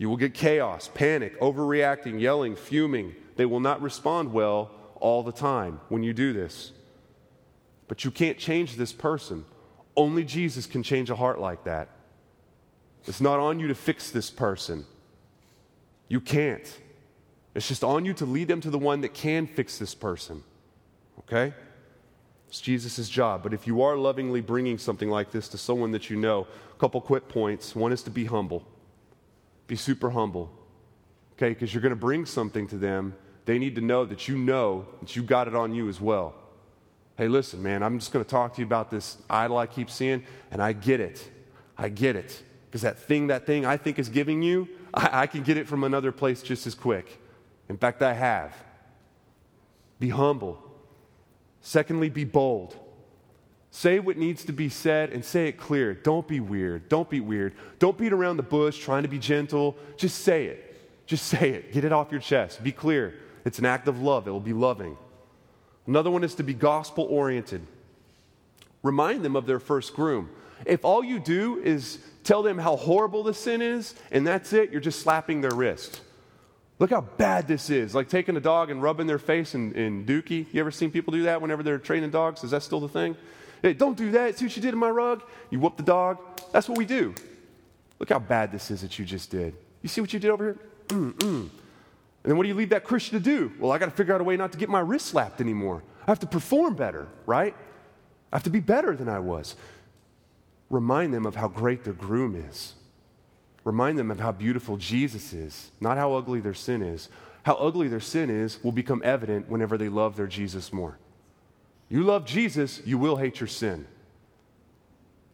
You 0.00 0.08
will 0.08 0.16
get 0.16 0.32
chaos, 0.32 0.88
panic, 0.94 1.38
overreacting, 1.40 2.18
yelling, 2.18 2.56
fuming. 2.56 3.14
They 3.36 3.44
will 3.44 3.60
not 3.60 3.82
respond 3.82 4.32
well 4.32 4.70
all 4.98 5.22
the 5.22 5.30
time 5.30 5.78
when 5.90 6.02
you 6.02 6.14
do 6.14 6.32
this. 6.32 6.72
But 7.86 8.02
you 8.02 8.10
can't 8.10 8.38
change 8.38 8.76
this 8.76 8.94
person. 8.94 9.44
Only 9.94 10.24
Jesus 10.24 10.64
can 10.64 10.82
change 10.82 11.10
a 11.10 11.16
heart 11.16 11.38
like 11.38 11.64
that. 11.64 11.90
It's 13.06 13.20
not 13.20 13.40
on 13.40 13.60
you 13.60 13.68
to 13.68 13.74
fix 13.74 14.10
this 14.10 14.30
person. 14.30 14.86
You 16.08 16.22
can't. 16.22 16.80
It's 17.54 17.68
just 17.68 17.84
on 17.84 18.06
you 18.06 18.14
to 18.14 18.24
lead 18.24 18.48
them 18.48 18.62
to 18.62 18.70
the 18.70 18.78
one 18.78 19.02
that 19.02 19.12
can 19.12 19.46
fix 19.46 19.76
this 19.76 19.94
person. 19.94 20.42
Okay? 21.18 21.52
It's 22.48 22.62
Jesus' 22.62 23.10
job. 23.10 23.42
But 23.42 23.52
if 23.52 23.66
you 23.66 23.82
are 23.82 23.98
lovingly 23.98 24.40
bringing 24.40 24.78
something 24.78 25.10
like 25.10 25.30
this 25.30 25.46
to 25.48 25.58
someone 25.58 25.90
that 25.90 26.08
you 26.08 26.16
know, 26.16 26.46
a 26.74 26.78
couple 26.78 27.02
quick 27.02 27.28
points. 27.28 27.76
One 27.76 27.92
is 27.92 28.02
to 28.04 28.10
be 28.10 28.24
humble, 28.24 28.64
be 29.70 29.76
super 29.76 30.10
humble. 30.10 30.50
Okay? 31.34 31.50
Because 31.50 31.72
you're 31.72 31.80
going 31.80 31.90
to 31.90 31.96
bring 31.96 32.26
something 32.26 32.66
to 32.66 32.76
them. 32.76 33.14
They 33.46 33.58
need 33.58 33.76
to 33.76 33.80
know 33.80 34.04
that 34.04 34.26
you 34.26 34.36
know 34.36 34.86
that 35.00 35.14
you 35.14 35.22
got 35.22 35.46
it 35.46 35.54
on 35.54 35.72
you 35.72 35.88
as 35.88 36.00
well. 36.00 36.34
Hey, 37.16 37.28
listen, 37.28 37.62
man, 37.62 37.82
I'm 37.82 37.98
just 37.98 38.12
going 38.12 38.24
to 38.24 38.30
talk 38.30 38.54
to 38.54 38.60
you 38.60 38.66
about 38.66 38.90
this 38.90 39.16
idol 39.30 39.58
I 39.58 39.66
keep 39.66 39.88
seeing, 39.88 40.24
and 40.50 40.60
I 40.60 40.72
get 40.72 41.00
it. 41.00 41.30
I 41.78 41.88
get 41.88 42.16
it. 42.16 42.42
Because 42.66 42.82
that 42.82 42.98
thing, 42.98 43.28
that 43.28 43.46
thing 43.46 43.64
I 43.64 43.76
think 43.76 43.98
is 43.98 44.08
giving 44.08 44.42
you, 44.42 44.68
I, 44.92 45.22
I 45.22 45.26
can 45.26 45.42
get 45.42 45.56
it 45.56 45.68
from 45.68 45.84
another 45.84 46.10
place 46.10 46.42
just 46.42 46.66
as 46.66 46.74
quick. 46.74 47.20
In 47.68 47.76
fact, 47.76 48.02
I 48.02 48.12
have. 48.12 48.56
Be 50.00 50.08
humble. 50.08 50.60
Secondly, 51.60 52.08
be 52.08 52.24
bold. 52.24 52.76
Say 53.70 54.00
what 54.00 54.16
needs 54.16 54.44
to 54.46 54.52
be 54.52 54.68
said 54.68 55.10
and 55.10 55.24
say 55.24 55.46
it 55.46 55.56
clear. 55.56 55.94
Don't 55.94 56.26
be 56.26 56.40
weird. 56.40 56.88
Don't 56.88 57.08
be 57.08 57.20
weird. 57.20 57.54
Don't 57.78 57.96
beat 57.96 58.12
around 58.12 58.36
the 58.36 58.42
bush 58.42 58.78
trying 58.78 59.02
to 59.04 59.08
be 59.08 59.18
gentle. 59.18 59.76
Just 59.96 60.18
say 60.22 60.46
it. 60.46 60.66
Just 61.06 61.26
say 61.26 61.50
it. 61.50 61.72
Get 61.72 61.84
it 61.84 61.92
off 61.92 62.10
your 62.10 62.20
chest. 62.20 62.62
Be 62.62 62.72
clear. 62.72 63.14
It's 63.44 63.58
an 63.58 63.66
act 63.66 63.88
of 63.88 64.00
love, 64.00 64.26
it 64.26 64.30
will 64.30 64.40
be 64.40 64.52
loving. 64.52 64.96
Another 65.86 66.10
one 66.10 66.24
is 66.24 66.34
to 66.36 66.42
be 66.42 66.54
gospel 66.54 67.04
oriented. 67.04 67.62
Remind 68.82 69.24
them 69.24 69.34
of 69.34 69.46
their 69.46 69.60
first 69.60 69.94
groom. 69.94 70.30
If 70.66 70.84
all 70.84 71.02
you 71.02 71.18
do 71.18 71.60
is 71.62 71.98
tell 72.22 72.42
them 72.42 72.58
how 72.58 72.76
horrible 72.76 73.22
the 73.22 73.34
sin 73.34 73.62
is 73.62 73.94
and 74.10 74.26
that's 74.26 74.52
it, 74.52 74.70
you're 74.70 74.80
just 74.80 75.00
slapping 75.00 75.40
their 75.40 75.54
wrist. 75.54 76.02
Look 76.78 76.90
how 76.90 77.02
bad 77.02 77.46
this 77.46 77.70
is. 77.70 77.94
Like 77.94 78.08
taking 78.08 78.36
a 78.36 78.40
dog 78.40 78.70
and 78.70 78.82
rubbing 78.82 79.06
their 79.06 79.18
face 79.18 79.54
in, 79.54 79.72
in 79.74 80.06
dookie. 80.06 80.46
You 80.52 80.60
ever 80.60 80.70
seen 80.70 80.90
people 80.90 81.12
do 81.12 81.24
that 81.24 81.42
whenever 81.42 81.62
they're 81.62 81.78
training 81.78 82.10
dogs? 82.10 82.42
Is 82.42 82.52
that 82.52 82.62
still 82.62 82.80
the 82.80 82.88
thing? 82.88 83.16
Hey, 83.62 83.74
don't 83.74 83.96
do 83.96 84.10
that. 84.12 84.38
See 84.38 84.46
what 84.46 84.56
you 84.56 84.62
did 84.62 84.72
in 84.72 84.78
my 84.78 84.90
rug? 84.90 85.22
You 85.50 85.60
whoop 85.60 85.76
the 85.76 85.82
dog. 85.82 86.18
That's 86.52 86.68
what 86.68 86.78
we 86.78 86.84
do. 86.84 87.14
Look 87.98 88.08
how 88.08 88.18
bad 88.18 88.52
this 88.52 88.70
is 88.70 88.80
that 88.80 88.98
you 88.98 89.04
just 89.04 89.30
did. 89.30 89.54
You 89.82 89.88
see 89.88 90.00
what 90.00 90.12
you 90.12 90.18
did 90.18 90.30
over 90.30 90.44
here? 90.44 90.58
Mm-mm. 90.88 91.20
And 91.22 91.50
then 92.22 92.36
what 92.36 92.44
do 92.44 92.48
you 92.48 92.54
leave 92.54 92.70
that 92.70 92.84
Christian 92.84 93.18
to 93.18 93.24
do? 93.24 93.52
Well, 93.58 93.72
I 93.72 93.78
got 93.78 93.86
to 93.86 93.90
figure 93.92 94.14
out 94.14 94.20
a 94.20 94.24
way 94.24 94.36
not 94.36 94.52
to 94.52 94.58
get 94.58 94.68
my 94.68 94.80
wrist 94.80 95.06
slapped 95.06 95.40
anymore. 95.40 95.82
I 96.06 96.10
have 96.10 96.20
to 96.20 96.26
perform 96.26 96.74
better, 96.74 97.08
right? 97.26 97.54
I 98.32 98.36
have 98.36 98.44
to 98.44 98.50
be 98.50 98.60
better 98.60 98.96
than 98.96 99.08
I 99.08 99.18
was. 99.18 99.56
Remind 100.68 101.12
them 101.12 101.26
of 101.26 101.36
how 101.36 101.48
great 101.48 101.84
their 101.84 101.92
groom 101.92 102.34
is. 102.34 102.74
Remind 103.64 103.98
them 103.98 104.10
of 104.10 104.20
how 104.20 104.32
beautiful 104.32 104.76
Jesus 104.76 105.32
is, 105.32 105.70
not 105.80 105.98
how 105.98 106.14
ugly 106.14 106.40
their 106.40 106.54
sin 106.54 106.82
is. 106.82 107.08
How 107.42 107.54
ugly 107.54 107.88
their 107.88 108.00
sin 108.00 108.28
is 108.28 108.62
will 108.62 108.72
become 108.72 109.00
evident 109.04 109.48
whenever 109.48 109.78
they 109.78 109.88
love 109.88 110.16
their 110.16 110.26
Jesus 110.26 110.72
more. 110.72 110.98
You 111.90 112.02
love 112.02 112.24
Jesus, 112.24 112.80
you 112.86 112.96
will 112.96 113.16
hate 113.16 113.38
your 113.38 113.46
sin. 113.46 113.86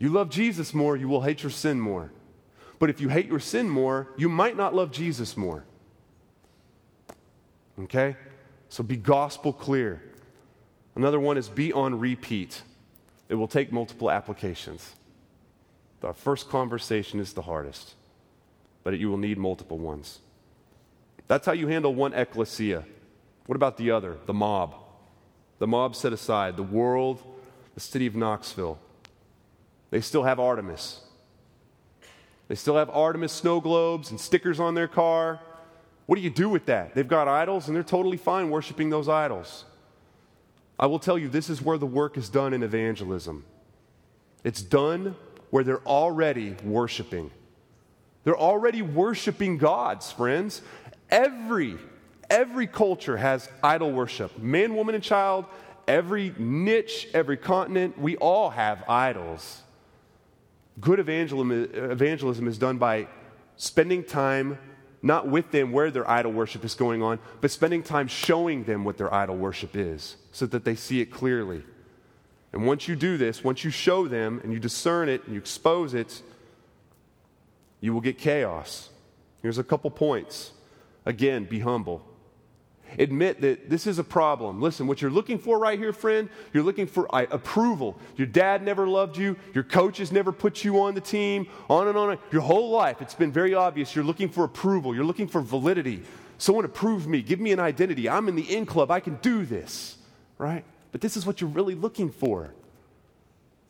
You 0.01 0.09
love 0.09 0.29
Jesus 0.29 0.75
more, 0.75 0.97
you 0.97 1.07
will 1.07 1.23
hate 1.23 1.45
your 1.45 1.51
sin 1.51 1.81
more. 1.81 2.11
But 2.81 2.91
if 2.91 3.01
you 3.01 3.09
hate 3.09 3.27
your 3.27 3.39
sin 3.39 3.69
more, 3.69 4.09
you 4.17 4.29
might 4.29 4.57
not 4.57 4.75
love 4.75 4.91
Jesus 4.91 5.37
more. 5.37 5.65
Okay? 7.79 8.17
So 8.69 8.83
be 8.83 8.97
gospel 8.97 9.53
clear. 9.53 10.03
Another 10.97 11.21
one 11.21 11.37
is 11.37 11.49
be 11.49 11.73
on 11.73 11.99
repeat. 12.01 12.63
It 13.29 13.37
will 13.37 13.49
take 13.49 13.71
multiple 13.71 14.11
applications. 14.11 14.97
The 16.01 16.13
first 16.13 16.49
conversation 16.49 17.21
is 17.21 17.33
the 17.33 17.43
hardest 17.43 17.95
but 18.87 18.97
you 19.01 19.11
will 19.11 19.19
need 19.19 19.37
multiple 19.37 19.79
ones. 19.79 20.21
That's 21.27 21.45
how 21.45 21.51
you 21.51 21.67
handle 21.67 21.93
one 21.93 22.15
ecclesia. 22.15 22.85
What 23.47 23.57
about 23.57 23.79
the 23.79 23.91
other, 23.91 24.17
the 24.27 24.33
mob? 24.33 24.77
The 25.59 25.67
mob 25.67 25.97
set 25.97 26.13
aside, 26.13 26.57
the 26.57 26.63
world, 26.63 27.23
the 27.75 27.81
city 27.81 28.07
of 28.07 28.15
Knoxville. 28.15 28.79
They 29.91 30.01
still 30.01 30.25
have 30.25 30.39
Artemis. 30.39 31.01
They 32.49 32.55
still 32.55 32.77
have 32.77 32.91
Artemis 32.91 33.33
snow 33.33 33.61
globes 33.61 34.11
and 34.11 34.21
stickers 34.21 34.61
on 34.61 34.75
their 34.75 34.89
car. 34.89 35.41
What 36.07 36.17
do 36.17 36.23
you 36.23 36.31
do 36.31 36.49
with 36.49 36.67
that? 36.67 36.95
They've 36.95 37.09
got 37.09 37.29
idols 37.29 37.67
and 37.67 37.77
they're 37.77 37.83
totally 37.83 38.17
fine 38.17 38.51
worshiping 38.51 38.91
those 38.91 39.09
idols. 39.09 39.65
I 40.79 40.87
will 40.87 40.99
tell 40.99 41.19
you, 41.19 41.29
this 41.29 41.49
is 41.49 41.63
where 41.63 41.79
the 41.79 41.87
work 41.87 42.17
is 42.17 42.29
done 42.29 42.53
in 42.53 42.63
evangelism. 42.63 43.45
It's 44.45 44.63
done 44.63 45.17
where 45.51 45.65
they're 45.65 45.87
already 45.87 46.55
worshiping. 46.63 47.31
They're 48.25 48.37
already 48.37 48.83
worshiping 48.83 49.59
gods, 49.59 50.13
friends. 50.13 50.63
Every 51.11 51.79
every 52.31 52.67
culture 52.67 53.17
has 53.17 53.49
idol 53.63 53.93
worship. 53.93 54.39
Man, 54.39 54.75
woman, 54.75 54.95
and 54.95 55.05
child, 55.05 55.47
every 55.89 56.35
niche, 56.39 57.09
every 57.15 57.37
continent, 57.37 57.99
we 57.99 58.17
all 58.17 58.51
have 58.51 58.89
idols. 58.89 59.63
Good 60.81 60.99
evangelism, 60.99 62.49
is 62.49 62.59
done 62.59 62.79
by 62.79 63.09
spending 63.57 64.05
time 64.05 64.59
not 65.03 65.29
with 65.29 65.51
them 65.53 65.73
where 65.73 65.91
their 65.91 66.09
idol 66.11 66.33
worship 66.33 66.65
is 66.65 66.75
going 66.75 67.03
on, 67.03 67.19
but 67.41 67.51
spending 67.51 67.83
time 67.83 68.09
showing 68.09 68.65
them 68.65 68.85
what 68.85 68.99
their 68.99 69.13
idol 69.13 69.37
worship 69.37 69.77
is 69.77 70.17
so 70.33 70.47
that 70.47 70.65
they 70.65 70.75
see 70.75 71.01
it 71.01 71.07
clearly. 71.07 71.63
And 72.53 72.67
once 72.67 72.89
you 72.89 72.97
do 72.97 73.17
this, 73.17 73.45
once 73.45 73.63
you 73.65 73.71
show 73.71 74.09
them 74.09 74.41
and 74.43 74.53
you 74.53 74.59
discern 74.59 75.09
it 75.09 75.23
and 75.25 75.35
you 75.35 75.39
expose 75.39 75.95
it, 75.95 76.23
you 77.81 77.93
will 77.93 78.01
get 78.01 78.19
chaos. 78.19 78.89
Here's 79.43 79.59
a 79.59 79.65
couple 79.65 79.91
points. 79.91 80.53
Again, 81.05 81.45
be 81.45 81.61
humble. 81.61 82.05
Admit 82.99 83.41
that 83.41 83.69
this 83.69 83.87
is 83.87 83.99
a 83.99 84.05
problem. 84.05 84.61
Listen, 84.61 84.87
what 84.87 85.03
you're 85.03 85.11
looking 85.11 85.39
for 85.39 85.59
right 85.59 85.79
here, 85.79 85.93
friend, 85.93 86.29
you're 86.53 86.63
looking 86.63 86.87
for 86.87 87.15
uh, 87.15 87.27
approval. 87.31 87.99
Your 88.17 88.27
dad 88.27 88.63
never 88.63 88.89
loved 88.89 89.17
you. 89.17 89.37
Your 89.55 89.65
coaches 89.65 90.13
never 90.13 90.33
put 90.33 90.65
you 90.65 90.81
on 90.81 90.95
the 90.95 91.01
team. 91.01 91.47
On 91.69 91.89
and 91.89 91.99
on. 91.99 92.19
Your 92.33 92.43
whole 92.43 92.71
life, 92.71 93.03
it's 93.03 93.15
been 93.15 93.33
very 93.33 93.55
obvious. 93.55 93.95
You're 93.95 94.05
looking 94.05 94.29
for 94.29 94.45
approval. 94.45 94.95
You're 94.95 95.05
looking 95.05 95.29
for 95.29 95.41
validity. 95.41 96.03
Someone 96.39 96.65
approve 96.65 97.07
me. 97.07 97.23
Give 97.23 97.41
me 97.41 97.53
an 97.53 97.61
identity. 97.61 98.09
I'm 98.09 98.29
in 98.29 98.37
the 98.37 98.55
in 98.55 98.67
club. 98.67 98.91
I 98.91 99.01
can 99.01 99.17
do 99.17 99.45
this. 99.45 99.97
Right? 100.39 100.65
But 100.93 101.01
this 101.01 101.17
is 101.17 101.27
what 101.27 101.41
you're 101.41 101.51
really 101.51 101.75
looking 101.75 102.11
for. 102.11 102.55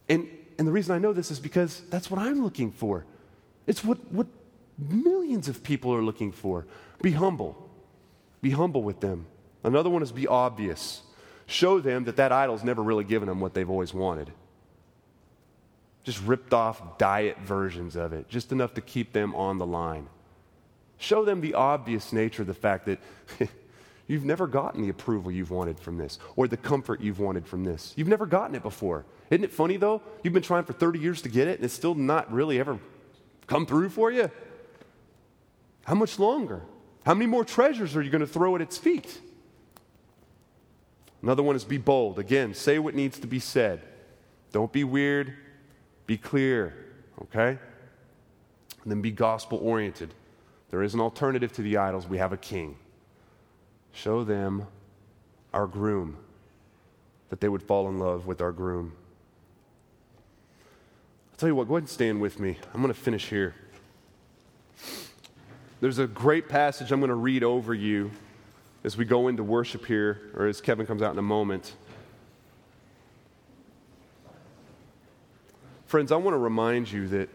And, 0.08 0.28
and 0.58 0.68
the 0.68 0.72
reason 0.72 0.94
I 0.94 0.98
know 0.98 1.12
this 1.12 1.30
is 1.30 1.40
because 1.40 1.82
that's 1.90 2.10
what 2.10 2.20
I'm 2.20 2.42
looking 2.42 2.70
for. 2.70 3.04
It's 3.66 3.82
what, 3.82 3.98
what 4.12 4.26
millions 4.78 5.48
of 5.48 5.62
people 5.62 5.92
are 5.94 6.02
looking 6.02 6.32
for. 6.32 6.66
Be 7.02 7.12
humble. 7.12 7.65
Be 8.40 8.50
humble 8.50 8.82
with 8.82 9.00
them. 9.00 9.26
Another 9.64 9.90
one 9.90 10.02
is 10.02 10.12
be 10.12 10.26
obvious. 10.26 11.02
Show 11.46 11.80
them 11.80 12.04
that 12.04 12.16
that 12.16 12.32
idol's 12.32 12.64
never 12.64 12.82
really 12.82 13.04
given 13.04 13.28
them 13.28 13.40
what 13.40 13.54
they've 13.54 13.68
always 13.68 13.94
wanted. 13.94 14.32
Just 16.04 16.22
ripped 16.24 16.54
off 16.54 16.98
diet 16.98 17.38
versions 17.40 17.96
of 17.96 18.12
it, 18.12 18.28
just 18.28 18.52
enough 18.52 18.74
to 18.74 18.80
keep 18.80 19.12
them 19.12 19.34
on 19.34 19.58
the 19.58 19.66
line. 19.66 20.08
Show 20.98 21.24
them 21.24 21.40
the 21.40 21.54
obvious 21.54 22.12
nature 22.12 22.42
of 22.42 22.48
the 22.48 22.54
fact 22.54 22.86
that 22.86 23.00
you've 24.06 24.24
never 24.24 24.46
gotten 24.46 24.82
the 24.82 24.88
approval 24.88 25.30
you've 25.30 25.50
wanted 25.50 25.78
from 25.78 25.98
this 25.98 26.18
or 26.36 26.48
the 26.48 26.56
comfort 26.56 27.00
you've 27.00 27.18
wanted 27.18 27.46
from 27.46 27.64
this. 27.64 27.92
You've 27.96 28.08
never 28.08 28.26
gotten 28.26 28.54
it 28.54 28.62
before. 28.62 29.04
Isn't 29.30 29.44
it 29.44 29.52
funny 29.52 29.76
though? 29.76 30.00
You've 30.22 30.32
been 30.32 30.42
trying 30.42 30.64
for 30.64 30.72
30 30.72 30.98
years 30.98 31.22
to 31.22 31.28
get 31.28 31.48
it 31.48 31.56
and 31.56 31.64
it's 31.64 31.74
still 31.74 31.94
not 31.94 32.32
really 32.32 32.60
ever 32.60 32.78
come 33.46 33.66
through 33.66 33.90
for 33.90 34.10
you? 34.10 34.30
How 35.84 35.94
much 35.94 36.18
longer? 36.18 36.62
How 37.06 37.14
many 37.14 37.26
more 37.26 37.44
treasures 37.44 37.94
are 37.94 38.02
you 38.02 38.10
going 38.10 38.20
to 38.20 38.26
throw 38.26 38.56
at 38.56 38.60
its 38.60 38.76
feet? 38.76 39.20
Another 41.22 41.40
one 41.44 41.54
is 41.54 41.62
be 41.62 41.78
bold. 41.78 42.18
Again, 42.18 42.52
say 42.52 42.80
what 42.80 42.96
needs 42.96 43.20
to 43.20 43.28
be 43.28 43.38
said. 43.38 43.80
Don't 44.50 44.72
be 44.72 44.82
weird, 44.82 45.32
be 46.08 46.16
clear, 46.16 46.74
okay? 47.22 47.58
And 48.82 48.90
then 48.90 49.00
be 49.00 49.12
gospel 49.12 49.60
oriented. 49.62 50.14
There 50.70 50.82
is 50.82 50.94
an 50.94 51.00
alternative 51.00 51.52
to 51.52 51.62
the 51.62 51.76
idols. 51.76 52.08
We 52.08 52.18
have 52.18 52.32
a 52.32 52.36
king. 52.36 52.76
Show 53.92 54.24
them 54.24 54.66
our 55.54 55.68
groom, 55.68 56.16
that 57.28 57.40
they 57.40 57.48
would 57.48 57.62
fall 57.62 57.88
in 57.88 58.00
love 58.00 58.26
with 58.26 58.40
our 58.40 58.50
groom. 58.50 58.94
I'll 61.30 61.36
tell 61.38 61.48
you 61.48 61.54
what, 61.54 61.68
go 61.68 61.74
ahead 61.74 61.84
and 61.84 61.88
stand 61.88 62.20
with 62.20 62.40
me. 62.40 62.58
I'm 62.74 62.82
going 62.82 62.92
to 62.92 63.00
finish 63.00 63.28
here. 63.28 63.54
There's 65.86 66.00
a 66.00 66.08
great 66.08 66.48
passage 66.48 66.90
I'm 66.90 66.98
going 66.98 67.10
to 67.10 67.14
read 67.14 67.44
over 67.44 67.72
you 67.72 68.10
as 68.82 68.96
we 68.96 69.04
go 69.04 69.28
into 69.28 69.44
worship 69.44 69.86
here, 69.86 70.32
or 70.34 70.46
as 70.46 70.60
Kevin 70.60 70.84
comes 70.84 71.00
out 71.00 71.12
in 71.12 71.18
a 71.20 71.22
moment. 71.22 71.76
Friends, 75.84 76.10
I 76.10 76.16
want 76.16 76.34
to 76.34 76.38
remind 76.38 76.90
you 76.90 77.06
that 77.06 77.28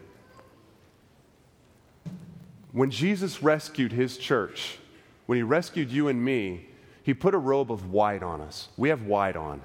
when 2.72 2.90
Jesus 2.90 3.42
rescued 3.42 3.90
his 3.90 4.18
church, 4.18 4.76
when 5.24 5.36
he 5.36 5.42
rescued 5.42 5.90
you 5.90 6.08
and 6.08 6.22
me, 6.22 6.66
he 7.02 7.14
put 7.14 7.32
a 7.32 7.38
robe 7.38 7.72
of 7.72 7.90
white 7.90 8.22
on 8.22 8.42
us. 8.42 8.68
We 8.76 8.90
have 8.90 9.04
white 9.04 9.34
on. 9.34 9.62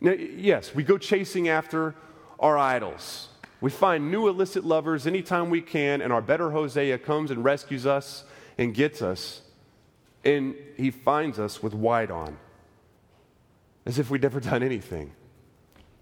Now, 0.00 0.12
yes, 0.12 0.74
we 0.74 0.84
go 0.84 0.96
chasing 0.96 1.48
after 1.48 1.94
our 2.40 2.56
idols. 2.56 3.28
We 3.60 3.70
find 3.70 4.10
new 4.10 4.28
illicit 4.28 4.64
lovers 4.64 5.06
anytime 5.06 5.50
we 5.50 5.62
can, 5.62 6.00
and 6.00 6.12
our 6.12 6.20
better 6.20 6.50
Hosea 6.50 6.98
comes 6.98 7.30
and 7.30 7.42
rescues 7.42 7.86
us 7.86 8.24
and 8.58 8.74
gets 8.74 9.00
us, 9.00 9.42
and 10.24 10.54
he 10.76 10.90
finds 10.90 11.38
us 11.38 11.62
with 11.62 11.74
white 11.74 12.10
on, 12.10 12.36
as 13.86 13.98
if 13.98 14.10
we'd 14.10 14.22
never 14.22 14.40
done 14.40 14.62
anything. 14.62 15.12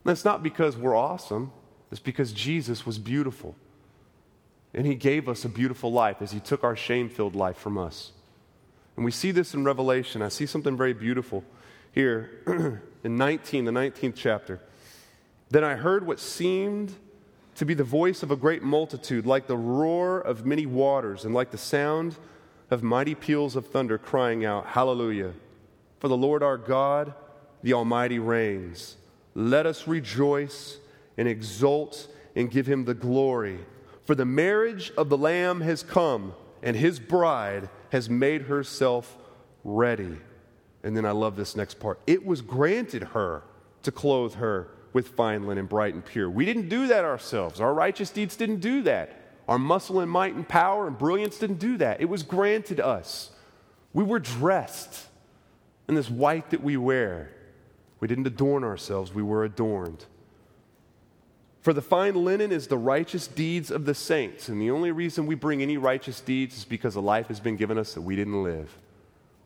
That's 0.05 0.25
not 0.25 0.43
because 0.43 0.77
we're 0.77 0.97
awesome, 0.97 1.53
it's 1.91 2.01
because 2.01 2.33
Jesus 2.33 2.85
was 2.85 2.99
beautiful. 2.99 3.55
And 4.75 4.87
he 4.87 4.97
gave 4.97 5.29
us 5.29 5.45
a 5.45 5.49
beautiful 5.49 5.93
life 5.93 6.21
as 6.21 6.33
he 6.33 6.41
took 6.41 6.65
our 6.65 6.75
shame 6.75 7.09
filled 7.09 7.37
life 7.37 7.57
from 7.57 7.79
us. 7.79 8.11
And 8.97 9.05
we 9.05 9.13
see 9.13 9.31
this 9.31 9.55
in 9.55 9.65
Revelation. 9.65 10.21
I 10.21 10.29
see 10.29 10.47
something 10.47 10.77
very 10.77 10.93
beautiful 10.93 11.45
here 11.93 12.31
in 13.05 13.17
19, 13.17 13.65
the 13.65 13.71
19th 13.71 14.15
chapter. 14.17 14.61
Then 15.51 15.63
I 15.63 15.77
heard 15.77 16.07
what 16.07 16.19
seemed 16.19 16.95
to 17.57 17.65
be 17.65 17.75
the 17.75 17.85
voice 17.85 18.23
of 18.23 18.31
a 18.31 18.37
great 18.37 18.63
multitude, 18.63 19.27
like 19.27 19.47
the 19.47 19.57
roar 19.57 20.21
of 20.21 20.45
many 20.45 20.67
waters, 20.67 21.25
and 21.25 21.35
like 21.35 21.51
the 21.51 21.59
sound 21.59 22.17
of 22.71 22.83
mighty 22.83 23.15
peals 23.15 23.57
of 23.57 23.67
thunder, 23.67 23.99
crying 23.99 24.45
out, 24.45 24.67
Hallelujah! 24.67 25.33
For 25.99 26.09
the 26.09 26.17
Lord 26.17 26.43
our 26.43 26.59
God, 26.59 27.15
the 27.63 27.73
Almighty, 27.73 28.19
reigns. 28.19 28.97
Let 29.35 29.67
us 29.67 29.87
rejoice 29.87 30.79
and 31.17 31.29
exult 31.29 32.09
and 32.37 32.51
give 32.51 32.67
him 32.67 32.85
the 32.85 32.95
glory. 32.95 33.59
For 34.05 34.15
the 34.15 34.25
marriage 34.25 34.93
of 34.97 35.09
the 35.09 35.17
Lamb 35.17 35.61
has 35.63 35.83
come, 35.83 36.35
and 36.63 36.77
his 36.77 36.99
bride 36.99 37.69
has 37.91 38.11
made 38.11 38.43
herself 38.43 39.17
ready. 39.63 40.17
And 40.83 40.97
then 40.97 41.07
I 41.07 41.13
love 41.13 41.37
this 41.37 41.57
next 41.57 41.81
part. 41.81 42.01
It 42.07 42.27
was 42.27 42.43
granted 42.43 43.03
her 43.03 43.43
to 43.83 43.93
clothe 43.93 44.35
her 44.35 44.69
with 44.95 45.09
fine 45.09 45.47
linen, 45.47 45.67
bright 45.67 45.93
and 45.93 46.03
pure. 46.05 46.31
We 46.31 46.47
didn't 46.47 46.71
do 46.71 46.87
that 46.87 47.05
ourselves. 47.05 47.61
Our 47.61 47.75
righteous 47.75 48.09
deeds 48.09 48.37
didn't 48.37 48.61
do 48.61 48.81
that. 48.83 49.21
Our 49.47 49.59
muscle 49.59 50.01
and 50.01 50.11
might 50.11 50.35
and 50.35 50.49
power 50.49 50.87
and 50.87 50.97
brilliance 50.97 51.37
didn't 51.37 51.59
do 51.59 51.77
that. 51.77 52.01
It 52.01 52.09
was 52.09 52.23
granted 52.23 52.81
us. 52.81 53.31
We 53.93 54.05
were 54.05 54.21
dressed 54.21 55.07
in 55.89 55.97
this 55.97 56.09
white 56.09 56.51
that 56.51 56.63
we 56.63 56.79
wear. 56.79 57.31
We 58.01 58.09
didn't 58.09 58.27
adorn 58.27 58.65
ourselves, 58.65 59.13
we 59.13 59.23
were 59.23 59.45
adorned. 59.45 60.07
For 61.61 61.73
the 61.73 61.83
fine 61.83 62.15
linen 62.15 62.53
is 62.53 62.67
the 62.67 62.77
righteous 62.77 63.27
deeds 63.27 63.71
of 63.71 63.87
the 63.87 63.95
saints. 63.95 64.49
And 64.49 64.61
the 64.61 64.71
only 64.71 64.93
reason 64.93 65.27
we 65.27 65.35
bring 65.35 65.63
any 65.63 65.79
righteous 65.79 66.21
deeds 66.21 66.59
is 66.59 66.65
because 66.65 66.95
a 66.95 67.01
life 67.01 67.29
has 67.29 67.41
been 67.41 67.57
given 67.57 67.79
us 67.79 67.95
that 67.95 68.03
we 68.03 68.17
didn't 68.17 68.43
live, 68.43 68.77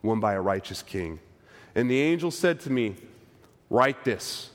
won 0.03 0.19
by 0.19 0.35
a 0.35 0.41
righteous 0.41 0.83
king. 0.83 1.21
And 1.77 1.89
the 1.89 2.01
angel 2.01 2.33
said 2.33 2.59
to 2.61 2.71
me, 2.71 2.97
Write 3.71 4.03
this 4.05 4.51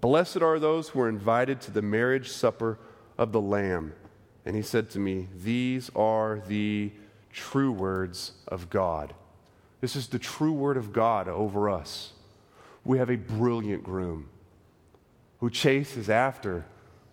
Blessed 0.00 0.42
are 0.42 0.58
those 0.58 0.90
who 0.90 1.00
are 1.00 1.08
invited 1.08 1.60
to 1.62 1.70
the 1.72 1.82
marriage 1.82 2.30
supper 2.30 2.78
of 3.16 3.32
the 3.32 3.40
Lamb. 3.40 3.94
And 4.44 4.54
he 4.54 4.62
said 4.62 4.90
to 4.90 4.98
me, 5.00 5.28
These 5.34 5.90
are 5.96 6.40
the 6.46 6.92
true 7.32 7.72
words 7.72 8.32
of 8.46 8.70
God. 8.70 9.14
This 9.80 9.96
is 9.96 10.08
the 10.08 10.18
true 10.18 10.52
word 10.52 10.76
of 10.76 10.92
God 10.92 11.28
over 11.28 11.68
us. 11.68 12.12
We 12.84 12.98
have 12.98 13.10
a 13.10 13.16
brilliant 13.16 13.82
groom 13.82 14.28
who 15.40 15.50
chases 15.50 16.08
after 16.08 16.64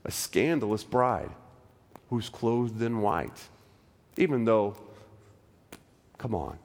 a 0.04 0.12
scandalous 0.12 0.84
bride 0.84 1.32
who's 2.10 2.30
clothed 2.30 2.82
in 2.82 3.02
white. 3.02 3.50
Even 4.18 4.46
though, 4.46 4.76
come 6.18 6.36
on, 6.36 6.58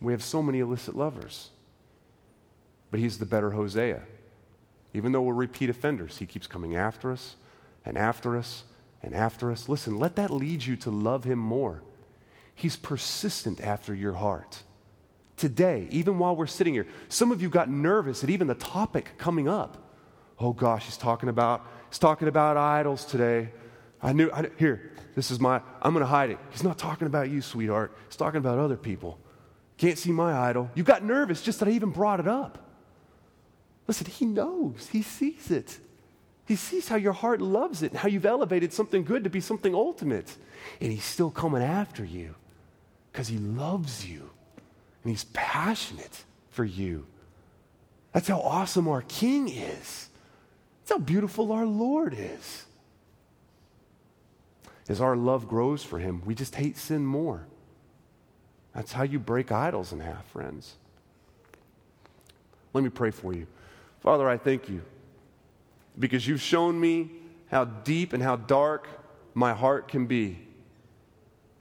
we 0.00 0.12
have 0.12 0.22
so 0.22 0.42
many 0.42 0.58
illicit 0.58 0.96
lovers. 0.96 1.50
But 2.90 3.00
he's 3.00 3.18
the 3.18 3.26
better 3.26 3.52
Hosea. 3.52 4.02
Even 4.94 5.12
though 5.12 5.22
we're 5.22 5.34
repeat 5.34 5.70
offenders, 5.70 6.18
He 6.18 6.26
keeps 6.26 6.46
coming 6.46 6.76
after 6.76 7.10
us 7.10 7.36
and 7.84 7.96
after 7.96 8.36
us 8.36 8.64
and 9.02 9.14
after 9.14 9.50
us. 9.50 9.68
Listen, 9.68 9.98
let 9.98 10.16
that 10.16 10.30
lead 10.30 10.64
you 10.64 10.76
to 10.76 10.90
love 10.90 11.24
Him 11.24 11.38
more. 11.38 11.82
He's 12.54 12.76
persistent 12.76 13.60
after 13.60 13.94
your 13.94 14.12
heart. 14.14 14.62
Today, 15.36 15.88
even 15.90 16.18
while 16.18 16.36
we're 16.36 16.46
sitting 16.46 16.74
here, 16.74 16.86
some 17.08 17.32
of 17.32 17.42
you 17.42 17.48
got 17.48 17.68
nervous 17.68 18.22
at 18.22 18.30
even 18.30 18.46
the 18.46 18.54
topic 18.54 19.12
coming 19.18 19.48
up. 19.48 19.90
Oh 20.38 20.52
gosh, 20.52 20.84
he's 20.84 20.96
talking 20.96 21.28
about 21.28 21.66
he's 21.88 21.98
talking 21.98 22.28
about 22.28 22.56
idols 22.56 23.04
today. 23.04 23.48
I 24.02 24.12
knew, 24.12 24.30
I, 24.32 24.50
here, 24.58 24.92
this 25.14 25.30
is 25.30 25.38
my, 25.38 25.60
I'm 25.80 25.92
going 25.92 26.02
to 26.02 26.06
hide 26.06 26.30
it. 26.30 26.38
He's 26.50 26.64
not 26.64 26.76
talking 26.78 27.06
about 27.06 27.30
you, 27.30 27.40
sweetheart. 27.40 27.96
He's 28.08 28.16
talking 28.16 28.38
about 28.38 28.58
other 28.58 28.76
people. 28.76 29.18
Can't 29.76 29.96
see 29.96 30.10
my 30.10 30.36
idol. 30.48 30.70
You 30.74 30.82
got 30.82 31.04
nervous 31.04 31.42
just 31.42 31.60
that 31.60 31.68
I 31.68 31.72
even 31.72 31.90
brought 31.90 32.20
it 32.20 32.26
up. 32.26 32.58
Listen, 33.88 34.06
he 34.06 34.24
knows, 34.24 34.88
he 34.92 35.02
sees 35.02 35.50
it. 35.50 35.78
He 36.46 36.56
sees 36.56 36.88
how 36.88 36.96
your 36.96 37.12
heart 37.12 37.40
loves 37.40 37.82
it 37.82 37.92
and 37.92 38.00
how 38.00 38.08
you've 38.08 38.26
elevated 38.26 38.72
something 38.72 39.04
good 39.04 39.24
to 39.24 39.30
be 39.30 39.40
something 39.40 39.74
ultimate. 39.74 40.36
And 40.80 40.92
he's 40.92 41.04
still 41.04 41.30
coming 41.30 41.62
after 41.62 42.04
you 42.04 42.34
because 43.10 43.28
he 43.28 43.38
loves 43.38 44.06
you 44.06 44.30
and 45.02 45.10
he's 45.10 45.24
passionate 45.24 46.24
for 46.50 46.64
you. 46.64 47.06
That's 48.12 48.28
how 48.28 48.40
awesome 48.40 48.88
our 48.88 49.02
King 49.02 49.48
is. 49.48 50.08
That's 50.80 50.90
how 50.90 50.98
beautiful 50.98 51.52
our 51.52 51.66
Lord 51.66 52.14
is. 52.18 52.66
As 54.88 55.00
our 55.00 55.16
love 55.16 55.48
grows 55.48 55.82
for 55.82 55.98
him, 55.98 56.22
we 56.26 56.34
just 56.34 56.56
hate 56.56 56.76
sin 56.76 57.06
more. 57.06 57.46
That's 58.74 58.92
how 58.92 59.04
you 59.04 59.18
break 59.18 59.52
idols 59.52 59.92
in 59.92 60.00
half, 60.00 60.26
friends. 60.26 60.74
Let 62.74 62.82
me 62.84 62.90
pray 62.90 63.10
for 63.10 63.32
you. 63.32 63.46
Father, 64.02 64.28
I 64.28 64.36
thank 64.36 64.68
you 64.68 64.82
because 65.96 66.26
you've 66.26 66.42
shown 66.42 66.78
me 66.80 67.10
how 67.50 67.64
deep 67.64 68.12
and 68.12 68.22
how 68.22 68.34
dark 68.34 68.88
my 69.32 69.54
heart 69.54 69.88
can 69.88 70.06
be, 70.06 70.38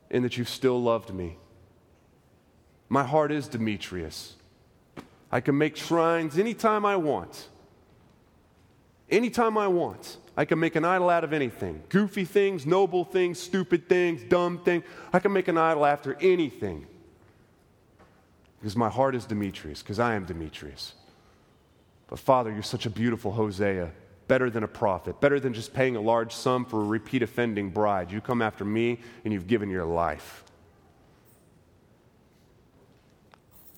and 0.09 0.25
that 0.25 0.37
you've 0.37 0.49
still 0.49 0.81
loved 0.81 1.13
me. 1.13 1.37
My 2.89 3.03
heart 3.03 3.31
is 3.31 3.47
Demetrius. 3.47 4.35
I 5.31 5.39
can 5.39 5.57
make 5.57 5.77
shrines 5.77 6.37
anytime 6.37 6.85
I 6.85 6.97
want. 6.97 7.47
Anytime 9.09 9.57
I 9.57 9.67
want. 9.67 10.17
I 10.35 10.45
can 10.45 10.59
make 10.59 10.75
an 10.75 10.85
idol 10.85 11.09
out 11.09 11.23
of 11.23 11.33
anything 11.33 11.83
goofy 11.89 12.25
things, 12.25 12.65
noble 12.65 13.03
things, 13.05 13.37
stupid 13.39 13.87
things, 13.87 14.23
dumb 14.23 14.63
things. 14.63 14.83
I 15.13 15.19
can 15.19 15.31
make 15.31 15.47
an 15.47 15.57
idol 15.57 15.85
after 15.85 16.17
anything. 16.19 16.87
Because 18.59 18.75
my 18.75 18.89
heart 18.89 19.15
is 19.15 19.25
Demetrius, 19.25 19.81
because 19.81 19.99
I 19.99 20.15
am 20.15 20.25
Demetrius. 20.25 20.93
But 22.11 22.19
Father, 22.19 22.51
you're 22.51 22.61
such 22.61 22.85
a 22.85 22.89
beautiful 22.89 23.31
Hosea, 23.31 23.89
better 24.27 24.49
than 24.49 24.63
a 24.63 24.67
prophet, 24.67 25.21
better 25.21 25.39
than 25.39 25.53
just 25.53 25.73
paying 25.73 25.95
a 25.95 26.01
large 26.01 26.33
sum 26.33 26.65
for 26.65 26.81
a 26.81 26.85
repeat 26.85 27.23
offending 27.23 27.69
bride. 27.69 28.11
You 28.11 28.19
come 28.19 28.41
after 28.41 28.65
me 28.65 28.99
and 29.23 29.33
you've 29.33 29.47
given 29.47 29.69
your 29.69 29.85
life. 29.85 30.43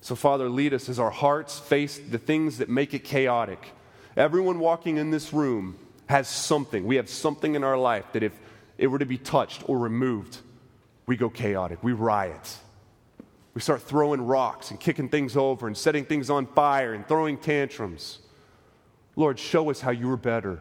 So, 0.00 0.16
Father, 0.16 0.48
lead 0.48 0.74
us 0.74 0.88
as 0.88 0.98
our 0.98 1.12
hearts 1.12 1.60
face 1.60 1.96
the 1.96 2.18
things 2.18 2.58
that 2.58 2.68
make 2.68 2.92
it 2.92 3.04
chaotic. 3.04 3.72
Everyone 4.16 4.58
walking 4.58 4.96
in 4.96 5.12
this 5.12 5.32
room 5.32 5.78
has 6.06 6.26
something. 6.26 6.84
We 6.84 6.96
have 6.96 7.08
something 7.08 7.54
in 7.54 7.62
our 7.62 7.78
life 7.78 8.04
that 8.14 8.24
if 8.24 8.32
it 8.78 8.88
were 8.88 8.98
to 8.98 9.06
be 9.06 9.16
touched 9.16 9.62
or 9.68 9.78
removed, 9.78 10.38
we 11.06 11.16
go 11.16 11.30
chaotic. 11.30 11.84
We 11.84 11.92
riot. 11.92 12.56
We 13.54 13.60
start 13.60 13.80
throwing 13.80 14.26
rocks 14.26 14.72
and 14.72 14.80
kicking 14.80 15.08
things 15.08 15.36
over 15.36 15.68
and 15.68 15.76
setting 15.76 16.04
things 16.04 16.30
on 16.30 16.46
fire 16.46 16.94
and 16.94 17.06
throwing 17.06 17.38
tantrums. 17.38 18.18
Lord, 19.16 19.38
show 19.38 19.70
us 19.70 19.80
how 19.80 19.90
you 19.90 20.10
are 20.10 20.16
better. 20.16 20.60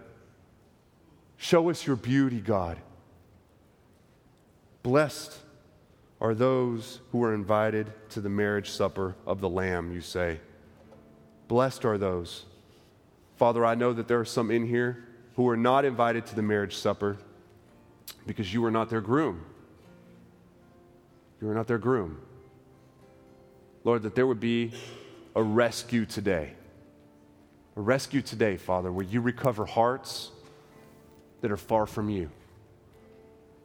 Show 1.38 1.70
us 1.70 1.86
your 1.86 1.96
beauty, 1.96 2.40
God. 2.40 2.78
Blessed 4.84 5.38
are 6.22 6.36
those 6.36 7.00
who 7.12 7.24
are 7.24 7.34
invited 7.34 7.92
to 8.10 8.22
the 8.22 8.30
marriage 8.30 8.70
supper 8.70 9.16
of 9.26 9.42
the 9.42 9.50
Lamb, 9.50 9.92
you 9.92 10.02
say. 10.02 10.40
Blessed 11.48 11.84
are 11.86 11.98
those. 11.98 12.46
Father, 13.38 13.66
I 13.66 13.76
know 13.76 13.92
that 13.94 14.08
there 14.08 14.20
are 14.20 14.26
some 14.26 14.52
in 14.52 14.66
here 14.66 15.06
who 15.36 15.50
are 15.50 15.58
not 15.58 15.84
invited 15.84 16.26
to 16.28 16.36
the 16.36 16.42
marriage 16.42 16.76
supper 16.76 17.18
because 18.26 18.54
you 18.54 18.64
are 18.66 18.72
not 18.72 18.90
their 18.90 19.02
groom. 19.02 19.44
You 21.42 21.50
are 21.50 21.54
not 21.54 21.68
their 21.68 21.78
groom. 21.78 22.22
Lord, 23.84 24.04
that 24.04 24.16
there 24.16 24.28
would 24.28 24.40
be 24.40 24.72
a 25.36 25.44
rescue 25.44 26.06
today. 26.06 26.54
A 27.76 27.82
rescue 27.82 28.22
today, 28.22 28.58
Father, 28.58 28.92
where 28.92 29.06
you 29.06 29.22
recover 29.22 29.66
hearts 29.66 30.32
that 31.42 31.52
are 31.52 31.58
far 31.58 31.86
from 31.86 32.10
you. 32.10 32.30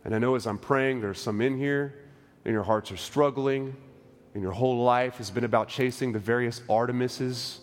And 0.04 0.14
I 0.14 0.18
know 0.18 0.34
as 0.34 0.46
I'm 0.46 0.59
praying, 0.59 1.00
there's 1.00 1.20
some 1.20 1.40
in 1.40 1.59
here, 1.59 1.94
and 2.44 2.54
your 2.54 2.62
hearts 2.62 2.90
are 2.90 2.96
struggling, 2.96 3.76
and 4.32 4.42
your 4.42 4.52
whole 4.52 4.82
life 4.82 5.18
has 5.18 5.30
been 5.30 5.44
about 5.44 5.68
chasing 5.68 6.12
the 6.12 6.18
various 6.18 6.61
Artemises 6.61 7.59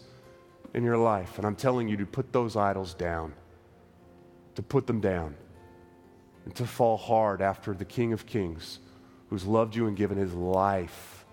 in 0.73 0.83
your 0.83 0.97
life. 0.97 1.37
And 1.37 1.47
I'm 1.47 1.55
telling 1.55 1.87
you 1.87 1.97
to 1.97 2.05
put 2.05 2.31
those 2.31 2.55
idols 2.55 2.93
down, 2.93 3.33
to 4.53 4.61
put 4.61 4.85
them 4.85 5.01
down, 5.01 5.35
and 6.45 6.53
to 6.55 6.67
fall 6.67 6.97
hard 6.97 7.41
after 7.41 7.73
the 7.73 7.85
King 7.85 8.13
of 8.13 8.27
Kings 8.27 8.79
who's 9.29 9.45
loved 9.45 9.75
you 9.75 9.87
and 9.87 9.97
given 9.97 10.17
his 10.17 10.33
life 10.33 11.25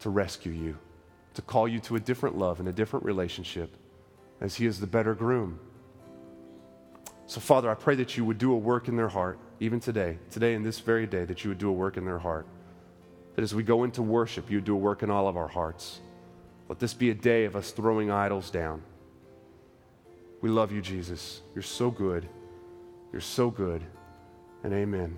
to 0.00 0.10
rescue 0.10 0.52
you, 0.52 0.76
to 1.32 1.42
call 1.42 1.66
you 1.66 1.80
to 1.80 1.96
a 1.96 2.00
different 2.00 2.36
love 2.36 2.60
and 2.60 2.68
a 2.68 2.72
different 2.72 3.04
relationship 3.06 3.74
as 4.40 4.56
He 4.56 4.66
is 4.66 4.80
the 4.80 4.86
better 4.86 5.14
groom. 5.14 5.58
So, 7.26 7.40
Father, 7.40 7.70
I 7.70 7.74
pray 7.74 7.94
that 7.96 8.16
you 8.16 8.24
would 8.24 8.38
do 8.38 8.52
a 8.52 8.56
work 8.56 8.88
in 8.88 8.96
their 8.96 9.08
heart, 9.08 9.38
even 9.60 9.80
today, 9.80 10.18
today 10.30 10.54
in 10.54 10.62
this 10.62 10.80
very 10.80 11.06
day, 11.06 11.24
that 11.24 11.44
you 11.44 11.50
would 11.50 11.58
do 11.58 11.68
a 11.70 11.72
work 11.72 11.96
in 11.96 12.04
their 12.04 12.18
heart. 12.18 12.46
That 13.34 13.42
as 13.42 13.54
we 13.54 13.62
go 13.62 13.84
into 13.84 14.02
worship, 14.02 14.50
you 14.50 14.58
would 14.58 14.64
do 14.64 14.74
a 14.74 14.78
work 14.78 15.02
in 15.02 15.10
all 15.10 15.26
of 15.26 15.36
our 15.36 15.48
hearts. 15.48 16.00
Let 16.68 16.78
this 16.78 16.94
be 16.94 17.10
a 17.10 17.14
day 17.14 17.44
of 17.44 17.56
us 17.56 17.70
throwing 17.70 18.10
idols 18.10 18.50
down. 18.50 18.82
We 20.40 20.50
love 20.50 20.72
you, 20.72 20.82
Jesus. 20.82 21.40
You're 21.54 21.62
so 21.62 21.90
good. 21.90 22.28
You're 23.12 23.20
so 23.20 23.50
good. 23.50 23.82
And 24.62 24.72
amen. 24.72 25.16